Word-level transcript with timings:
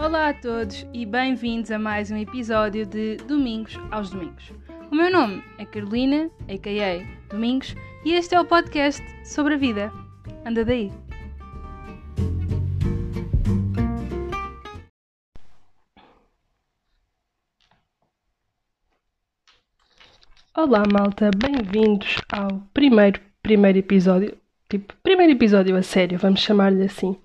Olá 0.00 0.28
a 0.28 0.32
todos 0.32 0.86
e 0.94 1.04
bem-vindos 1.04 1.72
a 1.72 1.78
mais 1.78 2.08
um 2.12 2.16
episódio 2.16 2.86
de 2.86 3.16
Domingos 3.16 3.76
aos 3.90 4.10
Domingos. 4.10 4.52
O 4.92 4.94
meu 4.94 5.10
nome 5.10 5.42
é 5.58 5.66
Carolina, 5.66 6.30
a.k.a. 6.48 7.28
Domingos, 7.28 7.74
e 8.04 8.12
este 8.12 8.36
é 8.36 8.40
o 8.40 8.44
podcast 8.44 9.02
sobre 9.26 9.54
a 9.54 9.56
vida. 9.56 9.92
Anda 10.46 10.64
daí! 10.64 10.92
Olá 20.56 20.84
malta, 20.92 21.28
bem-vindos 21.36 22.18
ao 22.30 22.62
primeiro, 22.72 23.20
primeiro 23.42 23.78
episódio, 23.78 24.38
tipo, 24.68 24.94
primeiro 25.02 25.32
episódio 25.32 25.76
a 25.76 25.82
sério, 25.82 26.20
vamos 26.20 26.38
chamar-lhe 26.38 26.84
assim. 26.84 27.16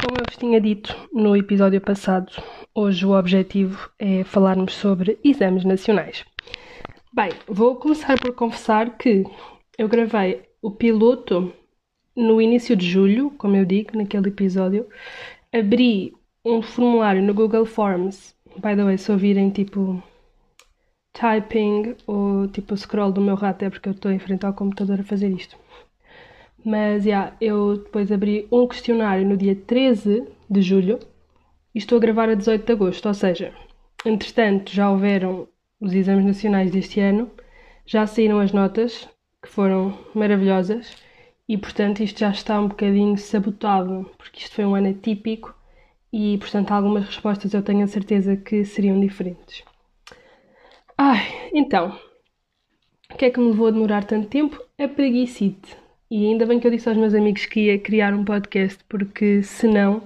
Como 0.00 0.16
eu 0.16 0.24
vos 0.28 0.36
tinha 0.36 0.60
dito 0.60 0.96
no 1.12 1.36
episódio 1.36 1.80
passado, 1.80 2.30
hoje 2.72 3.04
o 3.04 3.18
objetivo 3.18 3.90
é 3.98 4.22
falarmos 4.22 4.74
sobre 4.74 5.18
exames 5.24 5.64
nacionais. 5.64 6.24
Bem, 7.12 7.30
vou 7.48 7.74
começar 7.76 8.16
por 8.16 8.32
confessar 8.32 8.96
que 8.96 9.24
eu 9.76 9.88
gravei 9.88 10.42
o 10.62 10.70
piloto 10.70 11.52
no 12.14 12.40
início 12.40 12.76
de 12.76 12.86
julho, 12.86 13.32
como 13.32 13.56
eu 13.56 13.64
digo 13.64 13.98
naquele 13.98 14.28
episódio, 14.28 14.86
abri 15.52 16.14
um 16.44 16.62
formulário 16.62 17.22
no 17.22 17.34
Google 17.34 17.66
Forms. 17.66 18.36
By 18.56 18.76
the 18.76 18.84
way, 18.84 18.98
se 18.98 19.10
ouvirem 19.10 19.50
tipo 19.50 20.00
typing 21.12 21.96
ou 22.06 22.46
tipo 22.46 22.76
scroll 22.76 23.10
do 23.10 23.20
meu 23.20 23.34
rato 23.34 23.64
é 23.64 23.70
porque 23.70 23.88
eu 23.88 23.92
estou 23.92 24.12
em 24.12 24.18
frente 24.20 24.46
ao 24.46 24.54
computador 24.54 25.00
a 25.00 25.04
fazer 25.04 25.28
isto. 25.28 25.56
Mas, 26.70 27.06
yeah, 27.06 27.34
eu 27.40 27.78
depois 27.78 28.12
abri 28.12 28.46
um 28.52 28.68
questionário 28.68 29.26
no 29.26 29.38
dia 29.38 29.56
13 29.56 30.28
de 30.50 30.60
julho 30.60 30.98
e 31.74 31.78
estou 31.78 31.96
a 31.96 32.00
gravar 32.02 32.28
a 32.28 32.34
18 32.34 32.66
de 32.66 32.72
agosto, 32.72 33.06
ou 33.06 33.14
seja, 33.14 33.54
entretanto 34.04 34.70
já 34.70 34.90
houveram 34.90 35.48
os 35.80 35.94
exames 35.94 36.26
nacionais 36.26 36.70
deste 36.70 37.00
ano, 37.00 37.30
já 37.86 38.06
saíram 38.06 38.38
as 38.38 38.52
notas, 38.52 39.08
que 39.42 39.48
foram 39.48 39.98
maravilhosas, 40.14 40.94
e 41.48 41.56
portanto 41.56 42.02
isto 42.02 42.20
já 42.20 42.28
está 42.28 42.60
um 42.60 42.68
bocadinho 42.68 43.16
sabotado, 43.16 44.04
porque 44.18 44.40
isto 44.40 44.54
foi 44.54 44.66
um 44.66 44.74
ano 44.74 44.90
atípico 44.90 45.54
e 46.12 46.36
portanto 46.36 46.72
algumas 46.72 47.06
respostas 47.06 47.54
eu 47.54 47.62
tenho 47.62 47.82
a 47.82 47.86
certeza 47.86 48.36
que 48.36 48.62
seriam 48.66 49.00
diferentes. 49.00 49.64
Ai, 50.98 51.50
então, 51.54 51.98
o 53.10 53.16
que 53.16 53.24
é 53.24 53.30
que 53.30 53.40
me 53.40 53.52
levou 53.52 53.68
a 53.68 53.70
demorar 53.70 54.04
tanto 54.04 54.28
tempo? 54.28 54.62
A 54.78 54.86
preguicite. 54.86 55.87
E 56.10 56.26
ainda 56.26 56.46
bem 56.46 56.58
que 56.58 56.66
eu 56.66 56.70
disse 56.70 56.88
aos 56.88 56.96
meus 56.96 57.14
amigos 57.14 57.44
que 57.44 57.66
ia 57.66 57.78
criar 57.78 58.14
um 58.14 58.24
podcast, 58.24 58.82
porque 58.88 59.42
senão 59.42 60.02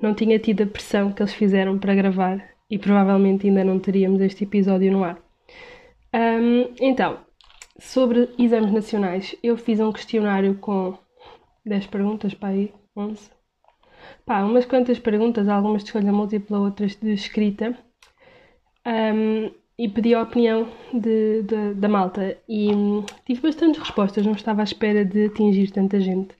não 0.00 0.12
tinha 0.12 0.38
tido 0.38 0.64
a 0.64 0.66
pressão 0.66 1.12
que 1.12 1.22
eles 1.22 1.32
fizeram 1.32 1.78
para 1.78 1.94
gravar 1.94 2.44
e 2.68 2.76
provavelmente 2.76 3.46
ainda 3.46 3.62
não 3.62 3.78
teríamos 3.78 4.20
este 4.20 4.44
episódio 4.44 4.90
no 4.90 5.04
ar. 5.04 5.18
Um, 6.12 6.74
então, 6.80 7.20
sobre 7.78 8.30
exames 8.38 8.72
nacionais, 8.72 9.36
eu 9.42 9.56
fiz 9.56 9.78
um 9.78 9.92
questionário 9.92 10.56
com 10.56 10.98
10 11.64 11.86
perguntas, 11.86 12.34
para 12.34 12.48
aí, 12.48 12.72
11. 12.96 13.30
Pá, 14.26 14.42
umas 14.42 14.66
quantas 14.66 14.98
perguntas, 14.98 15.48
algumas 15.48 15.82
de 15.82 15.88
escolha 15.88 16.12
múltipla, 16.12 16.58
outras 16.58 16.96
de 16.96 17.12
escrita. 17.12 17.78
Um, 18.86 19.50
e 19.78 19.88
pedi 19.88 20.14
a 20.14 20.22
opinião 20.22 20.68
de, 20.92 21.42
de, 21.42 21.74
da 21.74 21.88
malta 21.88 22.36
e 22.48 22.72
hum, 22.72 23.04
tive 23.24 23.42
bastantes 23.42 23.80
respostas, 23.80 24.24
não 24.24 24.32
estava 24.32 24.60
à 24.60 24.64
espera 24.64 25.04
de 25.04 25.26
atingir 25.26 25.70
tanta 25.70 26.00
gente. 26.00 26.34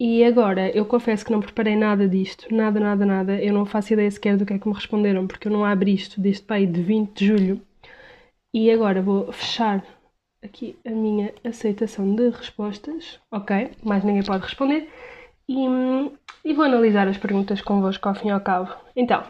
E 0.00 0.22
agora, 0.24 0.70
eu 0.70 0.84
confesso 0.86 1.24
que 1.24 1.32
não 1.32 1.40
preparei 1.40 1.74
nada 1.74 2.08
disto, 2.08 2.54
nada, 2.54 2.78
nada, 2.78 3.04
nada. 3.04 3.42
Eu 3.42 3.52
não 3.52 3.66
faço 3.66 3.92
ideia 3.92 4.10
sequer 4.10 4.36
do 4.36 4.46
que 4.46 4.52
é 4.52 4.58
que 4.58 4.68
me 4.68 4.74
responderam, 4.74 5.26
porque 5.26 5.48
eu 5.48 5.52
não 5.52 5.64
abri 5.64 5.94
isto 5.94 6.20
desde 6.20 6.42
pai 6.42 6.66
de 6.66 6.80
20 6.80 7.18
de 7.18 7.26
julho. 7.26 7.62
E 8.54 8.70
agora 8.70 9.02
vou 9.02 9.32
fechar 9.32 9.84
aqui 10.42 10.76
a 10.86 10.90
minha 10.90 11.32
aceitação 11.44 12.14
de 12.14 12.30
respostas, 12.30 13.20
ok? 13.30 13.72
Mais 13.84 14.04
ninguém 14.04 14.22
pode 14.22 14.44
responder. 14.44 14.88
E, 15.48 15.56
hum, 15.68 16.12
e 16.44 16.54
vou 16.54 16.64
analisar 16.64 17.08
as 17.08 17.18
perguntas 17.18 17.60
convosco 17.60 18.08
ao 18.08 18.14
fim 18.14 18.28
e 18.28 18.30
ao 18.30 18.40
cabo. 18.40 18.72
Então, 18.94 19.24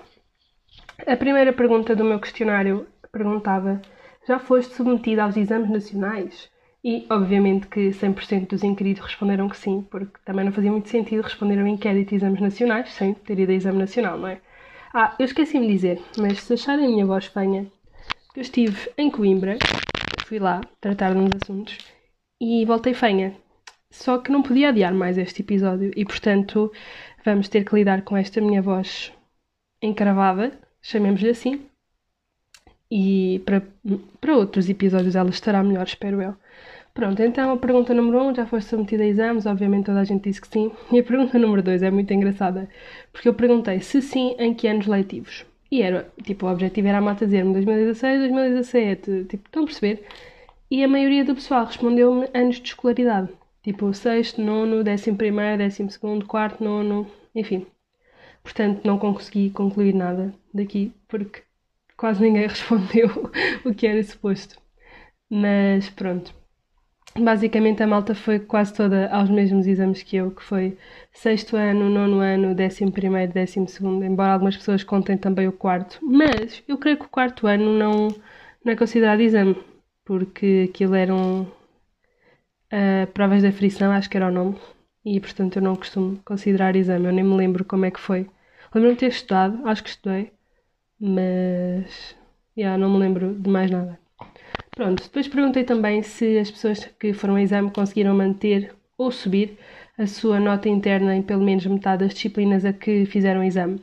a 1.06 1.16
primeira 1.16 1.52
pergunta 1.52 1.96
do 1.96 2.04
meu 2.04 2.20
questionário 2.20 2.86
perguntava: 3.10 3.80
Já 4.26 4.38
foste 4.38 4.74
submetida 4.74 5.24
aos 5.24 5.36
exames 5.36 5.70
nacionais? 5.70 6.50
E, 6.84 7.06
obviamente, 7.10 7.66
que 7.66 7.90
100% 7.90 8.48
dos 8.48 8.62
inquiridos 8.62 9.02
responderam 9.02 9.48
que 9.48 9.56
sim, 9.56 9.82
porque 9.90 10.18
também 10.24 10.44
não 10.44 10.52
fazia 10.52 10.70
muito 10.70 10.88
sentido 10.88 11.22
responder 11.22 11.58
ao 11.58 11.66
inquérito 11.66 12.10
de 12.10 12.14
exames 12.16 12.40
nacionais 12.40 12.90
sem 12.92 13.14
ter 13.14 13.38
ido 13.38 13.50
a 13.50 13.54
exame 13.54 13.78
nacional, 13.78 14.16
não 14.16 14.28
é? 14.28 14.40
Ah, 14.94 15.14
eu 15.18 15.24
esqueci-me 15.26 15.66
de 15.66 15.72
dizer, 15.72 16.02
mas 16.16 16.40
se 16.40 16.54
acharem 16.54 16.86
a 16.86 16.88
minha 16.88 17.04
voz 17.04 17.26
fanha, 17.26 17.70
eu 18.34 18.42
estive 18.42 18.90
em 18.96 19.10
Coimbra, 19.10 19.58
fui 20.24 20.38
lá 20.38 20.60
tratar 20.80 21.12
de 21.12 21.18
uns 21.18 21.30
assuntos 21.42 21.76
e 22.40 22.64
voltei 22.64 22.94
fanha. 22.94 23.36
Só 23.90 24.18
que 24.18 24.30
não 24.30 24.42
podia 24.42 24.68
adiar 24.68 24.94
mais 24.94 25.18
este 25.18 25.42
episódio 25.42 25.90
e, 25.96 26.04
portanto, 26.04 26.70
vamos 27.24 27.48
ter 27.48 27.64
que 27.64 27.74
lidar 27.74 28.02
com 28.02 28.16
esta 28.16 28.40
minha 28.40 28.62
voz 28.62 29.12
encravada, 29.82 30.58
chamemos-lhe 30.80 31.30
assim, 31.30 31.67
e 32.90 33.42
para, 33.44 33.62
para 34.20 34.36
outros 34.36 34.68
episódios 34.68 35.14
ela 35.16 35.30
estará 35.30 35.62
melhor, 35.62 35.86
espero 35.86 36.22
eu. 36.22 36.34
Pronto, 36.94 37.22
então 37.22 37.52
a 37.52 37.56
pergunta 37.56 37.94
número 37.94 38.18
1 38.18 38.28
um, 38.28 38.34
já 38.34 38.44
foi 38.46 38.60
submetida 38.60 39.04
a 39.04 39.06
exames, 39.06 39.46
obviamente 39.46 39.86
toda 39.86 40.00
a 40.00 40.04
gente 40.04 40.24
disse 40.24 40.40
que 40.40 40.48
sim. 40.48 40.72
E 40.90 40.98
a 40.98 41.04
pergunta 41.04 41.38
número 41.38 41.62
2 41.62 41.82
é 41.82 41.90
muito 41.90 42.12
engraçada, 42.12 42.68
porque 43.12 43.28
eu 43.28 43.34
perguntei 43.34 43.80
se 43.80 44.02
sim, 44.02 44.34
em 44.38 44.52
que 44.52 44.66
anos 44.66 44.86
letivos. 44.86 45.46
E 45.70 45.82
era, 45.82 46.10
tipo, 46.24 46.46
o 46.46 46.50
objetivo 46.50 46.88
era 46.88 46.98
a 46.98 47.00
mata 47.00 47.24
dizer-me 47.24 47.52
2016, 47.52 48.20
2017, 48.20 49.24
tipo, 49.28 49.46
estão 49.46 49.62
a 49.62 49.66
perceber? 49.66 50.04
E 50.70 50.82
a 50.82 50.88
maioria 50.88 51.24
do 51.24 51.34
pessoal 51.34 51.66
respondeu-me 51.66 52.28
anos 52.34 52.56
de 52.56 52.68
escolaridade. 52.68 53.28
Tipo, 53.62 53.92
sexto, 53.94 54.40
nono, 54.42 54.82
décimo 54.82 55.16
primeiro, 55.16 55.58
décimo 55.58 55.90
segundo, 55.90 56.26
quarto, 56.26 56.64
nono, 56.64 57.06
enfim. 57.34 57.66
Portanto, 58.42 58.80
não 58.84 58.98
consegui 58.98 59.50
concluir 59.50 59.94
nada 59.94 60.34
daqui, 60.52 60.92
porque 61.06 61.42
quase 61.98 62.22
ninguém 62.22 62.46
respondeu 62.48 63.30
o 63.64 63.74
que 63.74 63.86
era 63.86 64.02
suposto. 64.02 64.56
Mas 65.30 65.90
pronto. 65.90 66.32
Basicamente 67.18 67.82
a 67.82 67.86
malta 67.86 68.14
foi 68.14 68.38
quase 68.38 68.72
toda 68.72 69.10
aos 69.10 69.28
mesmos 69.28 69.66
exames 69.66 70.02
que 70.02 70.16
eu, 70.16 70.30
que 70.30 70.42
foi 70.42 70.78
sexto 71.12 71.56
ano, 71.56 71.90
nono 71.90 72.20
ano, 72.20 72.54
décimo 72.54 72.92
primeiro, 72.92 73.32
décimo 73.32 73.66
segundo, 73.68 74.04
embora 74.04 74.32
algumas 74.32 74.56
pessoas 74.56 74.84
contem 74.84 75.18
também 75.18 75.48
o 75.48 75.52
quarto. 75.52 75.98
Mas 76.00 76.62
eu 76.68 76.78
creio 76.78 76.96
que 76.96 77.06
o 77.06 77.08
quarto 77.08 77.46
ano 77.46 77.76
não, 77.76 78.08
não 78.64 78.72
é 78.72 78.76
considerado 78.76 79.20
exame, 79.20 79.56
porque 80.04 80.68
aquilo 80.70 80.94
eram 80.94 81.42
uh, 82.72 83.06
provas 83.12 83.42
de 83.42 83.48
aflição, 83.48 83.90
acho 83.90 84.08
que 84.08 84.16
era 84.16 84.28
o 84.28 84.32
nome, 84.32 84.56
e 85.04 85.18
portanto 85.18 85.56
eu 85.56 85.62
não 85.62 85.74
costumo 85.74 86.20
considerar 86.24 86.76
exame, 86.76 87.06
eu 87.06 87.12
nem 87.12 87.24
me 87.24 87.36
lembro 87.36 87.64
como 87.64 87.84
é 87.84 87.90
que 87.90 88.00
foi. 88.00 88.28
Lembro-me 88.72 88.94
de 88.94 89.00
ter 89.00 89.08
estudado, 89.08 89.66
acho 89.66 89.82
que 89.82 89.90
estudei, 89.90 90.30
mas 91.00 92.16
yeah, 92.56 92.76
não 92.76 92.90
me 92.90 92.98
lembro 92.98 93.34
de 93.34 93.48
mais 93.48 93.70
nada. 93.70 93.98
Pronto, 94.70 95.02
depois 95.02 95.28
perguntei 95.28 95.64
também 95.64 96.02
se 96.02 96.38
as 96.38 96.50
pessoas 96.50 96.84
que 96.98 97.12
foram 97.12 97.34
ao 97.34 97.40
exame 97.40 97.70
conseguiram 97.70 98.14
manter 98.14 98.74
ou 98.96 99.10
subir 99.10 99.58
a 99.96 100.06
sua 100.06 100.38
nota 100.38 100.68
interna 100.68 101.16
em 101.16 101.22
pelo 101.22 101.44
menos 101.44 101.66
metade 101.66 102.04
das 102.04 102.14
disciplinas 102.14 102.64
a 102.64 102.72
que 102.72 103.04
fizeram 103.06 103.40
o 103.40 103.44
exame. 103.44 103.82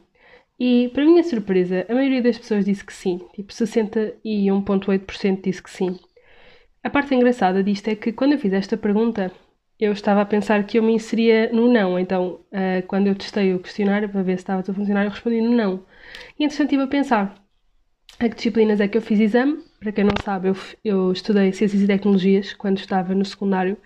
E, 0.57 0.89
para 0.93 1.03
minha 1.03 1.23
surpresa, 1.23 1.85
a 1.89 1.93
maioria 1.93 2.21
das 2.21 2.37
pessoas 2.37 2.63
disse 2.63 2.85
que 2.85 2.93
sim, 2.93 3.19
tipo 3.33 3.51
61,8% 3.51 5.41
disse 5.43 5.61
que 5.61 5.69
sim. 5.69 5.99
A 6.81 6.89
parte 6.89 7.13
engraçada 7.13 7.61
disto 7.61 7.89
é 7.89 7.95
que 7.95 8.13
quando 8.13 8.33
eu 8.33 8.39
fiz 8.39 8.53
esta 8.53 8.77
pergunta, 8.77 9.31
eu 9.79 9.91
estava 9.91 10.21
a 10.21 10.25
pensar 10.25 10.63
que 10.65 10.79
eu 10.79 10.83
me 10.83 10.93
inseria 10.93 11.49
no 11.51 11.71
não, 11.71 11.99
então 11.99 12.39
uh, 12.51 12.85
quando 12.87 13.07
eu 13.07 13.15
testei 13.15 13.53
o 13.53 13.59
questionário 13.59 14.07
para 14.07 14.23
ver 14.23 14.37
se 14.37 14.43
estava 14.43 14.63
tudo 14.63 14.75
a 14.75 14.77
funcionar, 14.77 15.03
eu 15.03 15.09
respondi 15.09 15.41
no 15.41 15.51
não. 15.51 15.83
E 16.39 16.45
entretanto 16.45 16.67
estive 16.67 16.83
a 16.83 16.87
pensar 16.87 17.35
a 18.19 18.29
que 18.29 18.35
disciplinas 18.35 18.79
é 18.79 18.87
que 18.87 18.97
eu 18.97 19.01
fiz 19.01 19.19
exame. 19.19 19.59
Para 19.79 19.91
quem 19.91 20.05
não 20.05 20.13
sabe, 20.23 20.47
eu, 20.47 20.55
eu 20.83 21.11
estudei 21.11 21.51
Ciências 21.51 21.81
e 21.81 21.87
Tecnologias 21.87 22.53
quando 22.53 22.77
estava 22.77 23.13
no 23.13 23.25
secundário 23.25 23.77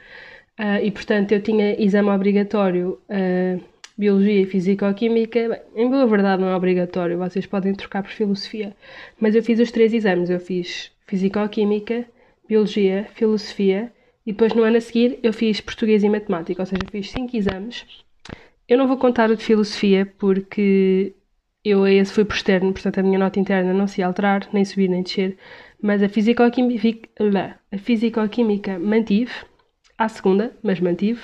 uh, 0.60 0.84
e, 0.84 0.92
portanto, 0.92 1.32
eu 1.32 1.42
tinha 1.42 1.82
exame 1.82 2.10
obrigatório 2.10 3.00
uh, 3.10 3.62
Biologia 3.98 4.42
e 4.42 4.46
Físico-Química. 4.46 5.62
Em 5.76 5.90
boa 5.90 6.06
verdade, 6.06 6.42
não 6.42 6.50
é 6.50 6.56
obrigatório, 6.56 7.18
vocês 7.18 7.48
podem 7.48 7.74
trocar 7.74 8.04
por 8.04 8.12
Filosofia. 8.12 8.76
Mas 9.20 9.36
eu 9.36 9.44
fiz 9.44 9.60
os 9.60 9.72
três 9.72 9.94
exames: 9.94 10.30
eu 10.30 10.40
fiz 10.40 10.92
Físico-Química, 11.08 12.06
Biologia, 12.48 13.08
Filosofia 13.16 13.92
e 14.30 14.32
depois 14.32 14.54
no 14.54 14.62
ano 14.62 14.78
a 14.78 14.82
seguir 14.82 15.18
eu 15.24 15.34
fiz 15.34 15.60
Português 15.60 16.04
e 16.04 16.10
Matemática, 16.10 16.62
ou 16.62 16.66
seja, 16.68 16.86
fiz 16.92 17.10
cinco 17.10 17.36
exames. 17.36 17.84
Eu 18.68 18.78
não 18.78 18.88
vou 18.88 18.96
contar 18.96 19.32
o 19.32 19.36
de 19.36 19.44
Filosofia 19.44 20.06
porque 20.20 21.16
eu 21.66 21.84
a 21.84 21.92
esse 21.92 22.14
fui 22.14 22.24
por 22.24 22.36
externo, 22.36 22.72
portanto 22.72 23.00
a 23.00 23.02
minha 23.02 23.18
nota 23.18 23.40
interna 23.40 23.74
não 23.74 23.88
se 23.88 24.02
ia 24.02 24.06
alterar, 24.06 24.48
nem 24.54 24.64
subir 24.64 24.88
nem 24.88 25.02
descer, 25.02 25.36
mas 25.82 26.04
a 26.04 26.08
físico-química, 26.08 27.10
a 27.72 27.78
físico-química 27.80 28.78
mantive, 28.78 29.32
à 29.98 30.08
segunda, 30.08 30.56
mas 30.62 30.80
mantive, 30.80 31.22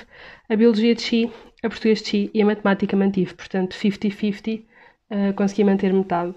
a 0.49 0.55
biologia 0.55 0.95
de 0.95 1.03
chi, 1.03 1.31
a 1.61 1.69
português 1.69 2.01
de 2.01 2.09
chi 2.09 2.31
e 2.33 2.41
a 2.41 2.45
matemática 2.45 2.97
mantive, 2.97 3.35
portanto 3.35 3.75
50-50 3.75 4.63
uh, 5.11 5.33
consegui 5.35 5.63
manter 5.63 5.93
metade. 5.93 6.33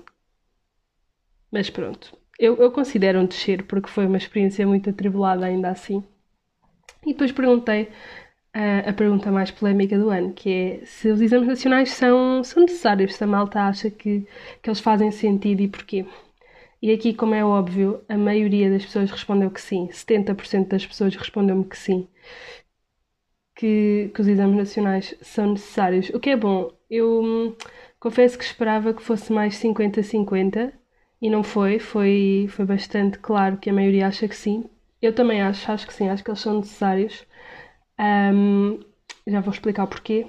Mas 1.51 1.71
pronto, 1.71 2.15
eu, 2.39 2.57
eu 2.59 2.71
considero 2.71 3.21
um 3.21 3.25
descer 3.25 3.63
porque 3.63 3.89
foi 3.89 4.05
uma 4.05 4.19
experiência 4.19 4.67
muito 4.67 4.91
atribulada 4.91 5.47
ainda 5.47 5.71
assim. 5.71 6.05
E 7.09 7.13
depois 7.13 7.33
perguntei 7.33 7.85
uh, 7.85 8.91
a 8.91 8.93
pergunta 8.93 9.33
mais 9.33 9.51
polémica 9.51 9.99
do 9.99 10.11
ano, 10.11 10.35
que 10.35 10.51
é 10.51 10.85
se 10.85 11.09
os 11.11 11.23
exames 11.23 11.49
nacionais 11.49 11.91
são, 11.93 12.45
são 12.45 12.63
necessários, 12.65 13.15
se 13.15 13.25
a 13.25 13.27
malta 13.27 13.63
acha 13.63 13.91
que, 13.91 14.27
que 14.63 14.69
eles 14.69 14.79
fazem 14.81 15.11
sentido 15.11 15.63
e 15.63 15.69
porquê. 15.69 16.05
E 16.83 16.93
aqui, 16.93 17.15
como 17.15 17.35
é 17.35 17.43
óbvio, 17.43 18.05
a 18.11 18.19
maioria 18.19 18.71
das 18.71 18.85
pessoas 18.85 19.11
respondeu 19.11 19.51
que 19.51 19.61
sim. 19.61 19.89
70% 19.91 20.69
das 20.69 20.87
pessoas 20.87 21.17
respondeu-me 21.17 21.65
que 21.65 21.79
sim. 21.79 22.07
Que, 23.55 24.11
que, 24.15 24.21
os 24.21 24.29
exames 24.29 24.57
nacionais 24.57 25.15
são 25.23 25.53
necessários. 25.53 26.11
O 26.11 26.21
que 26.21 26.31
é 26.31 26.37
bom. 26.37 26.71
Eu 26.91 27.57
confesso 27.99 28.39
que 28.39 28.45
esperava 28.45 28.93
que 28.95 29.03
fosse 29.03 29.33
mais 29.33 29.55
50-50 29.57 30.73
e 31.23 31.31
não 31.31 31.43
foi. 31.43 31.79
foi. 31.79 32.47
Foi 32.51 32.67
bastante 32.67 33.19
claro 33.19 33.57
que 33.57 33.71
a 33.71 33.73
maioria 33.73 34.07
acha 34.09 34.29
que 34.29 34.37
sim. 34.37 34.69
Eu 35.01 35.15
também 35.15 35.43
acho, 35.43 35.71
acho 35.71 35.87
que 35.87 35.95
sim, 35.95 36.09
acho 36.09 36.25
que 36.25 36.31
eles 36.31 36.41
são 36.41 36.59
necessários. 36.59 37.25
Um, 38.01 38.81
já 39.27 39.41
vou 39.41 39.53
explicar 39.53 39.85
o 39.85 39.89
porquê. 39.89 40.27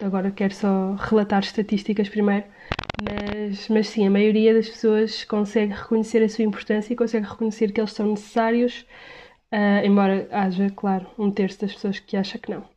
Agora 0.00 0.30
quero 0.30 0.54
só 0.54 0.94
relatar 0.94 1.42
estatísticas 1.42 2.08
primeiro. 2.08 2.46
Mas, 3.02 3.68
mas 3.68 3.88
sim, 3.88 4.06
a 4.06 4.10
maioria 4.10 4.54
das 4.54 4.68
pessoas 4.68 5.24
consegue 5.24 5.72
reconhecer 5.74 6.22
a 6.22 6.28
sua 6.28 6.44
importância 6.44 6.92
e 6.92 6.96
consegue 6.96 7.26
reconhecer 7.26 7.72
que 7.72 7.80
eles 7.80 7.92
são 7.92 8.10
necessários, 8.10 8.86
uh, 9.52 9.84
embora 9.84 10.28
haja, 10.32 10.70
claro, 10.70 11.06
um 11.18 11.30
terço 11.30 11.60
das 11.62 11.74
pessoas 11.74 11.98
que 11.98 12.16
acha 12.16 12.38
que 12.38 12.50
não. 12.50 12.68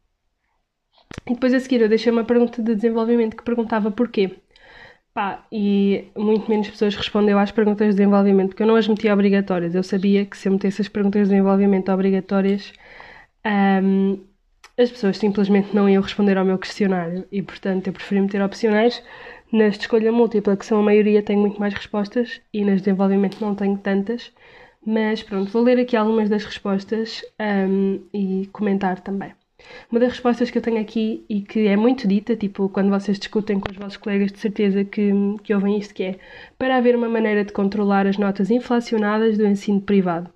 E 1.30 1.34
depois 1.34 1.54
a 1.54 1.60
seguir 1.60 1.82
eu 1.82 1.90
deixei 1.90 2.12
uma 2.12 2.24
pergunta 2.26 2.62
de 2.62 2.74
desenvolvimento 2.76 3.36
que 3.38 3.44
perguntava 3.44 3.92
porquê. 3.92 4.40
Pá, 5.18 5.44
e 5.52 6.12
muito 6.16 6.48
menos 6.48 6.70
pessoas 6.70 6.96
respondeu 6.96 7.40
às 7.40 7.52
perguntas 7.52 7.88
de 7.88 7.96
desenvolvimento, 7.96 8.50
porque 8.50 8.62
eu 8.62 8.68
não 8.68 8.76
as 8.76 8.88
metia 8.88 9.12
obrigatórias. 9.12 9.74
Eu 9.74 9.82
sabia 9.82 10.24
que 10.24 10.38
se 10.38 10.48
eu 10.48 10.52
metesse 10.52 10.80
as 10.84 10.88
perguntas 10.88 11.24
de 11.24 11.30
desenvolvimento 11.34 11.92
obrigatórias, 11.92 12.72
um, 13.84 14.24
as 14.78 14.92
pessoas 14.92 15.18
simplesmente 15.18 15.76
não 15.76 15.90
iam 15.90 16.04
responder 16.04 16.38
ao 16.38 16.46
meu 16.46 16.60
questionário 16.60 17.26
e, 17.32 17.42
portanto, 17.42 17.88
eu 17.88 17.94
preferi 17.94 18.22
meter 18.22 18.44
opcionais 18.44 19.04
nas 19.52 19.74
de 19.74 19.82
escolha 19.82 20.12
múltipla, 20.12 20.56
que 20.56 20.66
são 20.68 20.80
a 20.80 20.84
maioria, 20.84 21.24
tenho 21.24 21.40
muito 21.40 21.60
mais 21.60 21.74
respostas 21.74 22.40
e 22.54 22.64
nas 22.64 22.76
de 22.76 22.82
desenvolvimento 22.84 23.42
não 23.42 23.56
tenho 23.56 23.76
tantas. 23.80 24.32
Mas 24.86 25.24
pronto, 25.24 25.52
vou 25.52 25.64
ler 25.64 25.80
aqui 25.80 25.96
algumas 25.98 26.30
das 26.30 26.46
respostas 26.46 27.24
um, 27.42 28.04
e 28.14 28.48
comentar 28.54 29.00
também. 29.02 29.34
Uma 29.90 30.00
das 30.00 30.10
respostas 30.14 30.52
que 30.52 30.58
eu 30.58 30.62
tenho 30.62 30.80
aqui 30.80 31.26
e 31.30 31.42
que 31.42 31.68
é 31.68 31.76
muito 31.76 32.08
dita, 32.08 32.36
tipo 32.36 32.70
quando 32.70 32.90
vocês 32.90 33.18
discutem 33.18 33.60
com 33.60 33.72
os 33.72 33.78
vossos 33.78 33.98
colegas, 33.98 34.32
de 34.32 34.40
certeza 34.40 34.84
que, 34.84 35.12
que 35.44 35.54
ouvem 35.54 35.78
isto, 35.78 35.94
que 35.94 36.04
é 36.04 36.20
para 36.58 36.78
haver 36.78 36.96
uma 36.96 37.10
maneira 37.10 37.44
de 37.44 37.54
controlar 37.54 38.06
as 38.06 38.18
notas 38.18 38.52
inflacionadas 38.52 39.38
do 39.38 39.48
ensino 39.48 39.82
privado. 39.82 40.30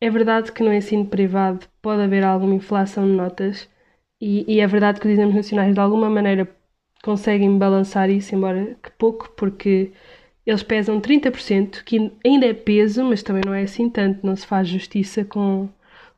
É 0.00 0.10
verdade 0.10 0.52
que 0.52 0.62
no 0.62 0.72
ensino 0.72 1.06
privado 1.06 1.66
pode 1.80 2.02
haver 2.02 2.24
alguma 2.24 2.54
inflação 2.54 3.06
de 3.06 3.12
notas 3.12 3.68
e, 4.20 4.44
e 4.52 4.60
é 4.60 4.66
verdade 4.66 5.00
que 5.00 5.06
os 5.06 5.12
exames 5.12 5.34
nacionais 5.34 5.74
de 5.74 5.80
alguma 5.80 6.10
maneira 6.10 6.48
conseguem 7.02 7.56
balançar 7.58 8.10
isso, 8.10 8.34
embora 8.34 8.76
que 8.82 8.90
pouco, 8.92 9.30
porque 9.36 9.92
eles 10.44 10.62
pesam 10.62 11.00
30%, 11.00 11.84
que 11.84 12.12
ainda 12.24 12.46
é 12.46 12.54
peso, 12.54 13.04
mas 13.04 13.22
também 13.22 13.42
não 13.46 13.54
é 13.54 13.62
assim 13.62 13.88
tanto, 13.88 14.26
não 14.26 14.36
se 14.36 14.46
faz 14.46 14.68
justiça 14.68 15.24
com, 15.24 15.68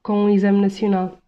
com 0.03 0.25
um 0.25 0.31
exame 0.31 0.61
nacional. 0.61 1.19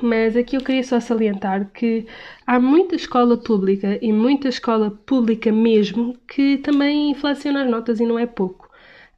Mas 0.00 0.36
aqui 0.36 0.56
eu 0.56 0.60
queria 0.62 0.82
só 0.82 1.00
salientar 1.00 1.70
que 1.72 2.06
há 2.46 2.60
muita 2.60 2.94
escola 2.96 3.36
pública 3.36 3.98
e 4.02 4.12
muita 4.12 4.48
escola 4.48 4.90
pública 4.90 5.50
mesmo 5.50 6.16
que 6.28 6.58
também 6.58 7.10
inflaciona 7.10 7.64
as 7.64 7.70
notas 7.70 8.00
e 8.00 8.06
não 8.06 8.18
é 8.18 8.26
pouco. 8.26 8.68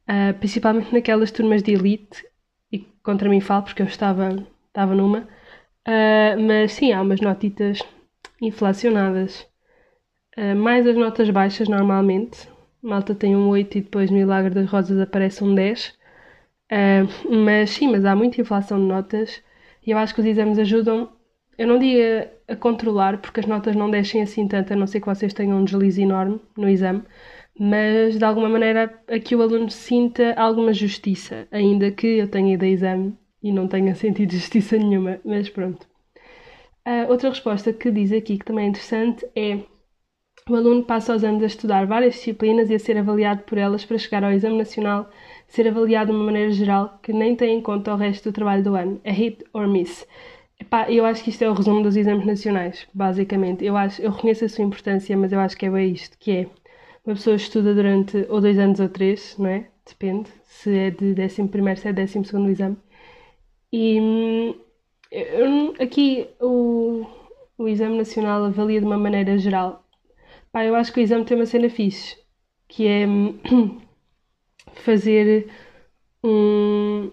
Uh, 0.07 0.33
principalmente 0.39 0.93
naquelas 0.93 1.31
turmas 1.31 1.61
de 1.61 1.73
elite, 1.73 2.25
e 2.71 2.79
contra 3.03 3.29
mim 3.29 3.41
falo 3.41 3.63
porque 3.63 3.81
eu 3.81 3.85
estava, 3.85 4.43
estava 4.67 4.95
numa, 4.95 5.19
uh, 5.19 6.41
mas 6.47 6.73
sim, 6.73 6.91
há 6.93 7.01
umas 7.01 7.21
notitas 7.21 7.79
inflacionadas. 8.41 9.45
Uh, 10.37 10.55
mais 10.55 10.87
as 10.87 10.95
notas 10.95 11.29
baixas, 11.29 11.67
normalmente. 11.67 12.47
Malta 12.81 13.13
tem 13.13 13.35
um 13.35 13.49
8 13.49 13.77
e 13.77 13.81
depois 13.81 14.09
Milagre 14.09 14.53
das 14.53 14.69
Rosas 14.69 14.99
aparece 14.99 15.43
um 15.43 15.53
10. 15.53 15.89
Uh, 15.89 15.93
ah, 16.71 17.07
mas 17.29 17.71
sim, 17.71 17.91
mas 17.91 18.05
há 18.05 18.15
muita 18.15 18.41
inflação 18.41 18.79
de 18.79 18.85
notas 18.85 19.43
e 19.89 19.91
eu 19.91 19.97
acho 19.97 20.13
que 20.13 20.21
os 20.21 20.27
exames 20.27 20.59
ajudam, 20.59 21.09
eu 21.57 21.67
não 21.67 21.79
digo 21.79 21.99
a, 22.47 22.55
controlar, 22.55 23.17
porque 23.19 23.39
as 23.39 23.47
notas 23.47 23.75
não 23.75 23.89
descem 23.89 24.21
assim 24.21 24.47
tanto, 24.47 24.71
a 24.71 24.75
não 24.75 24.85
ser 24.85 24.99
que 24.99 25.07
vocês 25.07 25.33
tenham 25.33 25.57
um 25.57 25.63
deslize 25.63 25.99
enorme 25.99 26.39
no 26.55 26.69
exame, 26.69 27.01
mas 27.59 28.19
de 28.19 28.23
alguma 28.23 28.47
maneira 28.47 29.01
a 29.07 29.17
que 29.17 29.35
o 29.35 29.41
aluno 29.41 29.67
sinta 29.71 30.35
alguma 30.35 30.73
justiça, 30.73 31.47
ainda 31.51 31.89
que 31.89 32.05
eu 32.05 32.27
tenha 32.27 32.53
ido 32.53 32.65
a 32.65 32.67
exame 32.67 33.17
e 33.41 33.51
não 33.51 33.67
tenha 33.67 33.95
sentido 33.97 34.31
justiça 34.31 34.77
nenhuma, 34.77 35.19
mas 35.25 35.49
pronto. 35.49 35.87
Uh, 36.87 37.09
outra 37.09 37.29
resposta 37.29 37.73
que 37.73 37.89
diz 37.89 38.11
aqui, 38.11 38.37
que 38.37 38.45
também 38.45 38.65
é 38.65 38.69
interessante, 38.69 39.25
é 39.35 39.57
o 40.47 40.55
aluno 40.55 40.83
passa 40.83 41.15
os 41.15 41.23
anos 41.23 41.41
a 41.41 41.47
estudar 41.47 41.87
várias 41.87 42.13
disciplinas 42.13 42.69
e 42.69 42.75
a 42.75 42.79
ser 42.79 42.95
avaliado 42.95 43.41
por 43.41 43.57
elas 43.57 43.85
para 43.85 43.97
chegar 43.97 44.23
ao 44.23 44.31
exame 44.31 44.57
nacional, 44.59 45.09
ser 45.49 45.67
avaliado 45.67 46.11
de 46.11 46.17
uma 46.17 46.25
maneira 46.25 46.51
geral 46.51 46.99
que 47.03 47.11
nem 47.11 47.35
tem 47.35 47.57
em 47.57 47.61
conta 47.61 47.93
o 47.93 47.97
resto 47.97 48.29
do 48.29 48.33
trabalho 48.33 48.63
do 48.63 48.75
ano. 48.75 49.01
É 49.03 49.11
hit 49.11 49.43
or 49.53 49.67
miss. 49.67 50.07
Epá, 50.59 50.89
eu 50.91 51.05
acho 51.05 51.23
que 51.23 51.29
isto 51.31 51.41
é 51.43 51.49
o 51.49 51.53
resumo 51.53 51.81
dos 51.83 51.95
exames 51.97 52.25
nacionais, 52.25 52.87
basicamente. 52.93 53.65
Eu, 53.65 53.75
acho, 53.75 54.01
eu 54.01 54.11
reconheço 54.11 54.45
a 54.45 54.49
sua 54.49 54.63
importância, 54.65 55.17
mas 55.17 55.31
eu 55.31 55.39
acho 55.39 55.57
que 55.57 55.65
é 55.65 55.69
bem 55.69 55.91
isto, 55.91 56.17
que 56.19 56.31
é 56.31 56.47
uma 57.05 57.15
pessoa 57.15 57.35
estuda 57.35 57.73
durante 57.73 58.25
ou 58.29 58.41
dois 58.41 58.59
anos 58.59 58.79
ou 58.79 58.89
três, 58.89 59.35
não 59.37 59.47
é? 59.49 59.67
Depende 59.87 60.29
se 60.43 60.69
é 60.77 60.91
de 60.91 61.13
décimo 61.13 61.49
primeiro, 61.49 61.79
se 61.79 61.87
é 61.87 61.93
décimo 61.93 62.25
segundo 62.25 62.49
exame. 62.49 62.77
E 63.71 63.99
hum, 64.01 64.53
aqui 65.79 66.27
o, 66.39 67.05
o 67.57 67.67
exame 67.67 67.97
nacional 67.97 68.43
avalia 68.45 68.79
de 68.79 68.85
uma 68.85 68.97
maneira 68.97 69.37
geral. 69.37 69.83
Pá, 70.51 70.65
eu 70.65 70.75
acho 70.75 70.91
que 70.93 70.99
o 70.99 71.03
exame 71.03 71.25
tem 71.25 71.37
uma 71.37 71.45
cena 71.45 71.69
fixe, 71.69 72.17
que 72.67 72.85
é 72.87 73.05
fazer 74.79 75.49
um, 76.23 77.11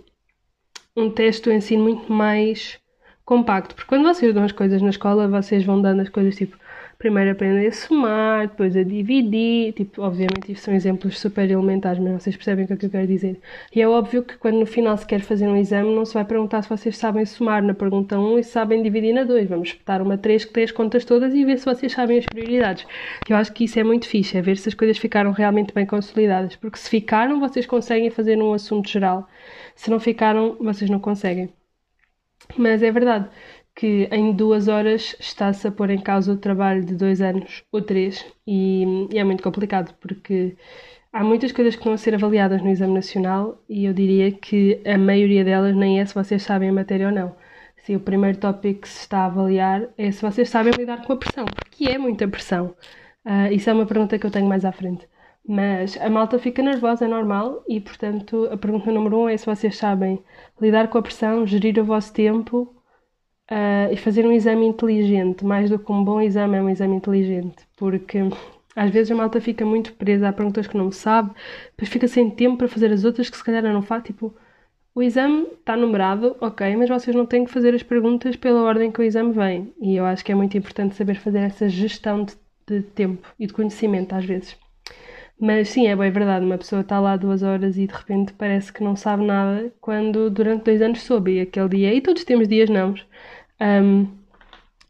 um 0.96 1.10
teste 1.10 1.42
do 1.42 1.52
ensino 1.52 1.82
muito 1.84 2.12
mais 2.12 2.78
compacto. 3.26 3.75
Porque 3.75 3.88
quando 3.88 4.05
vocês 4.05 4.32
dão 4.32 4.44
as 4.44 4.52
coisas 4.52 4.81
na 4.81 4.90
escola, 4.90 5.28
vocês 5.28 5.64
vão 5.64 5.82
dando 5.82 6.00
as 6.00 6.08
coisas 6.08 6.34
tipo 6.37 6.56
primeiro 6.99 7.32
aprender 7.32 7.67
a 7.67 7.73
somar, 7.73 8.49
depois 8.49 8.75
a 8.75 8.82
dividir, 8.82 9.73
tipo, 9.75 10.00
obviamente 10.00 10.52
isto 10.52 10.64
são 10.64 10.75
exemplos 10.75 11.18
super 11.18 11.50
elementares, 11.50 12.02
mas 12.02 12.23
vocês 12.23 12.35
percebem 12.37 12.64
o 12.64 12.68
que 12.68 12.73
é 12.73 12.76
que 12.76 12.87
eu 12.87 12.90
quero 12.90 13.06
dizer. 13.06 13.38
E 13.75 13.83
é 13.83 13.88
óbvio 13.88 14.23
que 14.23 14.38
quando 14.38 14.59
no 14.59 14.66
final 14.66 14.97
se 14.97 15.06
quer 15.06 15.21
fazer 15.21 15.47
um 15.47 15.56
exame, 15.56 15.95
não 15.95 16.06
se 16.06 16.14
vai 16.14 16.25
perguntar 16.25 16.62
se 16.62 16.68
vocês 16.71 16.97
sabem 16.97 17.26
somar 17.26 17.62
na 17.62 17.75
pergunta 17.75 18.18
1 18.18 18.38
e 18.38 18.45
se 18.45 18.50
sabem 18.50 18.83
dividir 18.83 19.12
na 19.12 19.25
2. 19.25 19.49
Vamos 19.49 19.68
espetar 19.68 20.00
uma 20.00 20.16
3 20.16 20.47
que 20.47 20.52
tem 20.52 20.64
as 20.64 20.73
contas 20.73 21.04
todas 21.04 21.35
e 21.35 21.45
ver 21.45 21.59
se 21.59 21.66
vocês 21.66 21.92
sabem 21.92 22.18
as 22.18 22.25
prioridades. 22.25 22.87
Eu 23.28 23.37
acho 23.37 23.52
que 23.52 23.64
isso 23.64 23.78
é 23.78 23.85
muito 23.85 24.09
fixe, 24.09 24.38
é 24.38 24.40
ver 24.42 24.56
se 24.56 24.68
as 24.68 24.75
coisas 24.75 24.97
ficaram 24.97 25.33
realmente 25.33 25.75
bem 25.75 25.85
consolidadas, 25.85 26.56
porque 26.56 26.78
se 26.78 26.88
ficaram, 26.88 27.40
vocês 27.40 27.66
conseguem 27.66 28.11
fazer 28.11 28.40
um 28.40 28.54
assunto 28.54 28.88
geral. 28.88 29.28
Se 29.75 29.90
não 29.90 30.00
ficaram, 30.00 30.56
vocês 30.61 30.88
não 30.88 30.99
conseguem. 30.99 31.50
Mas 32.56 32.82
é 32.82 32.90
verdade 32.90 33.28
que 33.74 34.08
em 34.10 34.32
duas 34.32 34.68
horas 34.68 35.14
está-se 35.20 35.68
a 35.68 35.70
pôr 35.70 35.90
em 35.90 36.00
causa 36.00 36.32
o 36.32 36.38
trabalho 36.38 36.84
de 36.84 36.94
dois 36.94 37.20
anos 37.20 37.62
ou 37.70 37.82
três 37.82 38.24
e, 38.46 38.84
e, 39.12 39.18
é 39.18 39.24
muito 39.24 39.42
complicado 39.42 39.94
porque 40.00 40.56
há 41.12 41.22
muitas 41.22 41.52
coisas 41.52 41.74
que 41.74 41.80
estão 41.80 41.92
a 41.92 41.98
ser 41.98 42.14
avaliadas 42.14 42.62
no 42.62 42.70
exame 42.70 42.94
nacional 42.94 43.62
e 43.68 43.84
eu 43.84 43.92
diria 43.92 44.32
que 44.32 44.80
a 44.86 44.96
maioria 44.96 45.44
delas 45.44 45.76
nem 45.76 46.00
é 46.00 46.06
se 46.06 46.14
vocês 46.14 46.42
sabem 46.42 46.70
a 46.70 46.72
matéria 46.72 47.08
ou 47.08 47.12
não. 47.12 47.36
Se 47.84 47.94
o 47.94 48.00
primeiro 48.00 48.38
tópico 48.38 48.80
que 48.82 48.88
se 48.88 49.00
está 49.00 49.20
a 49.20 49.26
avaliar 49.26 49.88
é 49.98 50.10
se 50.10 50.22
vocês 50.22 50.48
sabem 50.48 50.72
lidar 50.72 51.04
com 51.06 51.12
a 51.12 51.16
pressão, 51.16 51.44
porque 51.44 51.84
é 51.88 51.98
muita 51.98 52.26
pressão. 52.26 52.74
Uh, 53.24 53.52
isso 53.52 53.68
é 53.70 53.72
uma 53.72 53.86
pergunta 53.86 54.18
que 54.18 54.26
eu 54.26 54.30
tenho 54.30 54.48
mais 54.48 54.64
à 54.64 54.72
frente. 54.72 55.06
Mas 55.48 55.96
a 56.00 56.10
malta 56.10 56.38
fica 56.38 56.62
nervosa, 56.62 57.04
é 57.04 57.08
normal, 57.08 57.62
e 57.68 57.80
portanto 57.80 58.48
a 58.50 58.56
pergunta 58.56 58.90
número 58.90 59.18
um 59.18 59.28
é 59.28 59.36
se 59.36 59.46
vocês 59.46 59.76
sabem 59.76 60.22
lidar 60.60 60.88
com 60.88 60.98
a 60.98 61.02
pressão, 61.02 61.46
gerir 61.46 61.78
o 61.78 61.84
vosso 61.84 62.12
tempo 62.12 62.74
uh, 63.50 63.92
e 63.92 63.96
fazer 63.96 64.26
um 64.26 64.32
exame 64.32 64.66
inteligente, 64.66 65.44
mais 65.44 65.70
do 65.70 65.78
que 65.78 65.92
um 65.92 66.02
bom 66.04 66.20
exame, 66.20 66.56
é 66.56 66.62
um 66.62 66.68
exame 66.68 66.96
inteligente, 66.96 67.64
porque 67.76 68.18
às 68.74 68.90
vezes 68.90 69.12
a 69.12 69.14
malta 69.14 69.40
fica 69.40 69.64
muito 69.64 69.92
presa 69.94 70.28
a 70.28 70.32
perguntas 70.32 70.66
que 70.66 70.76
não 70.76 70.90
sabe, 70.90 71.30
depois 71.70 71.88
fica 71.88 72.08
sem 72.08 72.28
tempo 72.30 72.58
para 72.58 72.68
fazer 72.68 72.92
as 72.92 73.04
outras 73.04 73.30
que 73.30 73.36
se 73.36 73.44
calhar 73.44 73.62
não 73.62 73.82
faz, 73.82 74.02
tipo, 74.02 74.34
o 74.94 75.02
exame 75.02 75.46
está 75.60 75.76
numerado, 75.76 76.36
ok, 76.40 76.74
mas 76.74 76.88
vocês 76.88 77.14
não 77.14 77.26
têm 77.26 77.44
que 77.44 77.50
fazer 77.52 77.74
as 77.74 77.82
perguntas 77.82 78.34
pela 78.34 78.62
ordem 78.62 78.90
que 78.90 79.00
o 79.00 79.04
exame 79.04 79.32
vem. 79.32 79.74
E 79.78 79.94
eu 79.94 80.06
acho 80.06 80.24
que 80.24 80.32
é 80.32 80.34
muito 80.34 80.56
importante 80.56 80.94
saber 80.94 81.16
fazer 81.16 81.40
essa 81.40 81.68
gestão 81.68 82.24
de, 82.24 82.34
de 82.66 82.80
tempo 82.82 83.28
e 83.38 83.46
de 83.46 83.52
conhecimento 83.52 84.14
às 84.14 84.24
vezes. 84.24 84.56
Mas 85.38 85.69
sim, 85.69 85.87
é 85.87 85.95
bem 85.95 86.11
verdade, 86.11 86.45
uma 86.47 86.57
pessoa 86.57 86.81
está 86.81 86.99
lá 86.99 87.16
duas 87.16 87.43
horas 87.43 87.76
e 87.76 87.87
de 87.87 87.93
repente 87.95 88.33
parece 88.33 88.73
que 88.73 88.83
não 88.83 88.97
sabe 88.97 89.25
nada, 89.25 89.73
quando 89.81 90.31
durante 90.31 90.64
dois 90.64 90.81
anos 90.81 91.02
soube 91.02 91.35
e 91.37 91.40
aquele 91.40 91.69
dia, 91.69 91.95
e 91.95 92.00
todos 92.00 92.25
temos 92.25 92.49
dias 92.49 92.71
não, 92.71 92.95
um, 93.61 94.09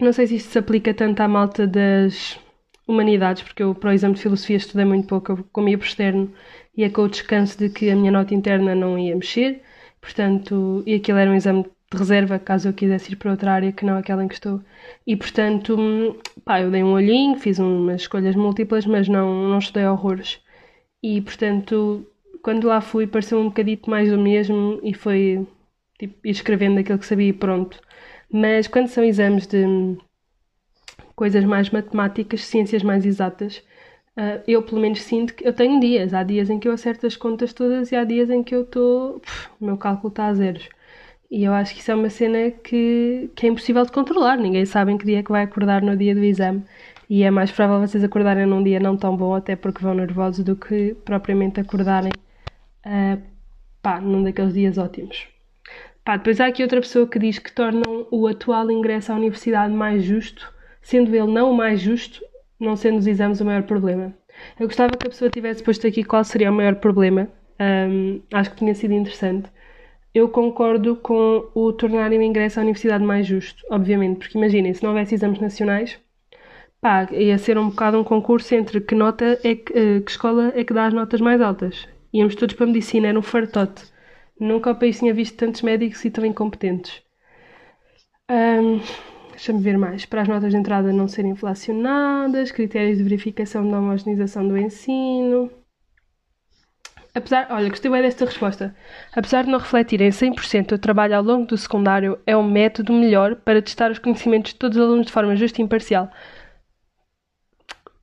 não 0.01 0.13
sei 0.13 0.27
se 0.29 0.37
isto 0.37 0.51
se 0.53 0.59
aplica 0.59 0.95
tanto 0.95 1.21
à 1.21 1.29
malta 1.29 1.67
das 1.67 2.39
humanidades, 2.87 3.43
porque 3.43 3.63
eu 3.63 3.75
para 3.75 3.91
o 3.91 3.93
exame 3.93 4.15
de 4.15 4.23
filosofia 4.23 4.57
estudei 4.57 4.85
muito 4.85 5.09
pouco, 5.09 5.33
eu 5.33 5.45
comia 5.53 5.77
por 5.79 5.87
externo 5.87 6.33
e 6.77 6.85
é 6.85 6.91
com 6.91 7.03
o 7.03 7.09
descanso 7.09 7.59
de 7.59 7.69
que 7.71 7.91
a 7.91 7.97
minha 7.97 8.13
nota 8.13 8.35
interna 8.35 8.75
não 8.75 8.97
ia 8.99 9.17
mexer, 9.17 9.63
portanto, 10.01 10.83
e 10.87 10.95
aquilo 10.95 11.19
era 11.19 11.31
um 11.31 11.35
exame 11.35 11.65
reserva, 11.97 12.39
caso 12.39 12.69
eu 12.69 12.73
quisesse 12.73 13.13
ir 13.13 13.17
para 13.17 13.31
outra 13.31 13.53
área 13.53 13.73
que 13.73 13.85
não 13.85 13.97
aquela 13.97 14.25
em 14.25 14.29
que 14.29 14.35
estou. 14.35 14.61
E 15.07 15.17
portanto, 15.17 16.17
pá, 16.45 16.61
eu 16.61 16.71
dei 16.71 16.83
um 16.83 16.93
olhinho, 16.93 17.39
fiz 17.39 17.59
umas 17.59 18.03
escolhas 18.03 18.37
múltiplas, 18.37 18.87
mas 18.87 19.09
não, 19.09 19.49
não 19.49 19.59
estudei 19.59 19.87
horrores. 19.87 20.41
E 21.03 21.21
portanto, 21.21 22.07
quando 22.43 22.69
lá 22.69 22.81
fui, 22.81 23.07
pareceu 23.07 23.41
um 23.41 23.47
bocadito 23.47 23.91
mais 23.91 24.11
do 24.11 24.19
mesmo 24.19 24.81
e 24.83 24.95
foi 24.95 25.47
tipo, 25.99 26.15
ir 26.27 26.31
escrevendo 26.31 26.79
aquilo 26.79 26.99
que 26.99 27.07
sabia 27.07 27.29
e 27.29 27.33
pronto. 27.33 27.81
Mas 28.31 28.67
quando 28.69 28.89
são 28.89 29.05
exames 29.05 29.47
de 29.47 29.65
coisas 31.15 31.45
mais 31.45 31.71
matemáticas, 31.71 32.45
ciências 32.45 32.83
mais 32.83 33.07
exatas, 33.07 33.59
uh, 34.17 34.43
eu 34.47 34.63
pelo 34.63 34.81
menos 34.81 35.03
sinto 35.03 35.35
que 35.35 35.47
eu 35.47 35.53
tenho 35.53 35.81
dias. 35.81 36.15
Há 36.15 36.23
dias 36.23 36.51
em 36.51 36.59
que 36.59 36.69
eu 36.69 36.73
acerto 36.73 37.07
as 37.07 37.17
contas 37.17 37.53
todas 37.53 37.91
e 37.93 37.97
há 37.97 38.05
dias 38.05 38.31
em 38.31 38.43
que 38.43 38.55
eu 38.55 38.63
estou. 38.63 39.23
O 39.61 39.65
meu 39.65 39.77
cálculo 39.77 40.11
está 40.11 40.27
a 40.27 40.35
zeros. 40.35 40.69
E 41.31 41.45
eu 41.45 41.53
acho 41.53 41.75
que 41.75 41.81
isso 41.81 41.91
é 41.91 41.95
uma 41.95 42.09
cena 42.09 42.51
que, 42.51 43.31
que 43.35 43.47
é 43.47 43.49
impossível 43.49 43.85
de 43.85 43.93
controlar. 43.93 44.37
Ninguém 44.37 44.65
sabe 44.65 44.93
em 44.93 44.99
que 44.99 45.05
dia 45.05 45.19
é 45.19 45.23
que 45.23 45.31
vai 45.31 45.43
acordar 45.43 45.83
no 45.83 45.97
dia 45.97 46.15
do 46.15 46.23
exame. 46.23 46.63
E 47.09 47.23
é 47.23 47.31
mais 47.31 47.51
provável 47.51 47.87
vocês 47.87 48.03
acordarem 48.03 48.47
num 48.47 48.63
dia 48.63 48.81
não 48.81 48.97
tão 48.97 49.17
bom, 49.17 49.35
até 49.35 49.55
porque 49.57 49.83
vão 49.83 49.95
nervosos, 49.95 50.45
do 50.45 50.57
que 50.57 50.95
propriamente 51.05 51.61
acordarem 51.61 52.13
uh, 52.85 53.23
pá, 53.81 54.01
num 54.01 54.23
daqueles 54.23 54.55
dias 54.55 54.79
ótimos. 54.79 55.29
Pá, 56.05 56.17
depois 56.17 56.41
há 56.41 56.47
aqui 56.47 56.63
outra 56.63 56.81
pessoa 56.81 57.07
que 57.07 57.19
diz 57.19 57.39
que 57.39 57.53
tornam 57.53 58.07
o 58.11 58.27
atual 58.27 58.71
ingresso 58.71 59.13
à 59.13 59.17
universidade 59.17 59.73
mais 59.73 60.05
justo, 60.05 60.53
sendo 60.83 61.15
ele 61.15 61.33
não 61.33 61.51
o 61.51 61.57
mais 61.57 61.81
justo, 61.81 62.25
não 62.59 62.77
sendo 62.77 62.99
os 62.99 63.07
exames 63.07 63.41
o 63.41 63.45
maior 63.45 63.65
problema. 63.65 64.15
Eu 64.59 64.67
gostava 64.67 64.97
que 64.97 65.07
a 65.07 65.11
pessoa 65.11 65.31
tivesse 65.31 65.63
posto 65.63 65.87
aqui 65.87 66.05
qual 66.05 66.25
seria 66.25 66.51
o 66.51 66.55
maior 66.55 66.77
problema. 66.77 67.29
Um, 67.61 68.21
acho 68.33 68.51
que 68.51 68.57
tinha 68.57 68.75
sido 68.75 68.93
interessante. 68.93 69.49
Eu 70.17 70.31
concordo 70.31 70.97
com 70.97 71.47
o 71.55 71.75
tornarem 71.75 72.19
o 72.19 72.23
ingresso 72.23 72.59
à 72.59 72.63
universidade 72.63 73.05
mais 73.05 73.27
justo, 73.27 73.63
obviamente, 73.71 74.21
porque 74.21 74.39
imaginem, 74.39 74.73
se 74.73 74.83
não 74.83 74.89
houvesse 74.89 75.15
exames 75.15 75.39
nacionais, 75.39 76.01
pá, 76.81 77.07
ia 77.13 77.37
ser 77.37 77.59
um 77.59 77.69
bocado 77.69 77.99
um 78.01 78.05
concurso 78.05 78.55
entre 78.55 78.81
que 78.81 78.95
nota 78.95 79.39
é 79.45 79.55
que, 79.57 79.73
eh, 79.79 80.01
que 80.01 80.11
escola 80.11 80.53
é 80.57 80.65
que 80.65 80.73
dá 80.73 80.87
as 80.87 80.95
notas 80.95 81.21
mais 81.21 81.39
altas. 81.43 81.87
Íamos 82.15 82.35
todos 82.35 82.55
para 82.57 82.65
a 82.65 82.69
medicina, 82.69 83.09
era 83.09 83.19
um 83.19 83.23
fartote. 83.23 83.83
Nunca 84.41 84.71
o 84.71 84.75
país 84.75 84.99
tinha 84.99 85.13
visto 85.13 85.37
tantos 85.37 85.61
médicos 85.61 86.03
e 86.03 86.11
tão 86.11 86.25
incompetentes. 86.25 87.03
Um, 88.31 88.81
Deixa-me 89.33 89.61
ver 89.61 89.77
mais. 89.77 90.07
Para 90.07 90.23
as 90.23 90.29
notas 90.29 90.51
de 90.51 90.57
entrada 90.57 90.91
não 90.95 91.09
serem 91.09 91.33
inflacionadas, 91.33 92.51
critérios 92.51 92.97
de 92.97 93.05
verificação 93.05 93.71
da 93.71 93.79
homogeneização 93.79 94.49
do 94.49 94.57
ensino. 94.57 95.51
Apesar, 97.17 97.47
olha, 97.49 97.71
gostei 97.71 97.91
bem 97.91 98.03
desta 98.03 98.27
resposta. 98.27 98.77
Apesar 99.15 99.45
de 99.45 99.51
não 99.51 99.59
refletirem 99.59 100.11
100% 100.11 100.73
o 100.73 100.79
trabalho 100.79 101.17
ao 101.17 101.23
longo 101.23 101.47
do 101.47 101.57
secundário, 101.57 102.19
é 102.27 102.37
um 102.37 102.43
método 102.43 102.93
melhor 102.93 103.37
para 103.37 103.63
testar 103.63 103.91
os 103.91 103.99
conhecimentos 103.99 104.53
de 104.53 104.59
todos 104.59 104.77
os 104.77 104.85
alunos 104.85 105.07
de 105.07 105.13
forma 105.13 105.35
justa 105.35 105.63
e 105.63 105.65
imparcial. 105.65 106.11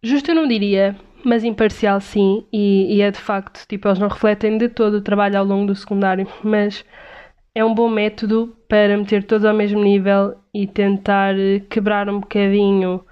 Justo 0.01 0.31
eu 0.31 0.35
não 0.35 0.47
diria, 0.47 0.95
mas 1.23 1.43
imparcial 1.43 2.01
sim, 2.01 2.43
e, 2.51 2.97
e, 2.97 3.01
é 3.03 3.11
de 3.11 3.19
facto, 3.19 3.67
tipo, 3.67 3.87
eles 3.87 3.99
não 3.99 4.07
refletem 4.07 4.57
de 4.57 4.67
todo 4.67 4.95
o 4.95 5.01
trabalho 5.01 5.37
ao 5.37 5.45
longo 5.45 5.67
do 5.67 5.75
secundário, 5.75 6.27
mas 6.43 6.83
é 7.53 7.63
um 7.63 7.75
bom 7.75 7.87
método 7.87 8.57
para 8.67 8.97
meter 8.97 9.23
todos 9.25 9.45
ao 9.45 9.53
mesmo 9.53 9.83
nível 9.83 10.35
e 10.51 10.65
tentar 10.65 11.35
quebrar 11.69 12.09
um 12.09 12.19
bocadinho 12.19 13.05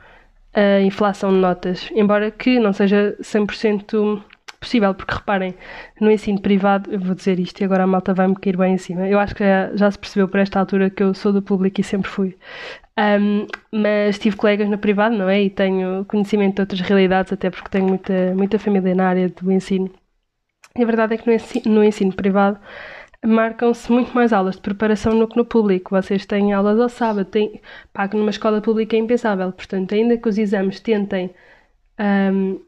a 0.51 0.81
inflação 0.81 1.31
de 1.31 1.37
notas, 1.37 1.91
embora 1.93 2.31
que 2.31 2.59
não 2.59 2.73
seja 2.73 3.15
100% 3.21 4.30
possível, 4.61 4.93
porque 4.93 5.13
reparem, 5.13 5.55
no 5.99 6.09
ensino 6.11 6.39
privado, 6.39 6.91
eu 6.93 6.99
vou 6.99 7.15
dizer 7.15 7.39
isto 7.39 7.59
e 7.59 7.65
agora 7.65 7.83
a 7.83 7.87
malta 7.87 8.13
vai-me 8.13 8.35
cair 8.35 8.55
bem 8.55 8.75
em 8.75 8.77
cima. 8.77 9.07
Eu 9.07 9.19
acho 9.19 9.35
que 9.35 9.43
já, 9.75 9.91
se 9.91 9.99
percebeu 9.99 10.27
por 10.29 10.39
esta 10.39 10.59
altura 10.59 10.89
que 10.89 11.03
eu 11.03 11.13
sou 11.13 11.33
do 11.33 11.41
público 11.41 11.81
e 11.81 11.83
sempre 11.83 12.09
fui. 12.09 12.37
Um, 12.97 13.47
mas 13.71 14.19
tive 14.19 14.37
colegas 14.37 14.69
no 14.69 14.77
privado, 14.77 15.17
não 15.17 15.27
é? 15.27 15.41
E 15.43 15.49
tenho 15.49 16.05
conhecimento 16.05 16.55
de 16.55 16.61
outras 16.61 16.81
realidades, 16.81 17.33
até 17.33 17.49
porque 17.49 17.69
tenho 17.69 17.87
muita, 17.87 18.35
muita 18.35 18.59
família 18.59 18.93
na 18.95 19.09
área 19.09 19.29
do 19.29 19.51
ensino. 19.51 19.89
E 20.77 20.83
a 20.83 20.85
verdade 20.85 21.15
é 21.15 21.17
que 21.17 21.27
no 21.27 21.33
ensino, 21.33 21.75
no 21.75 21.83
ensino 21.83 22.13
privado 22.13 22.59
marcam-se 23.25 23.91
muito 23.91 24.13
mais 24.13 24.33
aulas 24.33 24.55
de 24.55 24.61
preparação 24.61 25.17
do 25.17 25.27
que 25.27 25.37
no 25.37 25.45
público. 25.45 25.91
Vocês 25.91 26.25
têm 26.25 26.53
aulas 26.53 26.79
ao 26.79 26.89
sábado, 26.89 27.25
têm, 27.25 27.61
pá, 27.93 28.07
que 28.07 28.17
numa 28.17 28.29
escola 28.31 28.61
pública 28.61 28.95
é 28.95 28.99
impensável. 28.99 29.51
Portanto, 29.51 29.93
ainda 29.93 30.17
que 30.17 30.29
os 30.29 30.37
exames 30.37 30.79
tentem 30.79 31.31
um, 31.99 32.59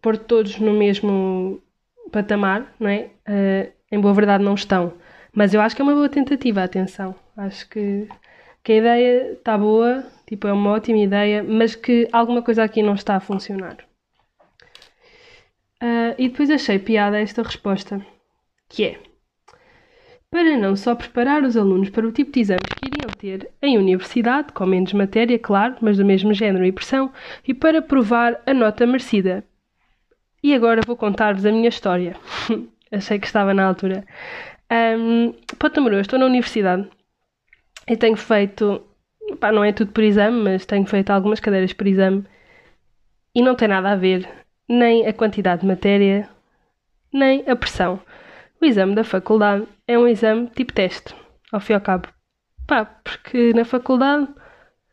pôr 0.00 0.16
todos 0.16 0.58
no 0.58 0.72
mesmo 0.72 1.62
patamar, 2.10 2.74
não 2.78 2.88
é? 2.88 3.10
Uh, 3.28 3.72
em 3.90 4.00
boa 4.00 4.14
verdade 4.14 4.44
não 4.44 4.54
estão. 4.54 4.92
Mas 5.32 5.52
eu 5.54 5.60
acho 5.60 5.76
que 5.76 5.82
é 5.82 5.84
uma 5.84 5.94
boa 5.94 6.08
tentativa, 6.08 6.62
atenção. 6.62 7.14
Acho 7.36 7.68
que, 7.68 8.08
que 8.62 8.72
a 8.72 8.76
ideia 8.76 9.32
está 9.32 9.58
boa, 9.58 10.04
tipo, 10.26 10.46
é 10.46 10.52
uma 10.52 10.70
ótima 10.70 10.98
ideia, 10.98 11.42
mas 11.42 11.74
que 11.74 12.08
alguma 12.12 12.42
coisa 12.42 12.64
aqui 12.64 12.82
não 12.82 12.94
está 12.94 13.16
a 13.16 13.20
funcionar. 13.20 13.76
Uh, 15.82 16.16
e 16.16 16.28
depois 16.28 16.50
achei 16.50 16.78
piada 16.78 17.20
esta 17.20 17.42
resposta, 17.42 18.04
que 18.68 18.84
é 18.84 18.98
para 20.30 20.56
não 20.58 20.76
só 20.76 20.94
preparar 20.94 21.44
os 21.44 21.56
alunos 21.56 21.88
para 21.88 22.06
o 22.06 22.12
tipo 22.12 22.32
de 22.32 22.40
exames 22.40 22.68
que 22.76 22.88
iriam 22.88 23.10
ter 23.16 23.50
em 23.62 23.78
universidade, 23.78 24.52
com 24.52 24.66
menos 24.66 24.92
matéria, 24.92 25.38
claro, 25.38 25.76
mas 25.80 25.96
do 25.96 26.04
mesmo 26.04 26.34
género 26.34 26.64
e 26.64 26.72
pressão, 26.72 27.12
e 27.46 27.54
para 27.54 27.80
provar 27.80 28.42
a 28.44 28.52
nota 28.52 28.86
merecida 28.86 29.44
e 30.42 30.54
agora 30.54 30.80
vou 30.86 30.96
contar-vos 30.96 31.44
a 31.44 31.52
minha 31.52 31.68
história. 31.68 32.16
Achei 32.92 33.18
que 33.18 33.26
estava 33.26 33.52
na 33.52 33.66
altura. 33.66 34.04
Um, 34.70 35.32
Ponto 35.58 35.80
número 35.80 35.96
1, 35.96 36.00
estou 36.00 36.18
na 36.18 36.26
universidade 36.26 36.88
e 37.88 37.96
tenho 37.96 38.16
feito, 38.16 38.82
pá, 39.40 39.52
não 39.52 39.64
é 39.64 39.72
tudo 39.72 39.92
por 39.92 40.02
exame, 40.02 40.42
mas 40.42 40.66
tenho 40.66 40.86
feito 40.86 41.10
algumas 41.10 41.40
cadeiras 41.40 41.72
por 41.72 41.86
exame 41.86 42.24
e 43.34 43.42
não 43.42 43.54
tem 43.54 43.68
nada 43.68 43.90
a 43.90 43.96
ver 43.96 44.28
nem 44.68 45.06
a 45.06 45.12
quantidade 45.12 45.60
de 45.60 45.66
matéria, 45.66 46.28
nem 47.12 47.44
a 47.48 47.54
pressão. 47.54 48.00
O 48.60 48.64
exame 48.64 48.94
da 48.94 49.04
faculdade 49.04 49.66
é 49.86 49.98
um 49.98 50.08
exame 50.08 50.48
tipo 50.48 50.72
teste, 50.72 51.14
ao 51.52 51.60
fim 51.60 51.74
e 51.74 51.76
ao 51.76 51.80
cabo. 51.80 52.08
Pá, 52.66 52.84
porque 52.84 53.52
na 53.52 53.64
faculdade, 53.64 54.28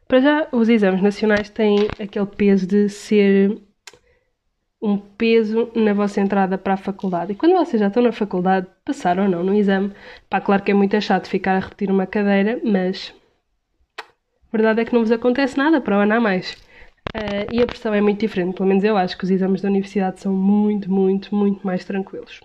para 0.07 0.19
já, 0.19 0.47
os 0.51 0.69
exames 0.69 1.01
nacionais 1.01 1.49
têm 1.49 1.87
aquele 1.99 2.27
peso 2.27 2.67
de 2.67 2.89
ser 2.89 3.57
um 4.83 4.97
peso 4.97 5.71
na 5.73 5.93
vossa 5.93 6.19
entrada 6.19 6.57
para 6.57 6.73
a 6.73 6.77
faculdade. 6.77 7.31
E 7.31 7.35
quando 7.35 7.55
vocês 7.55 7.79
já 7.79 7.87
estão 7.87 8.03
na 8.03 8.11
faculdade, 8.11 8.67
passar 8.83 9.17
ou 9.17 9.29
não 9.29 9.41
no 9.41 9.55
exame, 9.55 9.93
pá, 10.29 10.41
claro 10.41 10.61
que 10.61 10.71
é 10.71 10.73
muito 10.73 10.99
chato 10.99 11.29
ficar 11.29 11.55
a 11.55 11.59
repetir 11.59 11.89
uma 11.89 12.05
cadeira, 12.05 12.59
mas 12.65 13.13
a 13.97 14.51
verdade 14.51 14.81
é 14.81 14.85
que 14.85 14.93
não 14.93 14.99
vos 14.99 15.11
acontece 15.11 15.57
nada 15.57 15.79
para 15.79 15.97
o 15.97 16.01
ano 16.01 16.15
a 16.15 16.19
mais. 16.19 16.51
Uh, 17.15 17.47
e 17.51 17.61
a 17.61 17.65
pressão 17.65 17.93
é 17.93 18.01
muito 18.01 18.19
diferente, 18.19 18.55
pelo 18.57 18.67
menos 18.67 18.83
eu 18.83 18.97
acho 18.97 19.17
que 19.17 19.23
os 19.23 19.31
exames 19.31 19.61
da 19.61 19.69
universidade 19.69 20.19
são 20.19 20.33
muito, 20.33 20.91
muito, 20.91 21.33
muito 21.33 21.65
mais 21.65 21.85
tranquilos. 21.85 22.41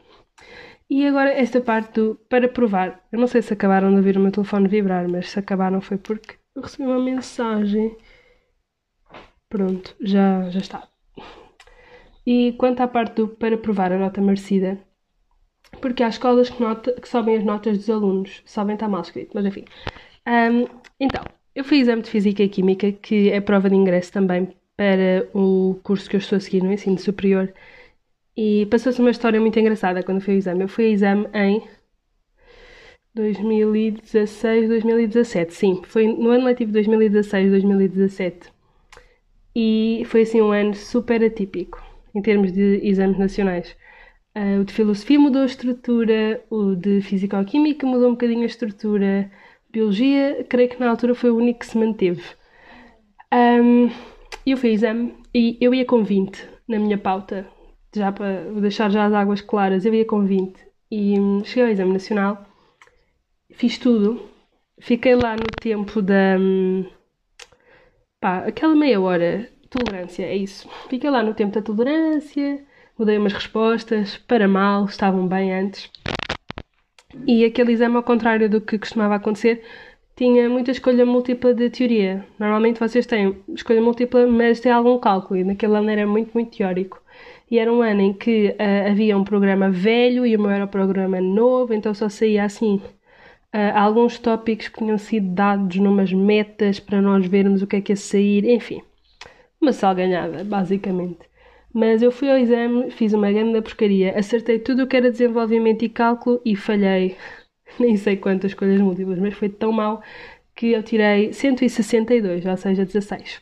E 0.88 1.06
agora 1.06 1.30
esta 1.30 1.60
parte 1.60 1.94
do 1.94 2.14
para 2.28 2.48
provar. 2.48 3.04
Eu 3.12 3.18
não 3.18 3.26
sei 3.26 3.42
se 3.42 3.52
acabaram 3.52 3.90
de 3.90 3.96
ouvir 3.96 4.16
o 4.16 4.20
meu 4.20 4.30
telefone 4.32 4.68
vibrar, 4.68 5.08
mas 5.08 5.30
se 5.30 5.38
acabaram 5.38 5.80
foi 5.80 5.98
porque 5.98 6.36
eu 6.54 6.62
recebi 6.62 6.84
uma 6.84 7.00
mensagem. 7.00 7.96
Pronto, 9.48 9.96
já, 10.00 10.48
já 10.50 10.60
está. 10.60 10.88
E 12.30 12.52
quanto 12.58 12.82
à 12.82 12.86
parte 12.86 13.14
do 13.14 13.26
para 13.26 13.56
provar 13.56 13.90
a 13.90 13.98
nota 13.98 14.20
merecida, 14.20 14.78
porque 15.80 16.02
há 16.02 16.08
escolas 16.08 16.50
que, 16.50 16.60
nota, 16.60 16.92
que 16.92 17.08
sobem 17.08 17.38
as 17.38 17.42
notas 17.42 17.78
dos 17.78 17.88
alunos, 17.88 18.42
sobem 18.44 18.74
está 18.74 18.86
mal 18.86 19.00
escrito, 19.00 19.30
mas 19.32 19.46
enfim. 19.46 19.64
Um, 20.26 20.66
então, 21.00 21.24
eu 21.54 21.64
fiz 21.64 21.80
exame 21.80 22.02
de 22.02 22.10
Física 22.10 22.42
e 22.42 22.48
Química, 22.50 22.92
que 22.92 23.30
é 23.30 23.40
prova 23.40 23.70
de 23.70 23.76
ingresso 23.76 24.12
também 24.12 24.54
para 24.76 25.26
o 25.32 25.80
curso 25.82 26.10
que 26.10 26.16
eu 26.16 26.18
estou 26.18 26.36
a 26.36 26.40
seguir 26.40 26.62
no 26.62 26.70
ensino 26.70 26.98
superior, 26.98 27.50
e 28.36 28.66
passou-se 28.66 29.00
uma 29.00 29.10
história 29.10 29.40
muito 29.40 29.58
engraçada 29.58 30.02
quando 30.02 30.20
fui 30.20 30.34
ao 30.34 30.38
exame. 30.38 30.64
Eu 30.64 30.68
fui 30.68 30.84
ao 30.84 30.92
exame 30.92 31.26
em 31.32 31.62
2016, 33.14 34.68
2017, 34.68 35.54
sim, 35.54 35.82
foi 35.86 36.06
no 36.06 36.28
ano 36.28 36.44
letivo 36.44 36.72
2016, 36.72 37.50
2017. 37.52 38.52
E 39.56 40.02
foi 40.04 40.22
assim 40.22 40.42
um 40.42 40.52
ano 40.52 40.74
super 40.74 41.24
atípico 41.24 41.87
em 42.18 42.22
termos 42.22 42.52
de 42.52 42.80
exames 42.82 43.16
nacionais. 43.18 43.76
Uh, 44.36 44.60
o 44.60 44.64
de 44.64 44.72
filosofia 44.72 45.18
mudou 45.18 45.42
a 45.42 45.46
estrutura, 45.46 46.44
o 46.50 46.74
de 46.74 47.00
físico-química 47.00 47.86
mudou 47.86 48.08
um 48.08 48.12
bocadinho 48.12 48.42
a 48.42 48.46
estrutura, 48.46 49.30
biologia, 49.70 50.44
creio 50.48 50.68
que 50.68 50.80
na 50.80 50.90
altura 50.90 51.14
foi 51.14 51.30
o 51.30 51.36
único 51.36 51.60
que 51.60 51.66
se 51.66 51.78
manteve. 51.78 52.22
Um, 53.32 53.90
eu 54.46 54.56
fui 54.56 54.70
exame 54.70 55.14
e 55.34 55.56
eu 55.60 55.74
ia 55.74 55.84
com 55.84 56.02
20 56.02 56.48
na 56.68 56.78
minha 56.78 56.98
pauta, 56.98 57.46
já 57.94 58.10
para 58.10 58.42
deixar 58.60 58.90
já 58.90 59.04
as 59.06 59.12
águas 59.12 59.40
claras, 59.40 59.84
eu 59.84 59.94
ia 59.94 60.04
com 60.04 60.24
20 60.24 60.58
e 60.90 61.18
um, 61.20 61.44
cheguei 61.44 61.64
ao 61.64 61.70
exame 61.70 61.92
nacional, 61.92 62.46
fiz 63.52 63.78
tudo, 63.78 64.28
fiquei 64.80 65.14
lá 65.14 65.36
no 65.36 65.46
tempo 65.60 66.02
da. 66.02 66.36
Um, 66.38 66.84
pá, 68.20 68.38
aquela 68.46 68.74
meia 68.74 69.00
hora 69.00 69.48
tolerância, 69.70 70.24
é 70.24 70.36
isso. 70.36 70.68
Fiquei 70.88 71.10
lá 71.10 71.22
no 71.22 71.34
tempo 71.34 71.52
da 71.52 71.62
tolerância, 71.62 72.64
mudei 72.98 73.18
umas 73.18 73.32
respostas, 73.32 74.16
para 74.16 74.48
mal, 74.48 74.84
estavam 74.86 75.26
bem 75.26 75.52
antes. 75.52 75.90
E 77.26 77.44
aquele 77.44 77.72
exame, 77.72 77.96
ao 77.96 78.02
contrário 78.02 78.48
do 78.48 78.60
que 78.60 78.78
costumava 78.78 79.14
acontecer, 79.14 79.62
tinha 80.16 80.48
muita 80.48 80.72
escolha 80.72 81.06
múltipla 81.06 81.54
de 81.54 81.70
teoria. 81.70 82.24
Normalmente 82.38 82.80
vocês 82.80 83.06
têm 83.06 83.36
escolha 83.54 83.80
múltipla, 83.80 84.26
mas 84.26 84.60
tem 84.60 84.72
algum 84.72 84.98
cálculo, 84.98 85.40
e 85.40 85.44
naquele 85.44 85.76
ano 85.76 85.90
era 85.90 86.06
muito, 86.06 86.32
muito 86.34 86.56
teórico. 86.56 87.00
E 87.50 87.58
era 87.58 87.72
um 87.72 87.82
ano 87.82 88.00
em 88.02 88.12
que 88.12 88.48
uh, 88.50 88.90
havia 88.90 89.16
um 89.16 89.24
programa 89.24 89.70
velho 89.70 90.26
e 90.26 90.36
o 90.36 90.40
meu 90.40 90.50
era 90.50 90.64
o 90.64 90.68
programa 90.68 91.20
novo, 91.20 91.72
então 91.72 91.94
só 91.94 92.08
saía 92.08 92.44
assim 92.44 92.80
uh, 93.54 93.74
alguns 93.74 94.18
tópicos 94.18 94.68
que 94.68 94.78
tinham 94.78 94.98
sido 94.98 95.28
dados 95.28 95.76
numas 95.76 96.12
metas 96.12 96.78
para 96.78 97.00
nós 97.00 97.26
vermos 97.26 97.62
o 97.62 97.66
que 97.66 97.76
é 97.76 97.80
que 97.80 97.92
ia 97.92 97.96
sair, 97.96 98.44
enfim. 98.44 98.82
Uma 99.60 99.72
salganhada, 99.72 100.44
basicamente. 100.44 101.28
Mas 101.72 102.02
eu 102.02 102.10
fui 102.10 102.30
ao 102.30 102.38
exame, 102.38 102.90
fiz 102.90 103.12
uma 103.12 103.30
grande 103.30 103.60
porcaria, 103.60 104.18
acertei 104.18 104.58
tudo 104.58 104.84
o 104.84 104.86
que 104.86 104.96
era 104.96 105.10
desenvolvimento 105.10 105.84
e 105.84 105.88
cálculo 105.88 106.40
e 106.44 106.56
falhei 106.56 107.16
nem 107.78 107.96
sei 107.96 108.16
quantas 108.16 108.52
escolhas 108.52 108.80
múltiplas, 108.80 109.18
mas 109.18 109.34
foi 109.34 109.48
tão 109.48 109.72
mal 109.72 110.02
que 110.54 110.72
eu 110.72 110.82
tirei 110.82 111.32
162, 111.32 112.46
ou 112.46 112.56
seja, 112.56 112.84
16. 112.84 113.40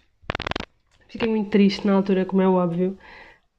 Fiquei 1.08 1.28
muito 1.28 1.50
triste 1.50 1.87
na 1.87 1.94
altura, 1.94 2.25
como 2.25 2.42
é 2.42 2.49
óbvio. 2.49 2.99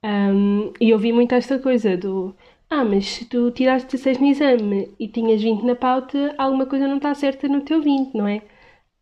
Um, 0.04 0.72
e 0.80 0.94
ouvi 0.94 1.12
muito 1.12 1.34
esta 1.34 1.58
coisa 1.60 1.98
do 1.98 2.36
ah, 2.70 2.84
mas 2.84 3.06
se 3.06 3.26
tu 3.26 3.50
tiraste 3.52 3.88
16 3.98 4.20
no 4.20 4.28
exame 4.28 4.94
e 5.00 5.08
tinhas 5.08 5.42
20 5.42 5.64
na 5.64 5.76
pauta, 5.76 6.36
alguma 6.38 6.66
coisa 6.66 6.88
não 6.88 6.98
está 6.98 7.14
certa 7.16 7.48
no 7.48 7.62
teu 7.62 7.82
20, 7.82 8.14
não 8.14 8.28
é? 8.28 8.42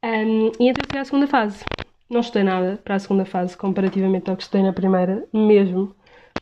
Um, 0.03 0.51
e 0.59 0.69
então 0.69 0.83
fui 0.89 0.99
à 0.99 1.05
segunda 1.05 1.27
fase. 1.27 1.65
Não 2.09 2.19
estudei 2.21 2.43
nada 2.43 2.79
para 2.83 2.95
a 2.95 2.99
segunda 2.99 3.25
fase 3.25 3.57
comparativamente 3.57 4.29
ao 4.29 4.37
que 4.37 4.43
estudei 4.43 4.63
na 4.63 4.73
primeira, 4.73 5.27
mesmo. 5.33 5.95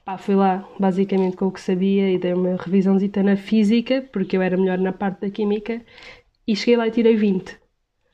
Pá, 0.03 0.17
fui 0.17 0.35
lá 0.35 0.67
basicamente 0.77 1.37
com 1.37 1.47
o 1.47 1.51
que 1.51 1.61
sabia 1.61 2.11
e 2.11 2.17
dei 2.17 2.33
uma 2.33 2.57
revisãozita 2.57 3.23
na 3.23 3.37
física, 3.37 4.01
porque 4.11 4.35
eu 4.35 4.41
era 4.41 4.57
melhor 4.57 4.77
na 4.77 4.91
parte 4.91 5.21
da 5.21 5.29
química, 5.29 5.81
e 6.45 6.55
cheguei 6.55 6.75
lá 6.75 6.87
e 6.87 6.91
tirei 6.91 7.15
20. 7.15 7.57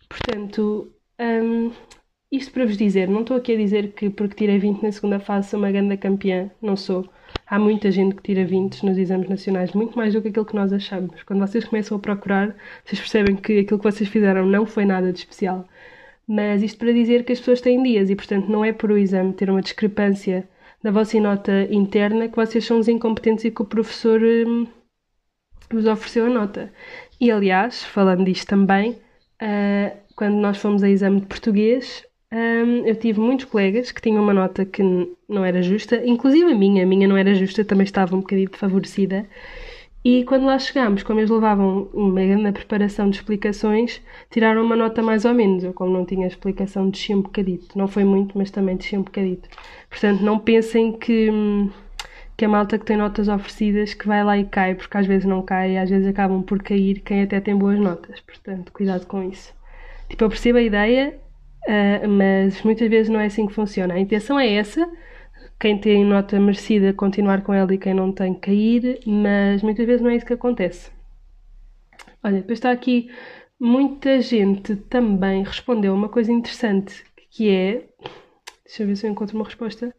Portanto, 0.07 0.93
um, 1.19 1.71
isto 2.31 2.51
para 2.53 2.65
vos 2.65 2.77
dizer, 2.77 3.07
não 3.09 3.21
estou 3.21 3.37
aqui 3.37 3.53
a 3.53 3.57
dizer 3.57 3.93
que 3.93 4.09
porque 4.09 4.35
tirei 4.35 4.59
20 4.59 4.83
na 4.83 4.91
segunda 4.91 5.19
fase 5.19 5.49
sou 5.49 5.59
uma 5.59 5.71
grande 5.71 5.97
campeã, 5.97 6.51
não 6.61 6.75
sou. 6.75 7.09
Há 7.47 7.57
muita 7.57 7.89
gente 7.89 8.15
que 8.15 8.21
tira 8.21 8.45
20 8.45 8.85
nos 8.85 8.97
exames 8.97 9.27
nacionais, 9.27 9.73
muito 9.73 9.97
mais 9.97 10.13
do 10.13 10.21
que 10.21 10.27
aquilo 10.27 10.45
que 10.45 10.55
nós 10.55 10.71
achamos. 10.71 11.23
Quando 11.23 11.39
vocês 11.39 11.65
começam 11.65 11.97
a 11.97 11.99
procurar, 11.99 12.55
vocês 12.85 12.99
percebem 12.99 13.35
que 13.35 13.59
aquilo 13.59 13.79
que 13.79 13.91
vocês 13.91 14.07
fizeram 14.07 14.45
não 14.45 14.65
foi 14.67 14.85
nada 14.85 15.11
de 15.11 15.19
especial. 15.19 15.67
Mas 16.29 16.61
isto 16.61 16.77
para 16.77 16.93
dizer 16.93 17.25
que 17.25 17.33
as 17.33 17.39
pessoas 17.39 17.59
têm 17.59 17.81
dias 17.81 18.07
e, 18.07 18.15
portanto, 18.15 18.49
não 18.49 18.63
é 18.63 18.71
por 18.71 18.91
o 18.91 18.97
exame 18.99 19.33
ter 19.33 19.49
uma 19.49 19.63
discrepância 19.63 20.47
da 20.83 20.91
vossa 20.91 21.19
nota 21.19 21.67
interna 21.71 22.29
que 22.29 22.35
vocês 22.35 22.63
são 22.63 22.77
os 22.77 22.87
incompetentes 22.87 23.45
e 23.45 23.51
que 23.51 23.63
o 23.63 23.65
professor 23.65 24.21
hum, 24.21 24.67
vos 25.71 25.87
ofereceu 25.87 26.27
a 26.27 26.29
nota. 26.29 26.71
E, 27.19 27.31
aliás, 27.31 27.83
falando 27.83 28.23
disto 28.23 28.47
também, 28.47 28.91
uh, 28.91 29.97
quando 30.15 30.35
nós 30.35 30.59
fomos 30.59 30.83
a 30.83 30.89
exame 30.89 31.21
de 31.21 31.25
português, 31.25 32.05
um, 32.31 32.85
eu 32.85 32.95
tive 32.95 33.19
muitos 33.19 33.45
colegas 33.45 33.91
que 33.91 33.99
tinham 33.99 34.21
uma 34.21 34.33
nota 34.33 34.63
que 34.65 34.83
não 35.27 35.43
era 35.43 35.63
justa, 35.63 35.99
inclusive 36.05 36.51
a 36.51 36.55
minha, 36.55 36.83
a 36.83 36.85
minha 36.85 37.07
não 37.07 37.17
era 37.17 37.33
justa, 37.33 37.65
também 37.65 37.85
estava 37.85 38.15
um 38.15 38.19
bocadinho 38.19 38.51
favorecida. 38.53 39.25
E 40.03 40.23
quando 40.23 40.45
lá 40.45 40.57
chegámos, 40.57 41.03
como 41.03 41.19
eles 41.19 41.29
levavam 41.29 41.89
uma 41.93 42.21
grande 42.21 42.51
preparação 42.53 43.09
de 43.09 43.17
explicações, 43.17 44.01
tiraram 44.31 44.63
uma 44.63 44.75
nota 44.75 45.03
mais 45.03 45.25
ou 45.25 45.33
menos. 45.33 45.63
Eu, 45.63 45.73
como 45.73 45.91
não 45.91 46.05
tinha 46.05 46.25
explicação, 46.25 46.89
desci 46.89 47.13
um 47.13 47.21
bocadito. 47.21 47.77
Não 47.77 47.87
foi 47.87 48.05
muito, 48.05 48.37
mas 48.37 48.49
também 48.49 48.77
desci 48.77 48.97
um 48.97 49.01
bocadito. 49.01 49.49
Portanto, 49.89 50.21
não 50.21 50.39
pensem 50.39 50.93
que, 50.93 51.29
que 52.37 52.45
a 52.45 52.49
malta 52.49 52.79
que 52.79 52.85
tem 52.85 52.95
notas 52.95 53.27
oferecidas 53.27 53.93
que 53.93 54.07
vai 54.07 54.23
lá 54.23 54.37
e 54.37 54.45
cai, 54.45 54.73
porque 54.75 54.97
às 54.97 55.05
vezes 55.05 55.25
não 55.25 55.41
cai 55.41 55.77
às 55.77 55.89
vezes 55.89 56.07
acabam 56.07 56.41
por 56.43 56.63
cair 56.63 57.01
quem 57.01 57.23
até 57.23 57.41
tem 57.41 57.55
boas 57.55 57.77
notas. 57.77 58.21
Portanto, 58.21 58.71
cuidado 58.71 59.05
com 59.05 59.21
isso. 59.21 59.53
Tipo, 60.07 60.23
eu 60.23 60.29
percebo 60.29 60.59
a 60.59 60.61
ideia, 60.61 61.19
uh, 61.67 62.07
mas 62.07 62.61
muitas 62.63 62.89
vezes 62.89 63.09
não 63.09 63.19
é 63.19 63.25
assim 63.25 63.45
que 63.45 63.53
funciona. 63.53 63.95
A 63.95 63.99
intenção 63.99 64.39
é 64.39 64.53
essa, 64.53 64.89
quem 65.59 65.77
tem 65.77 66.05
nota 66.05 66.39
merecida 66.39 66.93
continuar 66.93 67.41
com 67.43 67.53
ela 67.53 67.73
e 67.73 67.77
quem 67.77 67.93
não 67.93 68.11
tem 68.11 68.33
cair, 68.33 68.99
mas 69.05 69.61
muitas 69.61 69.85
vezes 69.85 70.01
não 70.01 70.09
é 70.09 70.15
isso 70.15 70.25
que 70.25 70.33
acontece. 70.33 70.91
Olha, 72.23 72.37
depois 72.37 72.57
está 72.57 72.71
aqui 72.71 73.09
muita 73.59 74.21
gente 74.21 74.75
também 74.75 75.43
respondeu 75.43 75.93
uma 75.93 76.07
coisa 76.07 76.31
interessante 76.31 77.03
que 77.29 77.49
é. 77.49 77.89
Deixa 78.65 78.83
eu 78.83 78.87
ver 78.87 78.95
se 78.95 79.05
eu 79.05 79.11
encontro 79.11 79.35
uma 79.35 79.45
resposta. 79.45 79.93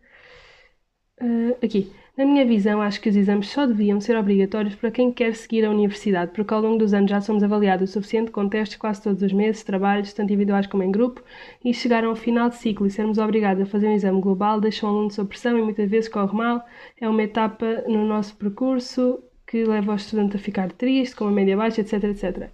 Uh, 1.21 1.57
aqui. 1.63 1.93
Na 2.21 2.27
minha 2.27 2.45
visão, 2.45 2.83
acho 2.83 3.01
que 3.01 3.09
os 3.09 3.17
exames 3.17 3.49
só 3.49 3.67
deviam 3.67 3.99
ser 3.99 4.15
obrigatórios 4.15 4.75
para 4.75 4.91
quem 4.91 5.11
quer 5.11 5.35
seguir 5.35 5.65
a 5.65 5.71
universidade, 5.71 6.33
porque 6.33 6.53
ao 6.53 6.61
longo 6.61 6.77
dos 6.77 6.93
anos 6.93 7.11
já 7.11 7.19
somos 7.19 7.43
avaliados 7.43 7.89
o 7.89 7.93
suficiente 7.95 8.31
com 8.31 8.47
testes 8.47 8.77
quase 8.77 9.01
todos 9.01 9.23
os 9.23 9.33
meses, 9.33 9.65
trabalhos, 9.65 10.13
tanto 10.13 10.31
individuais 10.31 10.67
como 10.67 10.83
em 10.83 10.93
grupo, 10.93 11.25
e 11.65 11.73
chegar 11.73 12.05
ao 12.05 12.15
final 12.15 12.51
de 12.51 12.57
ciclo 12.57 12.87
e 12.87 12.91
sermos 12.91 13.17
obrigados 13.17 13.63
a 13.63 13.65
fazer 13.65 13.89
um 13.89 13.95
exame 13.95 14.21
global 14.21 14.61
deixa 14.61 14.85
o 14.85 14.91
aluno 14.91 15.11
sob 15.11 15.31
pressão 15.31 15.57
e 15.57 15.63
muitas 15.63 15.89
vezes 15.89 16.11
corre 16.11 16.37
mal. 16.37 16.63
É 17.01 17.09
uma 17.09 17.23
etapa 17.23 17.85
no 17.89 18.05
nosso 18.05 18.37
percurso 18.37 19.25
que 19.47 19.65
leva 19.65 19.93
o 19.93 19.97
estudante 19.97 20.37
a 20.37 20.39
ficar 20.39 20.71
triste, 20.73 21.17
com 21.17 21.25
uma 21.25 21.33
média 21.33 21.57
baixa, 21.57 21.81
etc, 21.81 22.05
etc. 22.05 22.51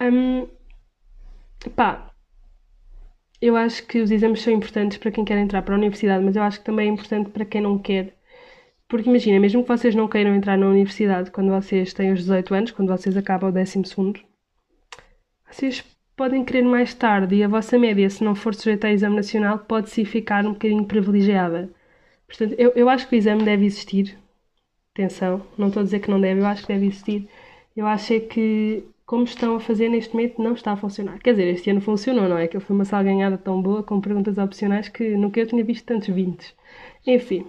Um, 0.00 0.46
pá, 1.74 2.08
eu 3.40 3.56
acho 3.56 3.84
que 3.84 4.00
os 4.00 4.12
exames 4.12 4.42
são 4.42 4.52
importantes 4.52 4.96
para 4.98 5.10
quem 5.10 5.24
quer 5.24 5.38
entrar 5.38 5.62
para 5.62 5.74
a 5.74 5.78
universidade, 5.78 6.24
mas 6.24 6.36
eu 6.36 6.42
acho 6.44 6.60
que 6.60 6.66
também 6.66 6.88
é 6.88 6.92
importante 6.92 7.30
para 7.30 7.44
quem 7.44 7.60
não 7.60 7.76
quer 7.80 8.21
porque 8.92 9.08
imagina, 9.08 9.40
mesmo 9.40 9.62
que 9.62 9.68
vocês 9.68 9.94
não 9.94 10.06
queiram 10.06 10.34
entrar 10.34 10.58
na 10.58 10.66
universidade 10.66 11.30
quando 11.30 11.48
vocês 11.48 11.94
têm 11.94 12.12
os 12.12 12.18
18 12.18 12.54
anos, 12.54 12.70
quando 12.72 12.88
vocês 12.88 13.16
acabam 13.16 13.48
o 13.48 13.52
12, 13.52 13.82
vocês 15.50 15.82
podem 16.14 16.44
querer 16.44 16.60
mais 16.60 16.92
tarde 16.92 17.36
e 17.36 17.42
a 17.42 17.48
vossa 17.48 17.78
média, 17.78 18.10
se 18.10 18.22
não 18.22 18.34
for 18.34 18.54
sujeita 18.54 18.88
a 18.88 18.92
exame 18.92 19.16
nacional, 19.16 19.60
pode-se 19.60 20.04
ficar 20.04 20.44
um 20.44 20.52
bocadinho 20.52 20.84
privilegiada. 20.84 21.70
Portanto, 22.26 22.54
eu, 22.58 22.70
eu 22.76 22.86
acho 22.86 23.08
que 23.08 23.16
o 23.16 23.18
exame 23.18 23.42
deve 23.44 23.64
existir. 23.64 24.18
Atenção, 24.92 25.40
não 25.56 25.68
estou 25.68 25.80
a 25.80 25.84
dizer 25.84 26.00
que 26.00 26.10
não 26.10 26.20
deve, 26.20 26.42
eu 26.42 26.46
acho 26.46 26.60
que 26.60 26.68
deve 26.68 26.84
existir. 26.84 27.26
Eu 27.74 27.86
acho 27.86 28.12
é 28.12 28.20
que, 28.20 28.84
como 29.06 29.24
estão 29.24 29.56
a 29.56 29.60
fazer 29.60 29.88
neste 29.88 30.14
momento, 30.14 30.42
não 30.42 30.52
está 30.52 30.72
a 30.72 30.76
funcionar. 30.76 31.18
Quer 31.18 31.30
dizer, 31.30 31.46
este 31.48 31.70
ano 31.70 31.80
funcionou, 31.80 32.28
não 32.28 32.36
é? 32.36 32.46
Que 32.46 32.60
foi 32.60 32.76
uma 32.76 32.84
salganhada 32.84 33.38
tão 33.38 33.62
boa 33.62 33.82
com 33.82 34.02
perguntas 34.02 34.36
opcionais 34.36 34.90
que 34.90 35.16
nunca 35.16 35.40
eu 35.40 35.46
tinha 35.46 35.64
visto 35.64 35.86
tantos 35.86 36.08
20. 36.08 36.54
Enfim. 37.06 37.46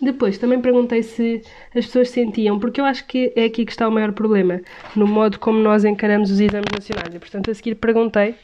Depois, 0.00 0.38
também 0.38 0.60
perguntei 0.60 1.02
se 1.02 1.42
as 1.74 1.86
pessoas 1.86 2.10
sentiam, 2.10 2.58
porque 2.58 2.80
eu 2.80 2.84
acho 2.84 3.06
que 3.06 3.32
é 3.36 3.44
aqui 3.44 3.64
que 3.64 3.72
está 3.72 3.88
o 3.88 3.92
maior 3.92 4.12
problema, 4.12 4.60
no 4.96 5.06
modo 5.06 5.38
como 5.38 5.58
nós 5.58 5.84
encaramos 5.84 6.30
os 6.30 6.40
exames 6.40 6.70
nacionais. 6.72 7.14
E, 7.14 7.18
portanto, 7.18 7.50
a 7.50 7.54
seguir 7.54 7.74
perguntei 7.76 8.34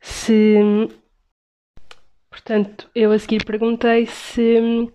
se. 0.00 0.88
Portanto, 2.30 2.88
eu 2.94 3.12
a 3.12 3.18
seguir 3.18 3.44
perguntei 3.44 4.06
se, 4.06 4.90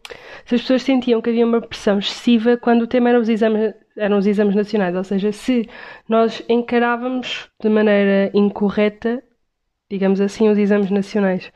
se 0.45 0.55
as 0.55 0.61
pessoas 0.61 0.83
sentiam 0.83 1.21
que 1.21 1.29
havia 1.29 1.45
uma 1.45 1.59
pressão 1.59 1.97
excessiva 1.99 2.55
quando 2.55 2.83
o 2.83 2.87
tema 2.87 3.09
era 3.09 3.19
os 3.19 3.27
exames, 3.27 3.73
eram 3.97 4.17
os 4.17 4.27
exames 4.27 4.55
nacionais, 4.55 4.95
ou 4.95 5.03
seja, 5.03 5.31
se 5.31 5.67
nós 6.07 6.43
encarávamos 6.47 7.49
de 7.61 7.69
maneira 7.69 8.31
incorreta, 8.33 9.23
digamos 9.89 10.21
assim, 10.21 10.49
os 10.49 10.57
exames 10.57 10.89
nacionais. 10.91 11.51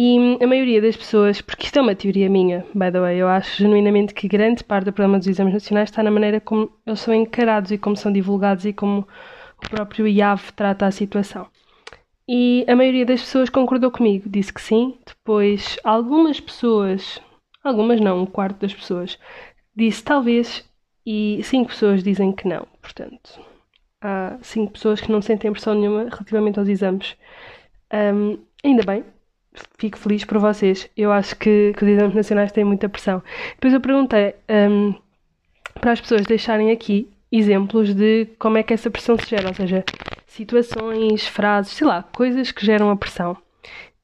E 0.00 0.38
a 0.40 0.46
maioria 0.46 0.80
das 0.80 0.96
pessoas, 0.96 1.40
porque 1.40 1.64
isto 1.64 1.76
é 1.76 1.82
uma 1.82 1.92
teoria 1.92 2.30
minha, 2.30 2.64
by 2.72 2.92
the 2.92 3.00
way, 3.00 3.16
eu 3.16 3.26
acho 3.26 3.56
genuinamente 3.56 4.14
que 4.14 4.28
grande 4.28 4.62
parte 4.62 4.84
do 4.84 4.92
problema 4.92 5.18
dos 5.18 5.26
exames 5.26 5.52
nacionais 5.52 5.90
está 5.90 6.04
na 6.04 6.10
maneira 6.12 6.40
como 6.40 6.70
eles 6.86 7.00
são 7.00 7.12
encarados 7.12 7.72
e 7.72 7.78
como 7.78 7.96
são 7.96 8.12
divulgados 8.12 8.64
e 8.64 8.72
como 8.72 9.08
o 9.56 9.68
próprio 9.68 10.06
IAV 10.06 10.52
trata 10.52 10.86
a 10.86 10.92
situação. 10.92 11.48
E 12.28 12.64
a 12.68 12.76
maioria 12.76 13.04
das 13.04 13.22
pessoas 13.22 13.50
concordou 13.50 13.90
comigo, 13.90 14.28
disse 14.28 14.52
que 14.52 14.60
sim. 14.60 14.96
Depois, 15.04 15.76
algumas 15.82 16.38
pessoas, 16.38 17.20
algumas 17.64 18.00
não, 18.00 18.22
um 18.22 18.26
quarto 18.26 18.60
das 18.60 18.72
pessoas, 18.72 19.18
disse 19.74 20.04
talvez, 20.04 20.64
e 21.04 21.40
cinco 21.42 21.70
pessoas 21.70 22.04
dizem 22.04 22.30
que 22.30 22.46
não. 22.46 22.68
Portanto, 22.80 23.40
há 24.00 24.38
cinco 24.42 24.74
pessoas 24.74 25.00
que 25.00 25.10
não 25.10 25.20
sentem 25.20 25.50
pressão 25.50 25.74
nenhuma 25.74 26.04
relativamente 26.04 26.60
aos 26.60 26.68
exames. 26.68 27.16
Um, 27.92 28.38
ainda 28.62 28.84
bem, 28.84 29.04
fico 29.78 29.98
feliz 29.98 30.24
por 30.24 30.38
vocês. 30.38 30.88
Eu 30.96 31.12
acho 31.12 31.36
que, 31.36 31.72
que 31.76 31.84
os 31.84 31.90
exames 31.90 32.14
nacionais 32.14 32.52
têm 32.52 32.64
muita 32.64 32.88
pressão. 32.88 33.22
Depois 33.54 33.72
eu 33.74 33.80
perguntei 33.80 34.34
um, 34.48 34.94
para 35.80 35.92
as 35.92 36.00
pessoas 36.00 36.22
deixarem 36.22 36.70
aqui 36.70 37.08
exemplos 37.30 37.94
de 37.94 38.26
como 38.38 38.58
é 38.58 38.62
que 38.62 38.72
essa 38.74 38.90
pressão 38.90 39.16
se 39.18 39.28
gera, 39.28 39.48
ou 39.48 39.54
seja, 39.54 39.84
situações, 40.26 41.26
frases, 41.26 41.72
sei 41.72 41.86
lá, 41.86 42.02
coisas 42.02 42.50
que 42.50 42.64
geram 42.64 42.90
a 42.90 42.96
pressão. 42.96 43.36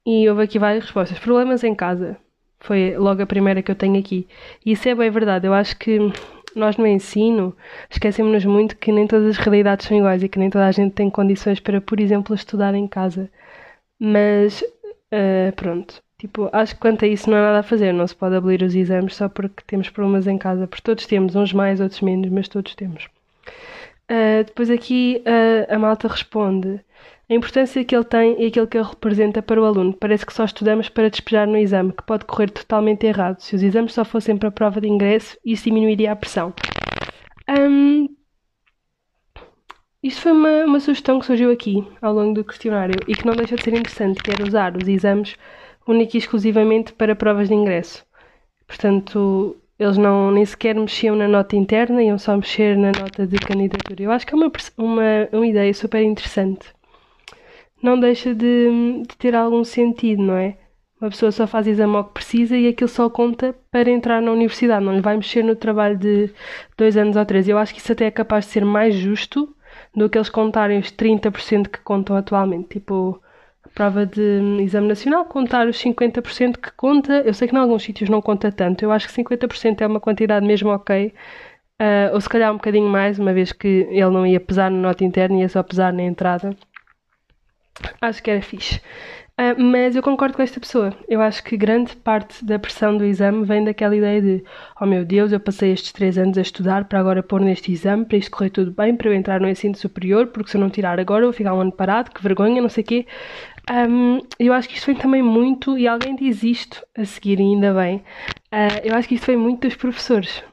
E 0.05 0.29
houve 0.29 0.43
aqui 0.43 0.59
várias 0.59 0.83
respostas. 0.83 1.17
Problemas 1.17 1.63
em 1.63 1.73
casa. 1.73 2.17
Foi 2.59 2.95
logo 2.97 3.21
a 3.21 3.25
primeira 3.25 3.61
que 3.61 3.71
eu 3.71 3.75
tenho 3.75 3.99
aqui. 3.99 4.27
E 4.65 4.71
isso 4.73 4.87
é 4.87 4.95
bem 4.95 5.09
verdade. 5.09 5.47
Eu 5.47 5.53
acho 5.53 5.77
que 5.77 5.99
nós 6.55 6.77
no 6.77 6.87
ensino 6.87 7.55
esquecemos-nos 7.89 8.45
muito 8.45 8.77
que 8.77 8.91
nem 8.91 9.07
todas 9.07 9.27
as 9.29 9.37
realidades 9.37 9.87
são 9.87 9.97
iguais 9.97 10.23
e 10.23 10.29
que 10.29 10.39
nem 10.39 10.49
toda 10.49 10.65
a 10.67 10.71
gente 10.71 10.93
tem 10.93 11.09
condições 11.09 11.59
para, 11.59 11.81
por 11.81 11.99
exemplo, 11.99 12.35
estudar 12.35 12.73
em 12.75 12.87
casa. 12.87 13.29
Mas 13.99 14.63
Uh, 15.15 15.55
pronto. 15.55 16.03
Tipo, 16.17 16.49
acho 16.51 16.75
que 16.75 16.81
quanto 16.81 17.05
a 17.05 17.07
isso 17.07 17.29
não 17.29 17.37
há 17.37 17.41
nada 17.41 17.59
a 17.59 17.63
fazer, 17.63 17.93
não 17.93 18.05
se 18.05 18.15
pode 18.15 18.35
abolir 18.35 18.61
os 18.63 18.75
exames 18.75 19.15
só 19.15 19.29
porque 19.29 19.63
temos 19.65 19.89
problemas 19.89 20.27
em 20.27 20.37
casa, 20.37 20.67
porque 20.67 20.83
todos 20.83 21.05
temos, 21.05 21.35
uns 21.35 21.53
mais, 21.53 21.79
outros 21.79 22.01
menos, 22.01 22.29
mas 22.29 22.47
todos 22.47 22.75
temos. 22.75 23.05
Uh, 24.09 24.43
depois 24.45 24.69
aqui 24.69 25.23
uh, 25.25 25.73
a 25.73 25.79
malta 25.79 26.07
responde 26.07 26.79
a 27.29 27.33
importância 27.33 27.83
que 27.83 27.95
ele 27.95 28.03
tem 28.03 28.41
e 28.41 28.47
aquilo 28.47 28.67
que 28.67 28.77
ele 28.77 28.87
representa 28.87 29.41
para 29.41 29.61
o 29.61 29.65
aluno. 29.65 29.93
Parece 29.93 30.25
que 30.25 30.33
só 30.33 30.45
estudamos 30.45 30.89
para 30.89 31.09
despejar 31.09 31.47
no 31.47 31.57
exame, 31.57 31.91
que 31.91 32.03
pode 32.03 32.25
correr 32.25 32.51
totalmente 32.51 33.05
errado. 33.05 33.39
Se 33.39 33.55
os 33.55 33.63
exames 33.63 33.93
só 33.93 34.05
fossem 34.05 34.37
para 34.37 34.49
a 34.49 34.51
prova 34.51 34.79
de 34.79 34.87
ingresso, 34.87 35.37
isso 35.43 35.63
diminuiria 35.65 36.11
a 36.11 36.15
pressão. 36.15 36.53
Um, 37.49 38.07
isto 40.07 40.21
foi 40.21 40.33
uma, 40.33 40.65
uma 40.65 40.79
sugestão 40.79 41.17
que 41.17 41.25
surgiu 41.25 41.51
aqui 41.51 41.83
ao 41.99 42.13
longo 42.13 42.35
do 42.35 42.43
questionário 42.43 42.99
e 43.07 43.15
que 43.15 43.25
não 43.25 43.33
deixa 43.33 43.55
de 43.55 43.63
ser 43.63 43.73
interessante, 43.73 44.21
que 44.21 44.29
era 44.29 44.43
usar 44.43 44.77
os 44.77 44.87
exames 44.87 45.35
única 45.87 46.15
e 46.15 46.19
exclusivamente 46.19 46.93
para 46.93 47.15
provas 47.15 47.47
de 47.47 47.55
ingresso. 47.55 48.05
Portanto, 48.67 49.57
eles 49.79 49.97
não 49.97 50.29
nem 50.29 50.45
sequer 50.45 50.75
mexiam 50.75 51.15
na 51.15 51.27
nota 51.27 51.55
interna, 51.55 52.03
iam 52.03 52.19
só 52.19 52.35
mexer 52.35 52.77
na 52.77 52.91
nota 52.91 53.25
de 53.25 53.37
candidatura. 53.37 54.03
Eu 54.03 54.11
acho 54.11 54.27
que 54.27 54.35
é 54.35 54.37
uma, 54.37 54.51
uma, 54.77 55.29
uma 55.31 55.47
ideia 55.47 55.73
super 55.73 56.03
interessante. 56.03 56.67
Não 57.81 57.99
deixa 57.99 58.35
de, 58.35 59.03
de 59.07 59.17
ter 59.17 59.33
algum 59.33 59.63
sentido, 59.63 60.21
não 60.21 60.35
é? 60.35 60.55
Uma 61.01 61.09
pessoa 61.09 61.31
só 61.31 61.47
faz 61.47 61.65
exame 61.65 61.95
ao 61.95 62.03
que 62.05 62.13
precisa 62.13 62.55
e 62.55 62.67
aquilo 62.67 62.87
só 62.87 63.09
conta 63.09 63.55
para 63.71 63.89
entrar 63.89 64.21
na 64.21 64.31
universidade, 64.31 64.85
não 64.85 64.93
lhe 64.93 65.01
vai 65.01 65.17
mexer 65.17 65.43
no 65.43 65.55
trabalho 65.55 65.97
de 65.97 66.29
dois 66.77 66.95
anos 66.95 67.15
ou 67.15 67.25
três. 67.25 67.47
Eu 67.47 67.57
acho 67.57 67.73
que 67.73 67.79
isso 67.79 67.91
até 67.91 68.05
é 68.05 68.11
capaz 68.11 68.45
de 68.45 68.51
ser 68.51 68.63
mais 68.63 68.93
justo 68.93 69.54
do 69.95 70.09
que 70.09 70.17
eles 70.17 70.29
contarem 70.29 70.79
os 70.79 70.91
30% 70.91 71.69
que 71.69 71.79
contam 71.79 72.15
atualmente. 72.15 72.69
Tipo, 72.79 73.21
prova 73.73 74.05
de 74.05 74.21
exame 74.61 74.87
nacional, 74.87 75.25
contar 75.25 75.67
os 75.67 75.77
50% 75.77 76.57
que 76.57 76.71
conta. 76.71 77.21
Eu 77.25 77.33
sei 77.33 77.47
que 77.47 77.55
em 77.55 77.57
alguns 77.59 77.83
sítios 77.83 78.09
não 78.09 78.21
conta 78.21 78.51
tanto, 78.51 78.83
eu 78.83 78.91
acho 78.91 79.07
que 79.07 79.13
50% 79.13 79.81
é 79.81 79.87
uma 79.87 79.99
quantidade 79.99 80.45
mesmo 80.45 80.69
ok. 80.69 81.13
Uh, 81.81 82.13
ou 82.13 82.21
se 82.21 82.29
calhar 82.29 82.51
um 82.51 82.55
bocadinho 82.55 82.87
mais, 82.87 83.19
uma 83.19 83.33
vez 83.33 83.51
que 83.51 83.67
ele 83.89 84.09
não 84.09 84.25
ia 84.25 84.39
pesar 84.39 84.71
na 84.71 84.77
nota 84.77 85.03
interna, 85.03 85.39
ia 85.39 85.49
só 85.49 85.61
pesar 85.61 85.91
na 85.91 86.03
entrada. 86.03 86.55
Acho 88.01 88.23
que 88.23 88.31
era 88.31 88.41
fixe. 88.41 88.81
Uh, 89.37 89.61
mas 89.61 89.97
eu 89.97 90.01
concordo 90.01 90.37
com 90.37 90.41
esta 90.41 90.61
pessoa. 90.61 90.95
Eu 91.09 91.21
acho 91.21 91.43
que 91.43 91.57
grande 91.57 91.93
parte 91.97 92.43
da 92.45 92.57
pressão 92.57 92.97
do 92.97 93.03
exame 93.03 93.43
vem 93.43 93.65
daquela 93.65 93.93
ideia 93.93 94.21
de: 94.21 94.43
oh 94.79 94.85
meu 94.85 95.03
Deus, 95.03 95.33
eu 95.33 95.39
passei 95.41 95.73
estes 95.73 95.91
três 95.91 96.17
anos 96.17 96.37
a 96.37 96.41
estudar 96.41 96.85
para 96.85 96.99
agora 97.01 97.21
pôr 97.21 97.41
neste 97.41 97.69
exame, 97.69 98.05
para 98.05 98.17
isto 98.17 98.31
correr 98.31 98.49
tudo 98.49 98.71
bem, 98.71 98.95
para 98.95 99.09
eu 99.09 99.13
entrar 99.13 99.41
no 99.41 99.49
ensino 99.49 99.75
superior, 99.75 100.27
porque 100.27 100.49
se 100.51 100.55
eu 100.55 100.61
não 100.61 100.69
tirar 100.69 101.01
agora 101.01 101.23
eu 101.23 101.27
vou 101.27 101.33
ficar 101.33 101.53
um 101.53 101.59
ano 101.59 101.71
parado, 101.73 102.11
que 102.11 102.23
vergonha, 102.23 102.61
não 102.61 102.69
sei 102.69 102.83
o 102.83 102.87
quê. 102.87 103.07
Um, 103.69 104.19
eu 104.39 104.53
acho 104.53 104.69
que 104.69 104.75
isto 104.75 104.85
vem 104.85 104.95
também 104.95 105.21
muito, 105.21 105.77
e 105.77 105.85
alguém 105.85 106.15
diz 106.15 106.41
isto 106.41 106.85
a 106.97 107.03
seguir, 107.03 107.39
ainda 107.39 107.73
bem. 107.73 107.97
Uh, 108.53 108.79
eu 108.85 108.95
acho 108.95 109.07
que 109.07 109.15
isto 109.15 109.27
vem 109.27 109.37
muito 109.37 109.67
dos 109.67 109.75
professores. 109.75 110.43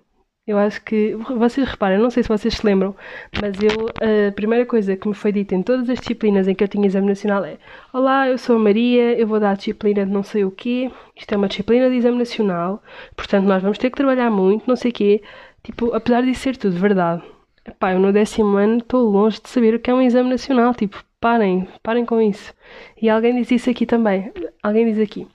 Eu 0.45 0.59
acho 0.59 0.83
que, 0.83 1.15
vocês 1.15 1.69
reparem, 1.69 1.99
não 1.99 2.11
sei 2.11 2.25
se 2.25 2.29
vocês 2.29 2.55
se 2.55 2.67
lembram, 2.67 2.97
mas 3.41 3.55
eu, 3.63 3.87
a 4.29 4.33
primeira 4.33 4.67
coisa 4.67 4.97
que 4.97 5.07
me 5.07 5.15
foi 5.15 5.31
dita 5.31 5.55
em 5.55 5.63
todas 5.63 5.89
as 5.89 6.01
disciplinas 6.01 6.49
em 6.49 6.55
que 6.55 6.65
eu 6.65 6.69
tinha 6.69 6.85
exame 6.85 7.07
nacional 7.07 7.45
é: 7.45 7.59
Olá, 7.93 8.29
eu 8.29 8.37
sou 8.37 8.57
a 8.57 8.59
Maria, 8.59 9.17
eu 9.17 9.25
vou 9.25 9.39
dar 9.39 9.53
a 9.53 9.55
disciplina 9.55 10.05
de 10.05 10.11
não 10.11 10.25
sei 10.25 10.45
o 10.45 10.51
quê, 10.51 10.91
isto 11.17 11.33
é 11.33 11.37
uma 11.37 11.47
disciplina 11.47 11.89
de 11.89 11.97
exame 11.97 12.19
nacional, 12.19 12.83
portanto 13.15 13.45
nós 13.47 13.63
vamos 13.63 13.79
ter 13.79 13.91
que 13.91 13.97
trabalhar 13.97 14.31
muito, 14.33 14.67
não 14.67 14.75
sei 14.75 14.91
o 14.91 14.95
quê. 14.95 15.23
Tipo, 15.63 15.95
apesar 15.95 16.23
de 16.23 16.35
ser 16.35 16.57
tudo 16.57 16.77
verdade, 16.77 17.23
epá, 17.65 17.93
eu 17.93 18.01
no 18.01 18.13
décimo 18.13 18.57
ano 18.57 18.79
estou 18.79 19.09
longe 19.09 19.41
de 19.41 19.49
saber 19.49 19.75
o 19.75 19.79
que 19.79 19.91
é 19.91 19.95
um 19.95 20.03
exame 20.03 20.29
nacional, 20.29 20.75
tipo, 20.75 21.05
parem, 21.21 21.69
parem 21.85 22.05
com 22.05 22.21
isso. 22.21 22.53
E 23.01 23.09
alguém 23.09 23.37
diz 23.37 23.51
isso 23.53 23.71
aqui 23.71 23.87
também, 23.87 24.33
alguém 24.63 24.87
diz 24.87 24.99
aqui 24.99 25.29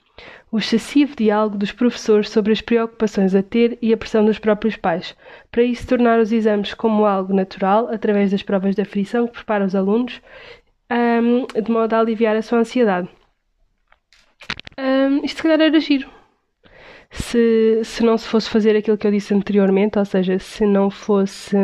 o 0.52 0.58
excessivo 0.58 1.16
diálogo 1.16 1.58
dos 1.58 1.72
professores 1.72 2.30
sobre 2.30 2.54
as 2.54 2.62
preocupações 2.62 3.36
a 3.36 3.44
ter 3.44 3.78
e 3.82 3.94
a 3.94 3.98
pressão 3.98 4.26
dos 4.26 4.40
próprios 4.40 4.76
pais, 4.76 5.16
para 5.52 5.64
isso 5.64 5.88
tornar 5.88 6.20
os 6.20 6.32
exames 6.32 6.74
como 6.74 7.06
algo 7.06 7.34
natural, 7.34 7.90
através 7.90 8.32
das 8.32 8.44
provas 8.44 8.76
de 8.76 8.82
aflição 8.82 9.28
que 9.28 9.34
prepara 9.34 9.66
os 9.66 9.76
alunos, 9.76 10.22
um, 10.90 11.62
de 11.62 11.72
modo 11.72 11.94
a 11.94 12.00
aliviar 12.00 12.36
a 12.36 12.42
sua 12.42 12.60
ansiedade. 12.60 13.10
Um, 14.80 15.26
isto 15.26 15.38
se 15.38 15.44
calhar 15.44 15.60
era 15.60 15.80
giro. 15.80 16.10
Se, 17.10 17.82
se 17.84 18.04
não 18.04 18.18
se 18.18 18.28
fosse 18.28 18.50
fazer 18.50 18.76
aquilo 18.76 18.98
que 18.98 19.08
eu 19.08 19.12
disse 19.12 19.34
anteriormente, 19.34 19.98
ou 19.98 20.06
seja, 20.06 20.38
se 20.40 20.66
não 20.66 20.90
fosse. 20.90 21.56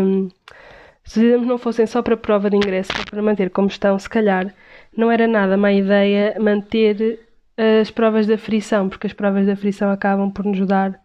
Se 1.04 1.19
os 1.19 1.26
exames 1.26 1.48
não 1.48 1.58
fossem 1.58 1.86
só 1.86 2.02
para 2.02 2.15
prova 2.15 2.50
de 2.50 2.56
ingresso, 2.56 2.91
para 3.10 3.22
manter 3.22 3.50
como 3.50 3.67
estão, 3.67 4.00
se 4.00 4.10
calhar 4.10 4.54
não 4.96 5.12
era 5.12 5.28
nada 5.28 5.58
má 5.58 5.72
ideia 5.72 6.36
manter 6.39 7.22
as 7.57 7.91
provas 7.91 8.27
da 8.27 8.37
frição, 8.37 8.89
porque 8.89 9.07
as 9.07 9.13
provas 9.13 9.45
da 9.45 9.55
frição 9.55 9.91
acabam 9.91 10.31
por 10.31 10.45
nos 10.45 10.65
dar 10.65 10.99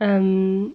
um, 0.00 0.74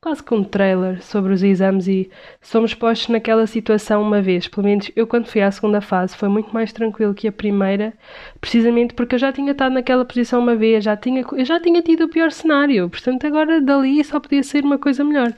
quase 0.00 0.22
que 0.22 0.32
um 0.32 0.42
trailer 0.42 1.02
sobre 1.02 1.32
os 1.32 1.42
exames 1.42 1.86
e 1.86 2.10
somos 2.40 2.72
postos 2.72 3.08
naquela 3.08 3.46
situação 3.46 4.00
uma 4.02 4.22
vez. 4.22 4.48
Pelo 4.48 4.66
menos 4.66 4.90
eu, 4.96 5.06
quando 5.06 5.26
fui 5.26 5.42
à 5.42 5.50
segunda 5.50 5.80
fase, 5.80 6.16
foi 6.16 6.28
muito 6.28 6.52
mais 6.54 6.72
tranquilo 6.72 7.14
que 7.14 7.28
a 7.28 7.32
primeira, 7.32 7.92
precisamente 8.40 8.94
porque 8.94 9.16
eu 9.16 9.18
já 9.18 9.32
tinha 9.32 9.52
estado 9.52 9.72
naquela 9.72 10.04
posição 10.04 10.40
uma 10.40 10.56
vez, 10.56 10.84
já 10.84 10.96
tinha, 10.96 11.24
eu 11.32 11.44
já 11.44 11.60
tinha 11.60 11.82
tido 11.82 12.04
o 12.04 12.08
pior 12.08 12.30
cenário, 12.30 12.88
portanto, 12.88 13.26
agora 13.26 13.60
dali 13.60 14.02
só 14.04 14.18
podia 14.20 14.42
ser 14.42 14.64
uma 14.64 14.78
coisa 14.78 15.04
melhor. 15.04 15.34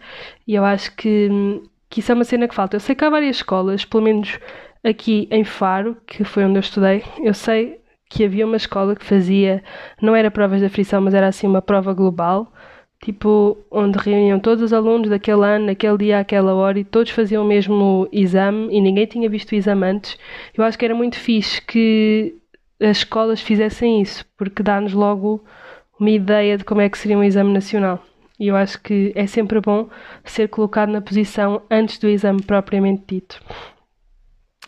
E 0.46 0.54
eu 0.54 0.64
acho 0.64 0.94
que, 0.96 1.28
que 1.90 2.00
isso 2.00 2.12
é 2.12 2.14
uma 2.14 2.24
cena 2.24 2.46
que 2.48 2.54
falta. 2.54 2.76
Eu 2.76 2.80
sei 2.80 2.94
que 2.94 3.04
há 3.04 3.10
várias 3.10 3.36
escolas, 3.36 3.84
pelo 3.84 4.04
menos 4.04 4.38
aqui 4.84 5.28
em 5.30 5.44
Faro, 5.44 5.96
que 6.06 6.24
foi 6.24 6.44
onde 6.44 6.58
eu 6.58 6.60
estudei, 6.60 7.02
eu 7.22 7.34
sei 7.34 7.81
que 8.12 8.26
havia 8.26 8.44
uma 8.44 8.58
escola 8.58 8.94
que 8.94 9.06
fazia, 9.06 9.62
não 10.00 10.14
era 10.14 10.30
provas 10.30 10.60
de 10.60 10.66
aflição, 10.66 11.00
mas 11.00 11.14
era 11.14 11.28
assim 11.28 11.46
uma 11.46 11.62
prova 11.62 11.94
global, 11.94 12.52
tipo, 13.02 13.56
onde 13.70 13.98
reuniam 13.98 14.38
todos 14.38 14.62
os 14.62 14.70
alunos 14.70 15.08
daquele 15.08 15.42
ano, 15.46 15.66
naquele 15.66 15.96
dia, 15.96 16.18
àquela 16.18 16.54
hora, 16.54 16.78
e 16.78 16.84
todos 16.84 17.10
faziam 17.10 17.42
o 17.42 17.48
mesmo 17.48 18.06
exame 18.12 18.68
e 18.70 18.82
ninguém 18.82 19.06
tinha 19.06 19.30
visto 19.30 19.52
o 19.52 19.54
exame 19.54 19.86
antes. 19.86 20.18
Eu 20.54 20.62
acho 20.62 20.78
que 20.78 20.84
era 20.84 20.94
muito 20.94 21.18
fixe 21.18 21.62
que 21.62 22.34
as 22.78 22.98
escolas 22.98 23.40
fizessem 23.40 24.02
isso, 24.02 24.26
porque 24.36 24.62
dá-nos 24.62 24.92
logo 24.92 25.42
uma 25.98 26.10
ideia 26.10 26.58
de 26.58 26.64
como 26.64 26.82
é 26.82 26.90
que 26.90 26.98
seria 26.98 27.16
um 27.16 27.24
exame 27.24 27.50
nacional. 27.50 28.04
E 28.38 28.48
eu 28.48 28.56
acho 28.56 28.78
que 28.82 29.10
é 29.14 29.26
sempre 29.26 29.58
bom 29.58 29.88
ser 30.22 30.48
colocado 30.48 30.90
na 30.90 31.00
posição 31.00 31.62
antes 31.70 31.98
do 31.98 32.08
exame 32.08 32.42
propriamente 32.42 33.04
dito. 33.08 33.40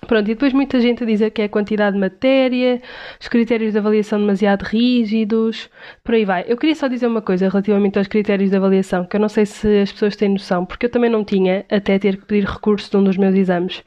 Pronto, 0.06 0.30
e 0.30 0.34
depois 0.34 0.52
muita 0.52 0.80
gente 0.80 1.02
a 1.02 1.06
dizer 1.06 1.30
que 1.30 1.42
é 1.42 1.44
a 1.46 1.48
quantidade 1.48 1.94
de 1.94 2.00
matéria, 2.00 2.80
os 3.20 3.28
critérios 3.28 3.72
de 3.72 3.78
avaliação 3.78 4.18
demasiado 4.18 4.62
rígidos, 4.62 5.70
por 6.02 6.14
aí 6.14 6.24
vai. 6.24 6.44
Eu 6.46 6.56
queria 6.56 6.74
só 6.74 6.88
dizer 6.88 7.06
uma 7.06 7.22
coisa 7.22 7.48
relativamente 7.48 7.98
aos 7.98 8.08
critérios 8.08 8.50
de 8.50 8.56
avaliação, 8.56 9.04
que 9.06 9.16
eu 9.16 9.20
não 9.20 9.28
sei 9.28 9.46
se 9.46 9.82
as 9.82 9.92
pessoas 9.92 10.16
têm 10.16 10.30
noção, 10.30 10.64
porque 10.66 10.86
eu 10.86 10.90
também 10.90 11.10
não 11.10 11.24
tinha 11.24 11.64
até 11.70 11.98
ter 11.98 12.16
que 12.16 12.26
pedir 12.26 12.46
recurso 12.46 12.90
de 12.90 12.96
um 12.96 13.04
dos 13.04 13.16
meus 13.16 13.34
exames, 13.34 13.82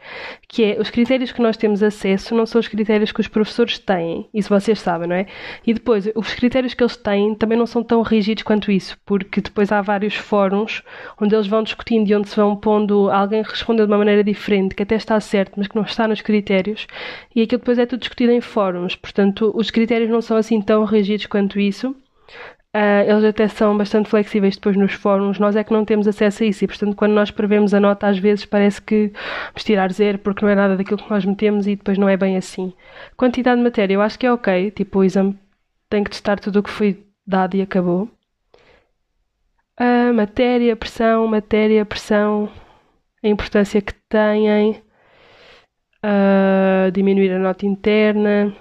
que 0.48 0.64
é 0.64 0.80
os 0.80 0.90
critérios 0.90 1.32
que 1.32 1.42
nós 1.42 1.58
temos 1.58 1.84
acesso 1.84 2.34
não 2.34 2.46
são 2.46 2.60
os 2.60 2.68
critérios 2.68 3.12
que 3.12 3.20
os 3.20 3.28
professores 3.28 3.78
têm, 3.78 4.30
isso 4.34 4.50
vocês 4.50 4.80
sabem, 4.80 5.08
não 5.08 5.16
é? 5.16 5.28
E 5.66 5.74
depois, 5.74 6.10
os 6.16 6.34
critérios 6.34 6.74
que 6.74 6.82
eles 6.82 6.96
têm 6.96 7.36
também 7.36 7.58
não 7.58 7.66
são 7.66 7.84
tão 7.84 8.02
rígidos 8.02 8.44
quanto 8.44 8.72
isso, 8.72 8.98
porque 9.06 9.42
depois 9.42 9.72
há 9.72 9.82
vários 9.82 10.16
fóruns 10.16 10.82
onde 11.20 11.36
eles 11.36 11.48
vão 11.48 11.64
discutindo 11.64 12.10
e 12.10 12.16
onde 12.16 12.30
se 12.30 12.36
vão 12.36 12.56
pondo 12.56 13.10
alguém 13.12 13.42
responder 13.42 13.86
de 13.86 13.92
uma 13.92 13.98
maneira 13.98 14.24
diferente, 14.24 14.74
que 14.74 14.84
até 14.84 14.96
está 14.96 15.20
certo, 15.20 15.54
mas 15.58 15.68
que 15.68 15.76
não 15.76 15.84
está 15.84 16.08
nos 16.08 16.22
critérios, 16.22 16.88
e 17.36 17.42
aquilo 17.42 17.60
depois 17.60 17.78
é 17.78 17.86
tudo 17.86 18.00
discutido 18.00 18.32
em 18.32 18.42
fóruns. 18.42 18.96
Portanto, 18.96 19.52
os 19.54 19.70
critérios 19.70 20.10
não 20.10 20.22
são 20.22 20.38
assim 20.38 20.62
tão 20.62 20.86
rígidos 20.86 21.26
quanto 21.26 21.60
isso. 21.60 21.96
Uh, 22.76 23.10
eles 23.10 23.24
até 23.24 23.48
são 23.48 23.76
bastante 23.78 24.10
flexíveis 24.10 24.56
depois 24.56 24.76
nos 24.76 24.94
fóruns, 24.94 25.40
nós 25.40 25.56
é 25.56 25.64
que 25.64 25.74
não 25.74 25.84
temos 25.86 26.08
acesso 26.08 26.44
a 26.44 26.46
isso. 26.46 26.64
E, 26.64 26.68
portanto, 26.68 26.96
quando 26.96 27.14
nós 27.14 27.32
prevemos 27.32 27.74
a 27.74 27.80
nota, 27.80 28.08
às 28.08 28.20
vezes 28.20 28.46
parece 28.46 28.82
que 28.82 29.12
vamos 29.48 29.64
tirar 29.64 29.92
zero 29.92 30.20
porque 30.20 30.46
não 30.46 30.52
é 30.52 30.56
nada 30.56 30.78
daquilo 30.78 30.98
que 30.98 31.10
nós 31.10 31.26
metemos 31.26 31.66
e 31.66 31.76
depois 31.76 31.98
não 31.98 32.08
é 32.08 32.18
bem 32.18 32.38
assim. 32.38 32.74
Quantidade 33.16 33.58
de 33.58 33.64
matéria, 33.64 33.96
eu 33.96 34.02
acho 34.02 34.20
que 34.20 34.28
é 34.28 34.32
ok, 34.32 34.72
tipo, 34.72 35.00
o 35.00 35.04
exame 35.04 35.38
tem 35.90 36.04
que 36.04 36.12
testar 36.12 36.40
tudo 36.40 36.60
o 36.60 36.64
que 36.64 36.70
foi 36.70 37.04
dado 37.26 37.56
e 37.56 37.62
acabou. 37.62 38.10
Uh, 39.80 40.14
matéria, 40.14 40.76
pressão, 40.76 41.28
matéria, 41.28 41.86
pressão, 41.86 42.50
a 43.24 43.28
importância 43.28 43.82
que 43.82 43.94
têm. 44.10 44.82
Uh, 46.04 46.92
diminuir 46.92 47.32
a 47.34 47.40
nota 47.40 47.66
interna, 47.66 48.56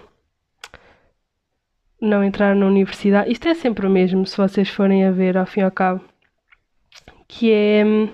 não 2.00 2.22
entrar 2.22 2.54
na 2.54 2.66
universidade. 2.66 3.30
Isto 3.30 3.48
é 3.48 3.54
sempre 3.54 3.86
o 3.86 3.90
mesmo, 3.90 4.26
se 4.26 4.36
vocês 4.36 4.68
forem 4.68 5.04
a 5.04 5.10
ver 5.10 5.36
ao 5.36 5.46
fim 5.46 5.60
e 5.60 5.62
ao 5.64 5.70
cabo. 5.70 6.02
Que 7.28 7.52
é 7.52 7.84
hum, 7.84 8.08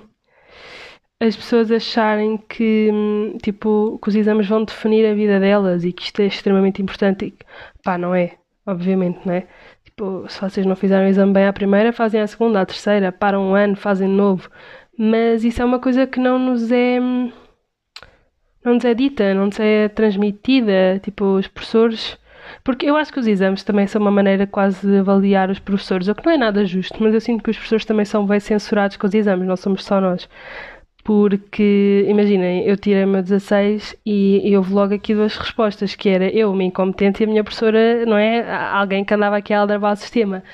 as 1.21 1.37
pessoas 1.37 1.71
acharem 1.71 2.37
que, 2.37 2.91
hum, 2.93 3.39
tipo, 3.43 3.99
que 4.03 4.09
os 4.09 4.15
exames 4.17 4.49
vão 4.49 4.65
definir 4.65 5.07
a 5.07 5.15
vida 5.15 5.39
delas 5.39 5.85
e 5.85 5.93
que 5.93 6.03
isto 6.05 6.21
é 6.21 6.27
extremamente 6.27 6.83
importante. 6.83 7.27
E, 7.27 7.35
pá, 7.83 7.99
não 7.99 8.15
é, 8.15 8.37
obviamente, 8.67 9.21
não 9.25 9.35
é? 9.35 9.47
Tipo, 9.85 10.27
se 10.29 10.41
vocês 10.41 10.67
não 10.67 10.77
fizeram 10.77 11.07
o 11.07 11.09
exame 11.09 11.33
bem 11.33 11.47
à 11.47 11.53
primeira, 11.53 11.93
fazem 11.93 12.21
à 12.21 12.27
segunda, 12.27 12.61
à 12.61 12.67
terceira, 12.67 13.13
param 13.13 13.51
um 13.51 13.55
ano, 13.55 13.77
fazem 13.77 14.09
novo. 14.09 14.51
Mas 14.99 15.45
isso 15.45 15.63
é 15.63 15.65
uma 15.65 15.79
coisa 15.79 16.07
que 16.07 16.21
não 16.21 16.39
nos 16.39 16.71
é 16.73 17.01
hum, 17.01 17.33
não 18.65 18.75
nos 18.75 18.85
é 18.85 18.95
dita, 18.95 19.35
não 19.35 19.47
nos 19.47 19.61
é 19.61 19.89
transmitida. 19.89 21.01
Tipo, 21.03 21.37
os 21.37 21.49
professores 21.49 22.19
Porque 22.65 22.87
eu 22.87 22.97
acho 22.97 23.13
que 23.13 23.21
os 23.21 23.27
exames 23.27 23.63
também 23.63 23.87
são 23.87 24.01
uma 24.01 24.11
maneira 24.11 24.47
quase 24.47 24.87
de 24.87 24.99
avaliar 24.99 25.51
os 25.51 25.59
professores, 25.59 26.09
o 26.09 26.15
que 26.15 26.25
não 26.25 26.33
é 26.33 26.37
nada 26.37 26.65
justo, 26.65 27.03
mas 27.03 27.15
eu 27.15 27.21
sinto 27.21 27.43
que 27.43 27.51
os 27.51 27.57
professores 27.57 27.85
também 27.85 28.05
são 28.05 28.27
bem 28.27 28.41
censurados 28.41 28.97
com 28.97 29.07
os 29.07 29.15
exames, 29.15 29.47
não 29.47 29.57
somos 29.57 29.85
só 29.85 30.01
nós. 30.01 30.29
Porque, 31.05 32.07
imaginem, 32.09 32.65
eu 32.65 32.77
tirei 32.77 33.05
o 33.05 33.09
meu 33.09 33.23
16 33.23 33.97
e, 34.07 34.49
e 34.49 34.57
houve 34.57 34.73
logo 34.73 34.95
aqui 34.95 35.15
duas 35.15 35.37
respostas, 35.37 35.97
que 35.97 36.09
era 36.09 36.27
eu, 36.31 36.53
uma 36.53 36.63
incompetente, 36.63 37.23
e 37.23 37.25
a 37.25 37.27
minha 37.27 37.43
professora, 37.43 38.07
não 38.07 38.17
é? 38.17 38.49
Alguém 38.71 39.05
que 39.05 39.13
andava 39.13 39.37
aqui 39.37 39.53
a 39.53 39.61
aldrabar 39.61 39.93
o 39.95 39.97
sistema. 39.97 40.45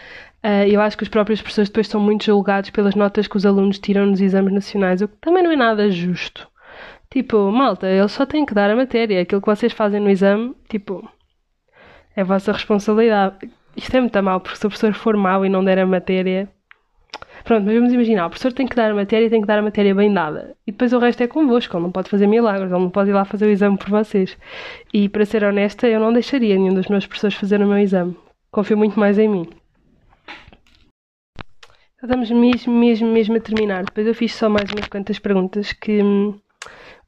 Uh, 0.42 0.64
eu 0.68 0.80
acho 0.80 0.96
que 0.96 1.02
os 1.02 1.08
próprios 1.08 1.42
professores 1.42 1.68
depois 1.68 1.88
são 1.88 2.00
muito 2.00 2.24
julgados 2.24 2.70
pelas 2.70 2.94
notas 2.94 3.26
que 3.26 3.36
os 3.36 3.44
alunos 3.44 3.78
tiram 3.78 4.06
nos 4.06 4.20
exames 4.20 4.52
nacionais, 4.52 5.02
o 5.02 5.08
que 5.08 5.16
também 5.20 5.42
não 5.42 5.50
é 5.50 5.56
nada 5.56 5.90
justo. 5.90 6.48
Tipo, 7.10 7.50
malta, 7.50 7.86
eles 7.88 8.12
só 8.12 8.26
têm 8.26 8.46
que 8.46 8.54
dar 8.54 8.70
a 8.70 8.76
matéria. 8.76 9.20
Aquilo 9.22 9.40
que 9.40 9.46
vocês 9.46 9.72
fazem 9.72 10.00
no 10.00 10.10
exame, 10.10 10.54
tipo, 10.68 11.08
é 12.18 12.22
a 12.22 12.24
vossa 12.24 12.50
responsabilidade. 12.50 13.48
Isto 13.76 13.96
é 13.96 14.00
muito 14.00 14.22
mal, 14.22 14.40
porque 14.40 14.58
se 14.58 14.66
o 14.66 14.68
professor 14.68 14.92
for 14.92 15.16
mau 15.16 15.46
e 15.46 15.48
não 15.48 15.64
der 15.64 15.78
a 15.78 15.86
matéria, 15.86 16.48
Pronto, 17.44 17.64
mas 17.64 17.74
vamos 17.76 17.92
imaginar, 17.92 18.26
o 18.26 18.30
professor 18.30 18.52
tem 18.52 18.66
que 18.66 18.76
dar 18.76 18.90
a 18.90 18.94
matéria 18.94 19.26
e 19.26 19.30
tem 19.30 19.40
que 19.40 19.46
dar 19.46 19.58
a 19.58 19.62
matéria 19.62 19.94
bem 19.94 20.12
dada. 20.12 20.54
E 20.66 20.72
depois 20.72 20.92
o 20.92 20.98
resto 20.98 21.22
é 21.22 21.26
convosco, 21.26 21.74
ele 21.76 21.84
não 21.84 21.92
pode 21.92 22.10
fazer 22.10 22.26
milagres, 22.26 22.70
ele 22.70 22.80
não 22.80 22.90
pode 22.90 23.08
ir 23.08 23.14
lá 23.14 23.24
fazer 23.24 23.46
o 23.46 23.50
exame 23.50 23.78
por 23.78 23.88
vocês. 23.88 24.36
E 24.92 25.08
para 25.08 25.24
ser 25.24 25.44
honesta, 25.44 25.86
eu 25.86 26.00
não 26.00 26.12
deixaria 26.12 26.56
nenhum 26.58 26.74
dos 26.74 26.88
meus 26.88 27.06
professores 27.06 27.36
fazer 27.36 27.62
o 27.62 27.66
meu 27.66 27.78
exame. 27.78 28.14
Confio 28.50 28.76
muito 28.76 28.98
mais 29.00 29.18
em 29.18 29.28
mim. 29.28 29.48
Estamos 32.02 32.30
mesmo, 32.30 32.74
mesmo, 32.74 33.08
mesmo 33.08 33.36
a 33.36 33.40
terminar. 33.40 33.84
Depois 33.84 34.06
eu 34.06 34.14
fiz 34.14 34.34
só 34.34 34.48
mais 34.50 34.70
umas 34.70 34.88
quantas 34.88 35.18
perguntas 35.18 35.72
que... 35.72 36.02
Hum, 36.02 36.34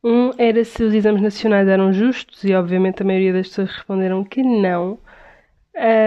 um 0.02 0.30
era 0.38 0.64
se 0.64 0.82
os 0.82 0.94
exames 0.94 1.22
nacionais 1.22 1.68
eram 1.68 1.92
justos 1.92 2.42
e 2.44 2.54
obviamente 2.54 3.02
a 3.02 3.04
maioria 3.06 3.32
das 3.32 3.48
pessoas 3.48 3.70
responderam 3.70 4.24
que 4.24 4.42
não. 4.42 4.98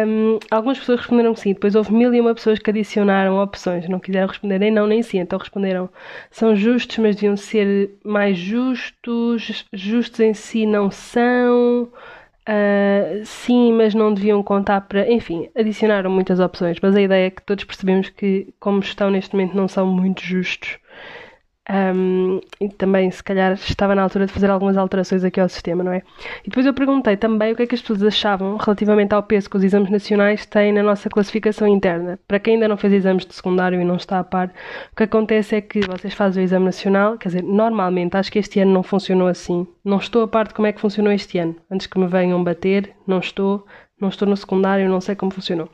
Um, 0.06 0.40
algumas 0.52 0.78
pessoas 0.78 1.00
responderam 1.00 1.34
que 1.34 1.40
sim, 1.40 1.54
depois 1.54 1.74
houve 1.74 1.94
mil 1.94 2.14
e 2.14 2.20
uma 2.20 2.36
pessoas 2.36 2.60
que 2.60 2.70
adicionaram 2.70 3.42
opções, 3.42 3.88
não 3.90 4.00
quiseram 4.00 4.28
responder 4.28 4.60
nem 4.60 4.70
não 4.70 4.86
nem 4.86 5.02
sim, 5.02 5.20
então 5.20 5.40
responderam 5.40 5.90
são 6.30 6.56
justos, 6.56 6.98
mas 6.98 7.16
deviam 7.16 7.36
ser 7.38 7.98
mais 8.04 8.38
justos, 8.38 9.66
justos 9.74 10.20
em 10.20 10.34
si 10.34 10.66
não 10.66 10.92
são, 10.92 11.84
uh, 11.84 13.26
sim, 13.26 13.74
mas 13.74 13.94
não 13.96 14.14
deviam 14.14 14.44
contar 14.44 14.82
para. 14.82 15.10
Enfim, 15.12 15.50
adicionaram 15.56 16.12
muitas 16.12 16.40
opções, 16.40 16.78
mas 16.82 16.96
a 16.96 17.02
ideia 17.02 17.28
é 17.28 17.30
que 17.32 17.42
todos 17.42 17.64
percebemos 17.64 18.10
que, 18.10 18.54
como 18.60 18.80
estão 18.80 19.10
neste 19.10 19.36
momento, 19.36 19.56
não 19.56 19.68
são 19.68 19.88
muito 19.88 20.22
justos 20.24 20.78
um, 21.70 22.42
e 22.60 22.68
também, 22.68 23.10
se 23.10 23.24
calhar, 23.24 23.54
estava 23.54 23.96
na 23.96 24.02
altura 24.04 24.26
de 24.26 24.34
fazer 24.34 24.50
algumas 24.50 24.76
alterações 24.76 25.24
aqui 25.24 25.40
ao 25.40 25.48
sistema, 25.48 25.82
não 25.82 25.94
é? 25.94 26.02
E 26.44 26.50
depois 26.50 26.66
eu 26.66 26.74
perguntei 26.74 27.16
também 27.16 27.54
o 27.54 27.56
que 27.56 27.64
é 27.64 27.68
que 27.68 27.76
as 27.76 27.82
pessoas 27.82 28.04
achavam 28.04 28.58
relativamente 28.58 29.14
ao 29.14 29.24
peso 29.24 29.50
que 29.50 29.56
os 29.56 29.64
exames 29.64 29.90
nacionais 29.90 30.46
têm 30.46 30.74
na 30.74 30.84
nossa 30.84 31.10
classificação 31.10 31.66
interna. 31.66 32.20
Para 32.28 32.40
quem 32.40 32.56
ainda 32.56 32.68
não 32.68 32.76
fez 32.76 32.92
exames 32.92 33.26
de 33.26 33.34
secundário 33.34 33.80
e 33.80 33.86
não 33.86 33.96
está 33.96 34.20
a 34.20 34.24
par, 34.24 34.54
o 34.92 34.96
que 34.96 35.04
acontece 35.04 35.56
é 35.56 35.62
que 35.62 35.80
vocês 35.88 36.14
fazem 36.14 36.44
o 36.44 36.46
exame 36.46 36.66
nacional, 36.66 37.18
quer 37.18 37.30
dizer, 37.30 37.44
normalmente, 37.44 38.18
acho 38.18 38.32
que 38.32 38.40
este 38.40 38.60
ano 38.60 38.74
não 38.74 38.84
funcionou 38.84 39.28
assim. 39.28 39.66
Não 39.86 39.98
estou 39.98 40.24
a 40.24 40.28
par 40.28 40.50
de 40.50 40.54
como 40.54 40.68
é 40.68 40.74
que 40.74 40.82
funcionou 40.82 41.14
este 41.14 41.38
ano. 41.38 41.56
Antes 41.72 41.88
que 41.88 41.98
me 41.98 42.08
venham 42.08 42.44
bater, 42.44 42.92
não 43.08 43.20
estou, 43.20 43.66
não 44.00 44.10
estou 44.10 44.28
no 44.28 44.36
secundário, 44.36 44.90
não 44.90 45.00
sei 45.00 45.16
como 45.16 45.32
funcionou. 45.32 45.70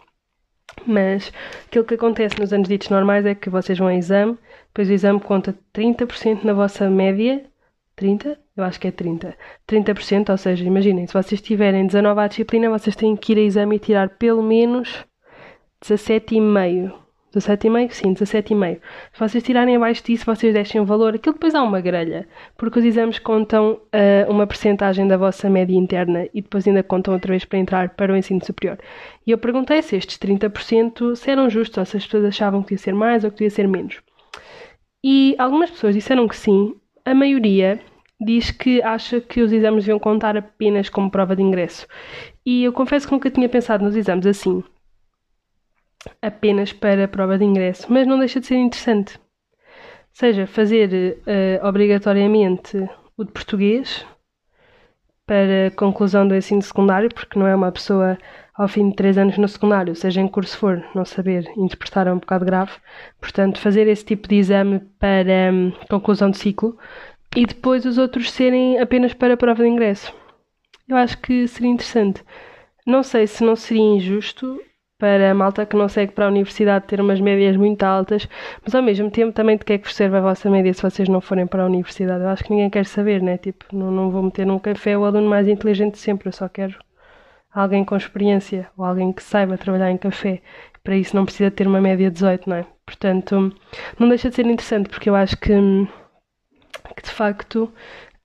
Mas 0.85 1.33
aquilo 1.67 1.83
que 1.83 1.95
acontece 1.95 2.39
nos 2.39 2.53
anos 2.53 2.67
ditos 2.67 2.89
normais 2.89 3.25
é 3.25 3.33
que 3.33 3.49
vocês 3.49 3.77
vão 3.77 3.87
a 3.87 3.95
exame, 3.95 4.37
depois 4.69 4.89
o 4.89 4.93
exame 4.93 5.19
conta 5.19 5.57
30% 5.73 6.43
na 6.43 6.53
vossa 6.53 6.89
média. 6.89 7.43
30? 7.95 8.39
Eu 8.55 8.63
acho 8.63 8.79
que 8.79 8.87
é 8.87 8.91
30. 8.91 9.35
30%, 9.67 10.29
ou 10.29 10.37
seja, 10.37 10.63
imaginem, 10.63 11.05
se 11.05 11.13
vocês 11.13 11.41
tiverem 11.41 11.85
19 11.85 12.21
à 12.21 12.27
disciplina, 12.27 12.69
vocês 12.69 12.95
têm 12.95 13.15
que 13.15 13.33
ir 13.33 13.37
a 13.37 13.41
exame 13.41 13.75
e 13.75 13.79
tirar 13.79 14.09
pelo 14.09 14.41
menos 14.41 15.05
17,5 15.83 16.93
17,5? 17.33 17.91
Sim, 17.91 18.13
17,5. 18.13 18.79
Se 19.13 19.19
vocês 19.19 19.43
tirarem 19.43 19.75
abaixo 19.75 20.03
disso, 20.03 20.25
vocês 20.25 20.53
deixem 20.53 20.81
o 20.81 20.85
valor. 20.85 21.15
Aquilo 21.15 21.33
depois 21.33 21.53
há 21.53 21.61
uma 21.61 21.79
grelha, 21.79 22.27
porque 22.57 22.79
os 22.79 22.85
exames 22.85 23.19
contam 23.19 23.73
uh, 23.73 24.31
uma 24.31 24.47
percentagem 24.47 25.07
da 25.07 25.15
vossa 25.15 25.49
média 25.49 25.75
interna 25.75 26.27
e 26.33 26.41
depois 26.41 26.67
ainda 26.67 26.81
contam 26.81 27.13
outra 27.13 27.31
vez 27.31 27.45
para 27.45 27.59
entrar 27.59 27.89
para 27.89 28.11
o 28.11 28.15
ensino 28.15 28.43
superior. 28.43 28.79
E 29.25 29.31
eu 29.31 29.37
perguntei 29.37 29.81
se 29.81 29.95
estes 29.95 30.17
30% 30.17 31.15
se 31.15 31.29
eram 31.29 31.49
justos 31.49 31.77
ou 31.77 31.85
se 31.85 31.97
as 31.97 32.05
pessoas 32.05 32.25
achavam 32.25 32.63
que 32.63 32.73
ia 32.73 32.77
ser 32.77 32.93
mais 32.93 33.23
ou 33.23 33.31
que 33.31 33.43
ia 33.43 33.49
ser 33.49 33.67
menos. 33.67 34.01
E 35.03 35.35
algumas 35.37 35.71
pessoas 35.71 35.95
disseram 35.95 36.27
que 36.27 36.35
sim, 36.35 36.75
a 37.05 37.13
maioria 37.13 37.79
diz 38.19 38.51
que 38.51 38.81
acha 38.81 39.21
que 39.21 39.41
os 39.41 39.51
exames 39.51 39.85
deviam 39.85 39.99
contar 39.99 40.35
apenas 40.35 40.89
como 40.89 41.09
prova 41.09 41.35
de 41.35 41.41
ingresso. 41.41 41.87
E 42.45 42.63
eu 42.63 42.73
confesso 42.73 43.07
que 43.07 43.13
nunca 43.13 43.31
tinha 43.31 43.47
pensado 43.47 43.83
nos 43.83 43.95
exames 43.95 44.25
assim 44.25 44.63
apenas 46.21 46.71
para 46.71 47.07
prova 47.07 47.37
de 47.37 47.43
ingresso, 47.43 47.91
mas 47.91 48.07
não 48.07 48.19
deixa 48.19 48.39
de 48.39 48.47
ser 48.47 48.55
interessante. 48.55 49.17
Ou 49.17 50.13
seja, 50.13 50.47
fazer 50.47 51.17
uh, 51.19 51.67
obrigatoriamente 51.67 52.77
o 53.17 53.23
de 53.23 53.31
português 53.31 54.05
para 55.25 55.71
conclusão 55.75 56.27
do 56.27 56.35
ensino 56.35 56.61
secundário, 56.61 57.09
porque 57.13 57.37
não 57.37 57.47
é 57.47 57.55
uma 57.55 57.71
pessoa 57.71 58.17
ao 58.59 58.67
fim 58.67 58.89
de 58.89 58.95
três 58.97 59.17
anos 59.17 59.37
no 59.37 59.47
secundário, 59.47 59.95
seja 59.95 60.19
em 60.19 60.27
curso 60.27 60.57
for, 60.57 60.83
não 60.93 61.05
saber 61.05 61.49
interpretar 61.55 62.07
é 62.07 62.11
um 62.11 62.19
bocado 62.19 62.43
grave. 62.43 62.73
Portanto, 63.17 63.57
fazer 63.57 63.87
esse 63.87 64.03
tipo 64.03 64.27
de 64.27 64.35
exame 64.35 64.81
para 64.99 65.49
um, 65.53 65.71
conclusão 65.89 66.29
de 66.29 66.37
ciclo 66.37 66.77
e 67.37 67.45
depois 67.45 67.85
os 67.85 67.97
outros 67.97 68.29
serem 68.29 68.77
apenas 68.77 69.13
para 69.13 69.35
a 69.35 69.37
prova 69.37 69.63
de 69.63 69.69
ingresso. 69.69 70.13
Eu 70.89 70.97
acho 70.97 71.17
que 71.19 71.47
seria 71.47 71.69
interessante. 71.69 72.21
Não 72.85 73.01
sei 73.01 73.27
se 73.27 73.45
não 73.45 73.55
seria 73.55 73.95
injusto 73.95 74.59
para 74.97 75.31
a 75.31 75.33
malta 75.33 75.65
que 75.65 75.77
não 75.77 75.87
segue 75.87 76.11
para 76.11 76.25
a 76.25 76.29
universidade 76.29 76.85
ter 76.85 76.99
umas 76.99 77.21
médias 77.21 77.55
muito 77.55 77.81
altas, 77.83 78.27
mas 78.61 78.75
ao 78.75 78.83
mesmo 78.83 79.09
tempo 79.09 79.31
também 79.31 79.55
de 79.55 79.63
que 79.63 79.71
é 79.71 79.77
que 79.77 79.87
vos 79.87 79.95
serve 79.95 80.17
a 80.17 80.21
vossa 80.21 80.49
média 80.49 80.73
se 80.73 80.81
vocês 80.81 81.07
não 81.07 81.21
forem 81.21 81.47
para 81.47 81.63
a 81.63 81.65
universidade? 81.65 82.23
Eu 82.23 82.27
acho 82.27 82.43
que 82.43 82.49
ninguém 82.49 82.69
quer 82.69 82.85
saber, 82.85 83.21
né? 83.21 83.37
Tipo, 83.37 83.63
não, 83.71 83.89
não 83.89 84.11
vou 84.11 84.21
meter 84.21 84.45
num 84.45 84.59
café 84.59 84.97
o 84.97 85.05
aluno 85.05 85.29
mais 85.29 85.47
inteligente 85.47 85.97
sempre, 85.97 86.27
eu 86.27 86.33
só 86.33 86.49
quero 86.49 86.77
alguém 87.51 87.83
com 87.83 87.95
experiência 87.95 88.69
ou 88.77 88.85
alguém 88.85 89.11
que 89.11 89.23
saiba 89.23 89.57
trabalhar 89.57 89.91
em 89.91 89.97
café. 89.97 90.41
Para 90.83 90.95
isso 90.95 91.15
não 91.15 91.25
precisa 91.25 91.51
ter 91.51 91.67
uma 91.67 91.81
média 91.81 92.09
18, 92.09 92.49
não 92.49 92.57
é? 92.57 92.65
Portanto, 92.85 93.53
não 93.99 94.09
deixa 94.09 94.29
de 94.29 94.35
ser 94.35 94.45
interessante 94.45 94.89
porque 94.89 95.09
eu 95.09 95.15
acho 95.15 95.37
que, 95.37 95.53
que 96.95 97.03
de 97.03 97.11
facto 97.11 97.71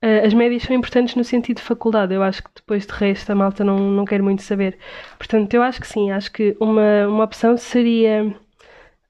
Uh, 0.03 0.23
as 0.23 0.35
médias 0.35 0.61
são 0.61 0.75
importantes 0.75 1.15
no 1.15 1.23
sentido 1.23 1.57
de 1.57 1.63
faculdade. 1.63 2.13
Eu 2.13 2.21
acho 2.21 2.43
que 2.43 2.49
depois 2.55 2.85
de 2.85 2.93
resto 2.93 3.31
a 3.31 3.35
malta 3.35 3.63
não, 3.63 3.79
não 3.79 4.05
quer 4.05 4.21
muito 4.21 4.43
saber. 4.43 4.77
Portanto, 5.17 5.51
eu 5.53 5.63
acho 5.63 5.81
que 5.81 5.87
sim. 5.87 6.11
Acho 6.11 6.31
que 6.31 6.55
uma, 6.59 7.07
uma 7.07 7.23
opção 7.23 7.57
seria 7.57 8.31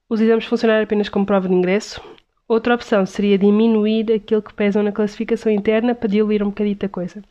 os 0.08 0.20
exames 0.22 0.46
funcionarem 0.46 0.84
apenas 0.84 1.10
como 1.10 1.26
prova 1.26 1.48
de 1.48 1.54
ingresso. 1.54 2.00
Outra 2.48 2.74
opção 2.74 3.04
seria 3.04 3.36
diminuir 3.36 4.10
aquilo 4.10 4.40
que 4.40 4.54
pesam 4.54 4.82
na 4.82 4.92
classificação 4.92 5.52
interna 5.52 5.94
para 5.94 6.08
diluir 6.08 6.42
um 6.42 6.46
bocadinho 6.48 6.78
a 6.82 6.88
coisa. 6.88 7.22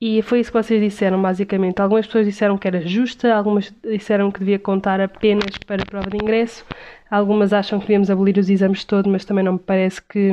E 0.00 0.22
foi 0.22 0.40
isso 0.40 0.50
que 0.50 0.62
vocês 0.62 0.80
disseram, 0.80 1.20
basicamente. 1.20 1.80
Algumas 1.80 2.06
pessoas 2.06 2.24
disseram 2.24 2.56
que 2.56 2.66
era 2.66 2.80
justa, 2.80 3.34
algumas 3.34 3.70
disseram 3.84 4.30
que 4.30 4.38
devia 4.38 4.58
contar 4.58 5.00
apenas 5.00 5.58
para 5.66 5.82
a 5.82 5.86
prova 5.86 6.08
de 6.08 6.16
ingresso, 6.16 6.64
algumas 7.10 7.52
acham 7.52 7.78
que 7.78 7.86
devíamos 7.86 8.10
abolir 8.10 8.38
os 8.38 8.48
exames 8.48 8.82
todos, 8.84 9.10
mas 9.10 9.24
também 9.26 9.44
não 9.44 9.54
me 9.54 9.58
parece 9.58 10.00
que 10.00 10.30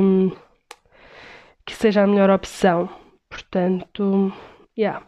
que 1.66 1.74
seja 1.74 2.02
a 2.02 2.06
melhor 2.06 2.30
opção. 2.30 2.88
Portanto, 3.28 4.32
yeah. 4.76 5.04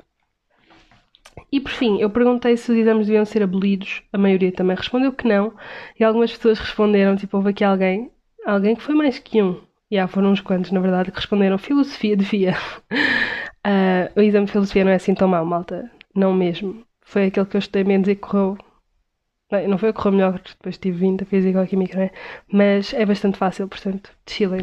E 1.51 1.59
por 1.59 1.73
fim, 1.73 1.99
eu 1.99 2.11
perguntei 2.11 2.55
se 2.57 2.71
os 2.71 2.77
exames 2.77 3.07
deviam 3.07 3.25
ser 3.25 3.43
abolidos. 3.43 4.03
A 4.13 4.19
maioria 4.19 4.53
também 4.53 4.77
respondeu 4.77 5.11
que 5.13 5.27
não. 5.27 5.55
E 5.99 6.05
algumas 6.05 6.33
pessoas 6.33 6.59
responderam, 6.59 7.17
tipo, 7.17 7.37
houve 7.39 7.51
aqui 7.51 7.65
alguém, 7.65 8.11
alguém 8.45 8.77
que 8.77 8.83
foi 8.83 8.95
mais 8.95 9.19
que 9.19 9.43
um. 9.43 9.59
E 9.91 9.95
yeah, 9.95 10.07
foram 10.13 10.33
uns 10.33 10.41
quantos, 10.43 10.71
na 10.71 10.81
verdade, 10.81 11.11
que 11.11 11.17
responderam 11.17 11.57
filosofia 11.57 12.15
devia. 12.15 12.55
uh, 13.67 14.19
o 14.19 14.23
exame 14.23 14.47
de 14.47 14.53
filosofia 14.53 14.85
não 14.85 14.93
é 14.93 14.97
assim 14.97 15.15
tão 15.15 15.29
mau, 15.29 15.45
malta. 15.45 15.91
Não 16.15 16.33
mesmo. 16.33 16.85
Foi 17.03 17.27
aquele 17.27 17.47
que 17.47 17.57
eu 17.57 17.61
estudei 17.61 17.85
menos 17.85 18.09
e 18.09 18.15
correu. 18.15 18.59
Bem, 19.51 19.67
não 19.67 19.79
foi 19.79 19.91
o 19.91 19.93
que 19.93 20.01
correu 20.01 20.13
melhor, 20.13 20.41
depois 20.41 20.79
tive 20.79 20.99
20 20.99 21.23
a 21.23 21.27
física 21.27 21.61
ou 21.61 21.67
química, 21.67 21.97
não 21.97 22.05
é? 22.05 22.11
Mas 22.53 22.95
é 22.95 23.05
bastante 23.05 23.37
fácil, 23.37 23.67
portanto, 23.67 24.11
chilem. 24.29 24.63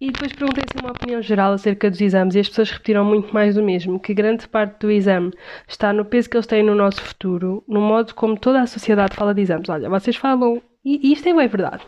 E 0.00 0.10
depois 0.10 0.32
perguntei 0.32 0.64
se 0.70 0.82
uma 0.82 0.90
opinião 0.90 1.22
geral 1.22 1.52
acerca 1.52 1.88
dos 1.88 2.00
exames 2.00 2.34
e 2.34 2.40
as 2.40 2.48
pessoas 2.48 2.70
repetiram 2.72 3.04
muito 3.04 3.32
mais 3.32 3.54
do 3.54 3.62
mesmo, 3.62 4.00
que 4.00 4.12
grande 4.12 4.48
parte 4.48 4.80
do 4.80 4.90
exame 4.90 5.32
está 5.68 5.92
no 5.92 6.04
peso 6.04 6.28
que 6.28 6.36
eles 6.36 6.46
têm 6.46 6.62
no 6.62 6.74
nosso 6.74 7.00
futuro, 7.00 7.64
no 7.68 7.80
modo 7.80 8.14
como 8.14 8.38
toda 8.38 8.60
a 8.60 8.66
sociedade 8.66 9.14
fala 9.14 9.32
de 9.32 9.42
exames. 9.42 9.68
Olha, 9.68 9.88
vocês 9.88 10.16
falam, 10.16 10.60
e 10.84 11.12
isto 11.12 11.28
é 11.28 11.32
bem 11.32 11.46
verdade. 11.46 11.84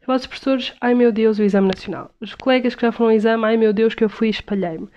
Os 0.00 0.06
vossos 0.06 0.26
professores, 0.26 0.74
ai 0.80 0.94
meu 0.94 1.12
Deus, 1.12 1.38
o 1.38 1.42
exame 1.42 1.68
nacional. 1.68 2.10
Os 2.20 2.34
colegas 2.34 2.74
que 2.74 2.82
já 2.82 2.90
foram 2.90 3.10
ao 3.10 3.16
exame, 3.16 3.44
ai 3.44 3.56
meu 3.56 3.72
Deus, 3.72 3.94
que 3.94 4.02
eu 4.02 4.08
fui 4.08 4.28
e 4.28 4.30
espalhei-me. 4.30 4.88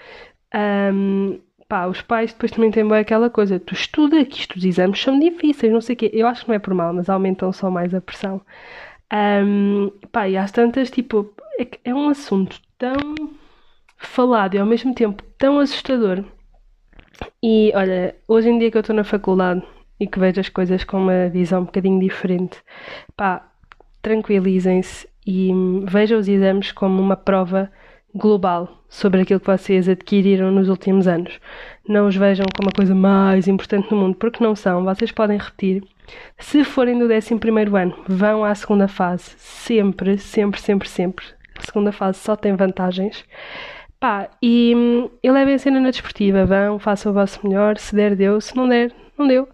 Um, 0.55 1.39
pá, 1.67 1.87
os 1.87 2.01
pais 2.01 2.33
depois 2.33 2.51
também 2.51 2.71
têm 2.71 2.87
bem 2.87 2.99
aquela 2.99 3.29
coisa, 3.29 3.59
tu 3.59 3.73
estuda 3.73 4.23
que 4.25 4.39
estes 4.41 4.63
exames 4.63 5.01
são 5.01 5.19
difíceis, 5.19 5.73
não 5.73 5.81
sei 5.81 5.95
o 5.95 5.97
quê. 5.97 6.11
Eu 6.13 6.27
acho 6.27 6.43
que 6.43 6.49
não 6.49 6.55
é 6.55 6.59
por 6.59 6.73
mal, 6.73 6.93
mas 6.93 7.09
aumentam 7.09 7.51
só 7.53 7.69
mais 7.71 7.93
a 7.93 8.01
pressão. 8.01 8.41
Um, 9.13 9.91
pá, 10.11 10.27
e 10.27 10.37
às 10.37 10.51
tantas, 10.51 10.89
tipo, 10.91 11.33
é, 11.59 11.67
é 11.85 11.93
um 11.95 12.09
assunto 12.09 12.59
tão 12.77 12.95
falado 13.97 14.55
e 14.55 14.59
ao 14.59 14.65
mesmo 14.65 14.93
tempo 14.93 15.23
tão 15.37 15.59
assustador 15.59 16.23
E 17.41 17.71
olha, 17.75 18.15
hoje 18.27 18.49
em 18.49 18.57
dia 18.59 18.71
que 18.71 18.77
eu 18.77 18.81
estou 18.81 18.95
na 18.95 19.03
faculdade 19.03 19.61
e 19.99 20.07
que 20.07 20.19
vejo 20.19 20.39
as 20.41 20.49
coisas 20.49 20.83
com 20.83 20.97
uma 20.97 21.29
visão 21.29 21.61
um 21.61 21.65
bocadinho 21.65 21.99
diferente, 21.99 22.57
pá, 23.15 23.47
tranquilizem-se 24.01 25.07
e 25.25 25.51
vejam 25.85 26.19
os 26.19 26.27
exames 26.27 26.71
como 26.71 27.01
uma 27.01 27.15
prova 27.15 27.71
global 28.13 28.84
sobre 28.88 29.21
aquilo 29.21 29.39
que 29.39 29.47
vocês 29.47 29.89
adquiriram 29.89 30.52
nos 30.52 30.69
últimos 30.69 31.08
anos. 31.08 31.39
Não 31.88 32.08
os 32.08 32.15
vejam 32.15 32.45
como 32.56 32.69
a 32.69 32.76
coisa 32.76 32.93
mais 32.93 33.47
importante 33.47 33.89
do 33.89 33.95
mundo, 33.95 34.15
porque 34.15 34.43
não 34.43 34.56
são. 34.56 34.84
Vocês 34.84 35.12
podem 35.12 35.38
repetir. 35.38 35.84
Se 36.38 36.63
forem 36.63 36.99
do 36.99 37.06
11 37.06 37.34
ano, 37.76 37.95
vão 38.08 38.43
à 38.43 38.54
segunda 38.54 38.88
fase. 38.88 39.34
Sempre, 39.38 40.17
sempre, 40.17 40.60
sempre, 40.62 40.88
sempre. 40.88 41.26
A 41.58 41.62
segunda 41.62 41.91
fase 41.91 42.19
só 42.19 42.36
tem 42.36 42.56
vantagens. 42.56 43.26
Pá, 43.99 44.30
e, 44.41 44.73
e 45.23 45.32
levem 45.32 45.56
a 45.56 45.60
cena 45.60 45.80
na 45.80 45.89
desportiva. 45.89 46.45
Vão, 46.45 46.78
façam 46.78 47.12
o 47.12 47.15
vosso 47.15 47.45
melhor. 47.47 47.78
Se 47.78 47.95
der, 47.95 48.15
deu. 48.15 48.39
Se 48.39 48.56
não 48.56 48.67
der, 48.67 48.93
não 49.17 49.28
deu. 49.28 49.47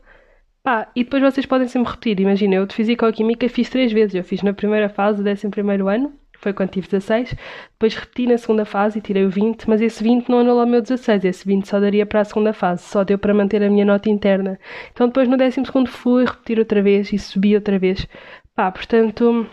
Pá, 0.64 0.90
e 0.96 1.04
depois 1.04 1.22
vocês 1.22 1.46
podem 1.46 1.68
sempre 1.68 1.92
repetir. 1.92 2.20
Imagina, 2.20 2.56
eu 2.56 2.66
de 2.66 2.76
Físico-Química 2.76 3.48
fiz 3.48 3.70
três 3.70 3.92
vezes. 3.92 4.16
Eu 4.16 4.24
fiz 4.24 4.42
na 4.42 4.54
primeira 4.54 4.90
fase, 4.90 5.24
do 5.24 5.30
11 5.30 5.48
ano, 5.88 6.14
foi 6.40 6.54
quando 6.54 6.70
tive 6.70 6.88
16. 6.88 7.36
Depois 7.72 7.96
repeti 7.96 8.28
na 8.28 8.38
segunda 8.38 8.66
fase 8.66 9.00
e 9.00 9.02
tirei 9.02 9.26
o 9.26 9.30
20, 9.30 9.68
mas 9.70 9.82
esse 9.82 10.04
20 10.04 10.30
não 10.30 10.40
anula 10.40 10.64
o 10.64 10.68
meu 10.68 10.82
16. 10.82 11.26
Esse 11.26 11.46
20 11.46 11.68
só 11.68 11.80
daria 11.80 12.06
para 12.06 12.22
a 12.22 12.26
segunda 12.26 12.54
fase, 12.54 12.84
só 12.84 13.04
deu 13.04 13.18
para 13.18 13.34
manter 13.34 13.62
a 13.64 13.70
minha 13.70 13.86
nota 13.86 14.10
interna. 14.10 14.60
Então 14.92 15.08
depois 15.08 15.28
no 15.28 15.38
12 15.38 15.64
fui 15.88 16.26
repetir 16.26 16.60
outra 16.60 16.82
vez 16.82 17.12
e 17.14 17.20
subi 17.20 17.56
outra 17.56 17.78
vez. 17.78 18.08
Pá, 18.56 18.72
portanto, 18.72 19.48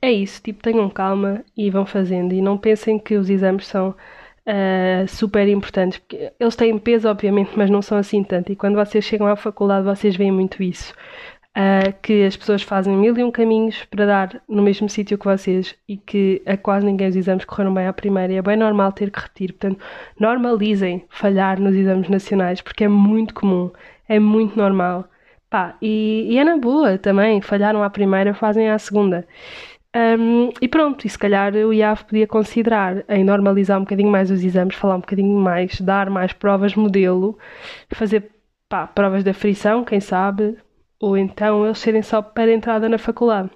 é 0.00 0.12
isso. 0.12 0.42
Tipo, 0.42 0.62
tenham 0.62 0.88
calma 0.90 1.44
e 1.56 1.70
vão 1.70 1.86
fazendo. 1.86 2.34
E 2.34 2.40
não 2.40 2.58
pensem 2.58 2.98
que 2.98 3.16
os 3.16 3.30
exames 3.30 3.66
são 3.66 3.90
uh, 4.46 5.08
super 5.08 5.48
importantes. 5.48 5.98
Porque 5.98 6.32
eles 6.38 6.56
têm 6.56 6.78
peso, 6.78 7.08
obviamente, 7.08 7.52
mas 7.56 7.70
não 7.70 7.82
são 7.82 7.98
assim 7.98 8.22
tanto. 8.22 8.52
E 8.52 8.56
quando 8.56 8.76
vocês 8.76 9.04
chegam 9.04 9.26
à 9.26 9.36
faculdade, 9.36 9.84
vocês 9.84 10.16
veem 10.16 10.32
muito 10.32 10.62
isso. 10.62 10.94
Uh, 11.56 11.94
que 12.02 12.24
as 12.24 12.36
pessoas 12.36 12.62
fazem 12.62 12.96
mil 12.96 13.16
e 13.16 13.22
um 13.22 13.30
caminhos 13.30 13.84
para 13.84 14.04
dar 14.04 14.42
no 14.48 14.60
mesmo 14.60 14.88
sítio 14.88 15.16
que 15.16 15.24
vocês 15.24 15.76
e 15.88 15.96
que 15.96 16.42
a 16.44 16.56
quase 16.56 16.84
ninguém 16.84 17.06
os 17.06 17.14
exames 17.14 17.44
correram 17.44 17.72
bem 17.72 17.86
à 17.86 17.92
primeira 17.92 18.32
e 18.32 18.36
é 18.36 18.42
bem 18.42 18.56
normal 18.56 18.90
ter 18.90 19.08
que 19.08 19.20
repetir. 19.20 19.52
Portanto, 19.52 19.78
normalizem 20.18 21.04
falhar 21.08 21.60
nos 21.60 21.76
exames 21.76 22.08
nacionais 22.08 22.60
porque 22.60 22.82
é 22.82 22.88
muito 22.88 23.34
comum, 23.34 23.70
é 24.08 24.18
muito 24.18 24.58
normal. 24.58 25.04
Pá, 25.48 25.76
e, 25.80 26.26
e 26.28 26.38
é 26.38 26.42
na 26.42 26.56
boa 26.56 26.98
também, 26.98 27.40
falharam 27.40 27.84
à 27.84 27.88
primeira, 27.88 28.34
fazem 28.34 28.68
à 28.68 28.76
segunda. 28.76 29.24
Um, 29.94 30.50
e 30.60 30.66
pronto, 30.66 31.06
e 31.06 31.08
se 31.08 31.16
calhar 31.16 31.54
o 31.54 31.72
IAF 31.72 32.04
podia 32.04 32.26
considerar 32.26 33.04
em 33.08 33.22
normalizar 33.22 33.78
um 33.78 33.82
bocadinho 33.84 34.10
mais 34.10 34.28
os 34.28 34.42
exames, 34.42 34.74
falar 34.74 34.96
um 34.96 35.00
bocadinho 35.00 35.38
mais, 35.38 35.80
dar 35.80 36.10
mais 36.10 36.32
provas 36.32 36.74
modelo, 36.74 37.38
fazer 37.92 38.28
pá, 38.68 38.88
provas 38.88 39.22
da 39.22 39.32
frição, 39.32 39.84
quem 39.84 40.00
sabe, 40.00 40.56
ou 41.04 41.18
então 41.18 41.64
eles 41.66 41.78
serem 41.78 42.02
só 42.02 42.22
para 42.22 42.52
entrada 42.52 42.88
na 42.88 42.98
faculdade. 42.98 43.50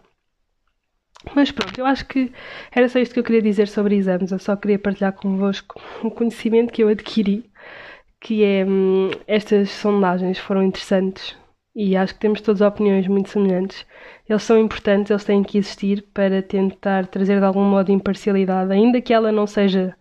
Mas 1.34 1.50
pronto, 1.50 1.78
eu 1.78 1.86
acho 1.86 2.06
que 2.06 2.32
era 2.70 2.88
só 2.88 2.98
isto 2.98 3.12
que 3.12 3.20
eu 3.20 3.24
queria 3.24 3.42
dizer 3.42 3.68
sobre 3.68 3.96
exames. 3.96 4.30
Eu 4.30 4.38
só 4.38 4.54
queria 4.54 4.78
partilhar 4.78 5.12
convosco 5.12 5.80
um 6.04 6.10
conhecimento 6.10 6.72
que 6.72 6.82
eu 6.82 6.88
adquiri, 6.88 7.50
que 8.20 8.44
é 8.44 8.64
hum, 8.64 9.10
estas 9.26 9.70
sondagens 9.70 10.38
foram 10.38 10.62
interessantes 10.62 11.36
e 11.74 11.96
acho 11.96 12.14
que 12.14 12.20
temos 12.20 12.40
todas 12.40 12.60
opiniões 12.60 13.06
muito 13.08 13.30
semelhantes. 13.30 13.86
Eles 14.28 14.42
são 14.42 14.58
importantes, 14.58 15.10
eles 15.10 15.24
têm 15.24 15.42
que 15.42 15.58
existir 15.58 16.02
para 16.12 16.42
tentar 16.42 17.06
trazer 17.06 17.38
de 17.38 17.46
algum 17.46 17.64
modo 17.64 17.92
imparcialidade, 17.92 18.72
ainda 18.72 19.00
que 19.00 19.14
ela 19.14 19.32
não 19.32 19.46
seja 19.46 19.96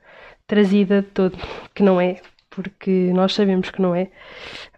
trazida 0.48 1.02
de 1.02 1.08
todo, 1.10 1.38
que 1.74 1.84
não 1.84 2.02
é, 2.02 2.18
porque 2.58 3.12
nós 3.14 3.36
sabemos 3.36 3.70
que 3.70 3.80
não 3.80 3.94
é. 3.94 4.08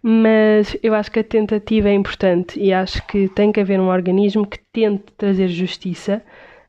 Mas 0.03 0.75
eu 0.83 0.93
acho 0.93 1.09
que 1.09 1.19
a 1.19 1.23
tentativa 1.23 1.87
é 1.87 1.93
importante 1.93 2.59
e 2.59 2.73
acho 2.73 3.01
que 3.07 3.29
tem 3.29 3.53
que 3.53 3.61
haver 3.61 3.79
um 3.79 3.87
organismo 3.87 4.45
que 4.45 4.59
tente 4.73 5.05
trazer 5.17 5.47
justiça, 5.47 6.21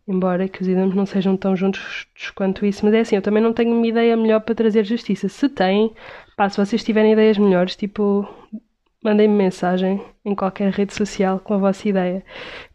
embora 0.06 0.46
que 0.46 0.62
os 0.62 0.68
exames 0.68 0.94
não 0.94 1.04
sejam 1.04 1.36
tão 1.36 1.56
juntos 1.56 2.06
quanto 2.36 2.64
isso. 2.64 2.84
Mas 2.84 2.94
é 2.94 3.00
assim, 3.00 3.16
eu 3.16 3.22
também 3.22 3.42
não 3.42 3.52
tenho 3.52 3.74
uma 3.74 3.86
ideia 3.86 4.16
melhor 4.16 4.40
para 4.40 4.54
trazer 4.54 4.84
justiça. 4.84 5.28
Se 5.28 5.48
têm, 5.48 5.92
pá, 6.36 6.48
se 6.48 6.56
vocês 6.56 6.84
tiverem 6.84 7.12
ideias 7.12 7.36
melhores, 7.36 7.74
tipo, 7.74 8.28
mandem-me 9.02 9.34
mensagem 9.34 10.00
em 10.24 10.34
qualquer 10.36 10.70
rede 10.70 10.94
social 10.94 11.40
com 11.40 11.54
a 11.54 11.58
vossa 11.58 11.88
ideia. 11.88 12.22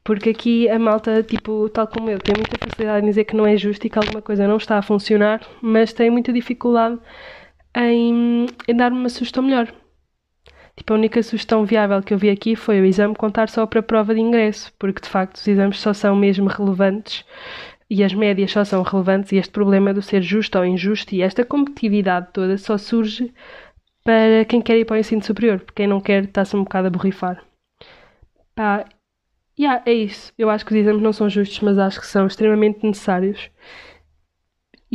Porque 0.03 0.31
aqui 0.31 0.67
a 0.67 0.77
malta, 0.77 1.23
tipo, 1.23 1.69
tal 1.69 1.87
como 1.87 2.09
eu, 2.09 2.19
tem 2.19 2.35
muita 2.35 2.57
facilidade 2.57 3.05
em 3.05 3.09
dizer 3.09 3.23
que 3.23 3.35
não 3.35 3.47
é 3.47 3.55
justo 3.55 3.87
e 3.87 3.89
que 3.89 3.97
alguma 3.97 4.21
coisa 4.21 4.45
não 4.45 4.57
está 4.57 4.77
a 4.77 4.81
funcionar, 4.81 5.39
mas 5.61 5.93
tem 5.93 6.09
muita 6.09 6.33
dificuldade 6.33 6.99
em, 7.75 8.45
em 8.67 8.75
dar-me 8.75 8.97
uma 8.97 9.09
sugestão 9.09 9.43
melhor. 9.43 9.71
Tipo, 10.75 10.93
a 10.93 10.97
única 10.97 11.23
sugestão 11.23 11.65
viável 11.65 12.01
que 12.01 12.13
eu 12.13 12.17
vi 12.17 12.29
aqui 12.29 12.55
foi 12.55 12.81
o 12.81 12.85
exame 12.85 13.15
contar 13.15 13.49
só 13.49 13.65
para 13.65 13.79
a 13.79 13.83
prova 13.83 14.13
de 14.13 14.19
ingresso, 14.19 14.73
porque 14.77 15.01
de 15.01 15.09
facto 15.09 15.37
os 15.37 15.47
exames 15.47 15.79
só 15.79 15.93
são 15.93 16.15
mesmo 16.15 16.47
relevantes 16.47 17.25
e 17.89 18.03
as 18.03 18.13
médias 18.13 18.51
só 18.51 18.65
são 18.65 18.81
relevantes 18.81 19.31
e 19.31 19.37
este 19.37 19.51
problema 19.51 19.93
do 19.93 20.01
ser 20.01 20.21
justo 20.21 20.57
ou 20.57 20.65
injusto 20.65 21.15
e 21.15 21.21
esta 21.21 21.45
competitividade 21.45 22.27
toda 22.33 22.57
só 22.57 22.77
surge 22.77 23.33
para 24.03 24.45
quem 24.45 24.61
quer 24.61 24.77
ir 24.77 24.85
para 24.85 24.95
o 24.95 24.99
ensino 24.99 25.23
superior, 25.23 25.59
porque 25.59 25.83
quem 25.83 25.87
não 25.87 26.01
quer 26.01 26.25
está-se 26.25 26.55
um 26.55 26.63
bocado 26.63 26.87
a 26.87 26.91
borrifar. 26.91 27.43
Pá, 28.53 28.85
yeah, 29.59 29.81
é 29.85 29.93
isso. 29.93 30.31
Eu 30.37 30.49
acho 30.49 30.65
que 30.65 30.73
os 30.73 30.77
exames 30.77 31.01
não 31.01 31.13
são 31.13 31.29
justos, 31.29 31.59
mas 31.61 31.77
acho 31.77 31.99
que 31.99 32.07
são 32.07 32.27
extremamente 32.27 32.85
necessários 32.85 33.49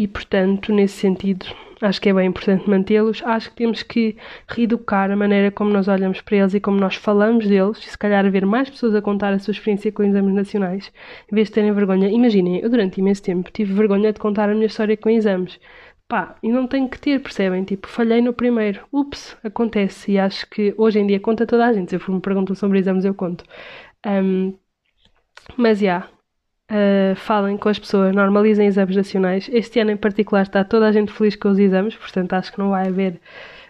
e, 0.01 0.09
portanto, 0.09 0.73
nesse 0.73 0.97
sentido, 0.97 1.45
acho 1.83 2.01
que 2.01 2.09
é 2.09 2.15
bem 2.15 2.27
importante 2.27 2.69
mantê-los. 2.71 3.23
Acho 3.23 3.51
que 3.51 3.57
temos 3.57 3.83
que 3.83 4.17
reeducar 4.49 5.11
a 5.11 5.17
maneira 5.17 5.51
como 5.51 5.71
nós 5.71 5.89
olhamos 5.89 6.23
para 6.23 6.39
eles 6.39 6.55
e 6.55 6.61
como 6.61 6.81
nós 6.81 6.95
falamos 6.95 7.47
deles, 7.47 7.79
se 7.79 7.99
calhar 7.99 8.25
haver 8.25 8.47
mais 8.47 8.71
pessoas 8.71 8.95
a 8.95 9.03
contar 9.03 9.35
a 9.35 9.39
sua 9.39 9.53
experiência 9.53 9.93
com 9.93 10.03
exames 10.03 10.35
nacionais, 10.35 10.91
em 11.31 11.35
vez 11.35 11.49
de 11.49 11.55
terem 11.55 11.71
vergonha. 11.73 12.09
Imaginem, 12.09 12.61
eu 12.61 12.71
durante 12.71 12.99
imenso 12.99 13.23
tempo 13.23 13.51
tive 13.53 13.75
vergonha 13.75 14.11
de 14.11 14.19
contar 14.19 14.49
a 14.49 14.55
minha 14.55 14.67
história 14.67 14.97
com 14.97 15.11
exames. 15.11 15.61
Pá, 16.09 16.35
e 16.43 16.51
não 16.51 16.67
tenho 16.67 16.89
que 16.89 16.99
ter, 16.99 17.21
percebem? 17.21 17.63
Tipo, 17.65 17.89
falhei 17.89 18.23
no 18.23 18.33
primeiro. 18.33 18.81
Ups, 18.91 19.37
acontece. 19.45 20.13
E 20.13 20.19
acho 20.19 20.49
que 20.49 20.75
hoje 20.79 20.99
em 20.99 21.07
dia 21.07 21.21
conta 21.21 21.47
toda 21.47 21.67
a 21.67 21.73
gente. 21.75 21.91
Se 21.91 21.97
eu 21.97 22.01
for 22.01 22.13
me 22.15 22.21
perguntam 22.23 22.57
sobre 22.57 22.79
exames, 22.79 23.05
eu 23.05 23.15
conto. 23.15 23.45
Um, 24.07 24.55
mas, 25.57 25.79
já, 25.79 25.85
yeah, 25.85 26.09
Uh, 26.71 27.17
falem 27.17 27.57
com 27.57 27.69
as 27.69 27.81
pessoas, 27.81 28.15
normalizem 28.15 28.65
exames 28.65 28.95
nacionais. 28.95 29.51
Este 29.53 29.81
ano 29.81 29.91
em 29.91 29.97
particular 29.97 30.43
está 30.43 30.63
toda 30.63 30.87
a 30.87 30.93
gente 30.93 31.13
feliz 31.13 31.35
com 31.35 31.49
os 31.49 31.59
exames, 31.59 31.97
portanto 31.97 32.33
acho 32.35 32.53
que 32.53 32.61
não 32.61 32.71
vai 32.71 32.87
haver 32.87 33.21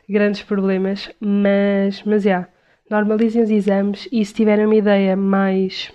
grandes 0.06 0.42
problemas, 0.42 1.10
mas, 1.18 2.02
mas 2.02 2.24
já, 2.24 2.46
normalizem 2.90 3.42
os 3.42 3.50
exames 3.50 4.06
e 4.12 4.22
se 4.22 4.34
tiverem 4.34 4.66
uma 4.66 4.74
ideia 4.74 5.16
mais. 5.16 5.90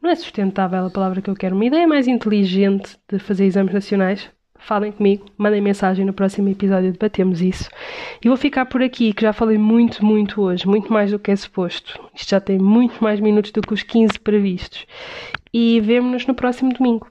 Não 0.00 0.08
é 0.08 0.14
sustentável 0.14 0.86
a 0.86 0.90
palavra 0.90 1.20
que 1.20 1.28
eu 1.28 1.34
quero, 1.34 1.54
uma 1.54 1.66
ideia 1.66 1.86
mais 1.86 2.08
inteligente 2.08 2.96
de 3.06 3.18
fazer 3.18 3.44
exames 3.44 3.74
nacionais, 3.74 4.30
falem 4.58 4.92
comigo, 4.92 5.26
mandem 5.36 5.60
mensagem 5.60 6.06
no 6.06 6.14
próximo 6.14 6.48
episódio, 6.48 6.90
debatemos 6.90 7.42
isso. 7.42 7.68
E 8.24 8.28
vou 8.28 8.36
ficar 8.38 8.64
por 8.64 8.82
aqui, 8.82 9.12
que 9.12 9.20
já 9.20 9.34
falei 9.34 9.58
muito, 9.58 10.02
muito 10.02 10.40
hoje, 10.40 10.66
muito 10.66 10.90
mais 10.90 11.10
do 11.10 11.18
que 11.18 11.30
é 11.30 11.36
suposto. 11.36 12.00
Isto 12.14 12.30
já 12.30 12.40
tem 12.40 12.58
muito 12.58 13.04
mais 13.04 13.20
minutos 13.20 13.50
do 13.50 13.60
que 13.60 13.74
os 13.74 13.82
15 13.82 14.18
previstos 14.20 14.86
e 15.52 15.80
vemo-nos 15.80 16.26
no 16.26 16.34
próximo 16.34 16.72
domingo. 16.72 17.10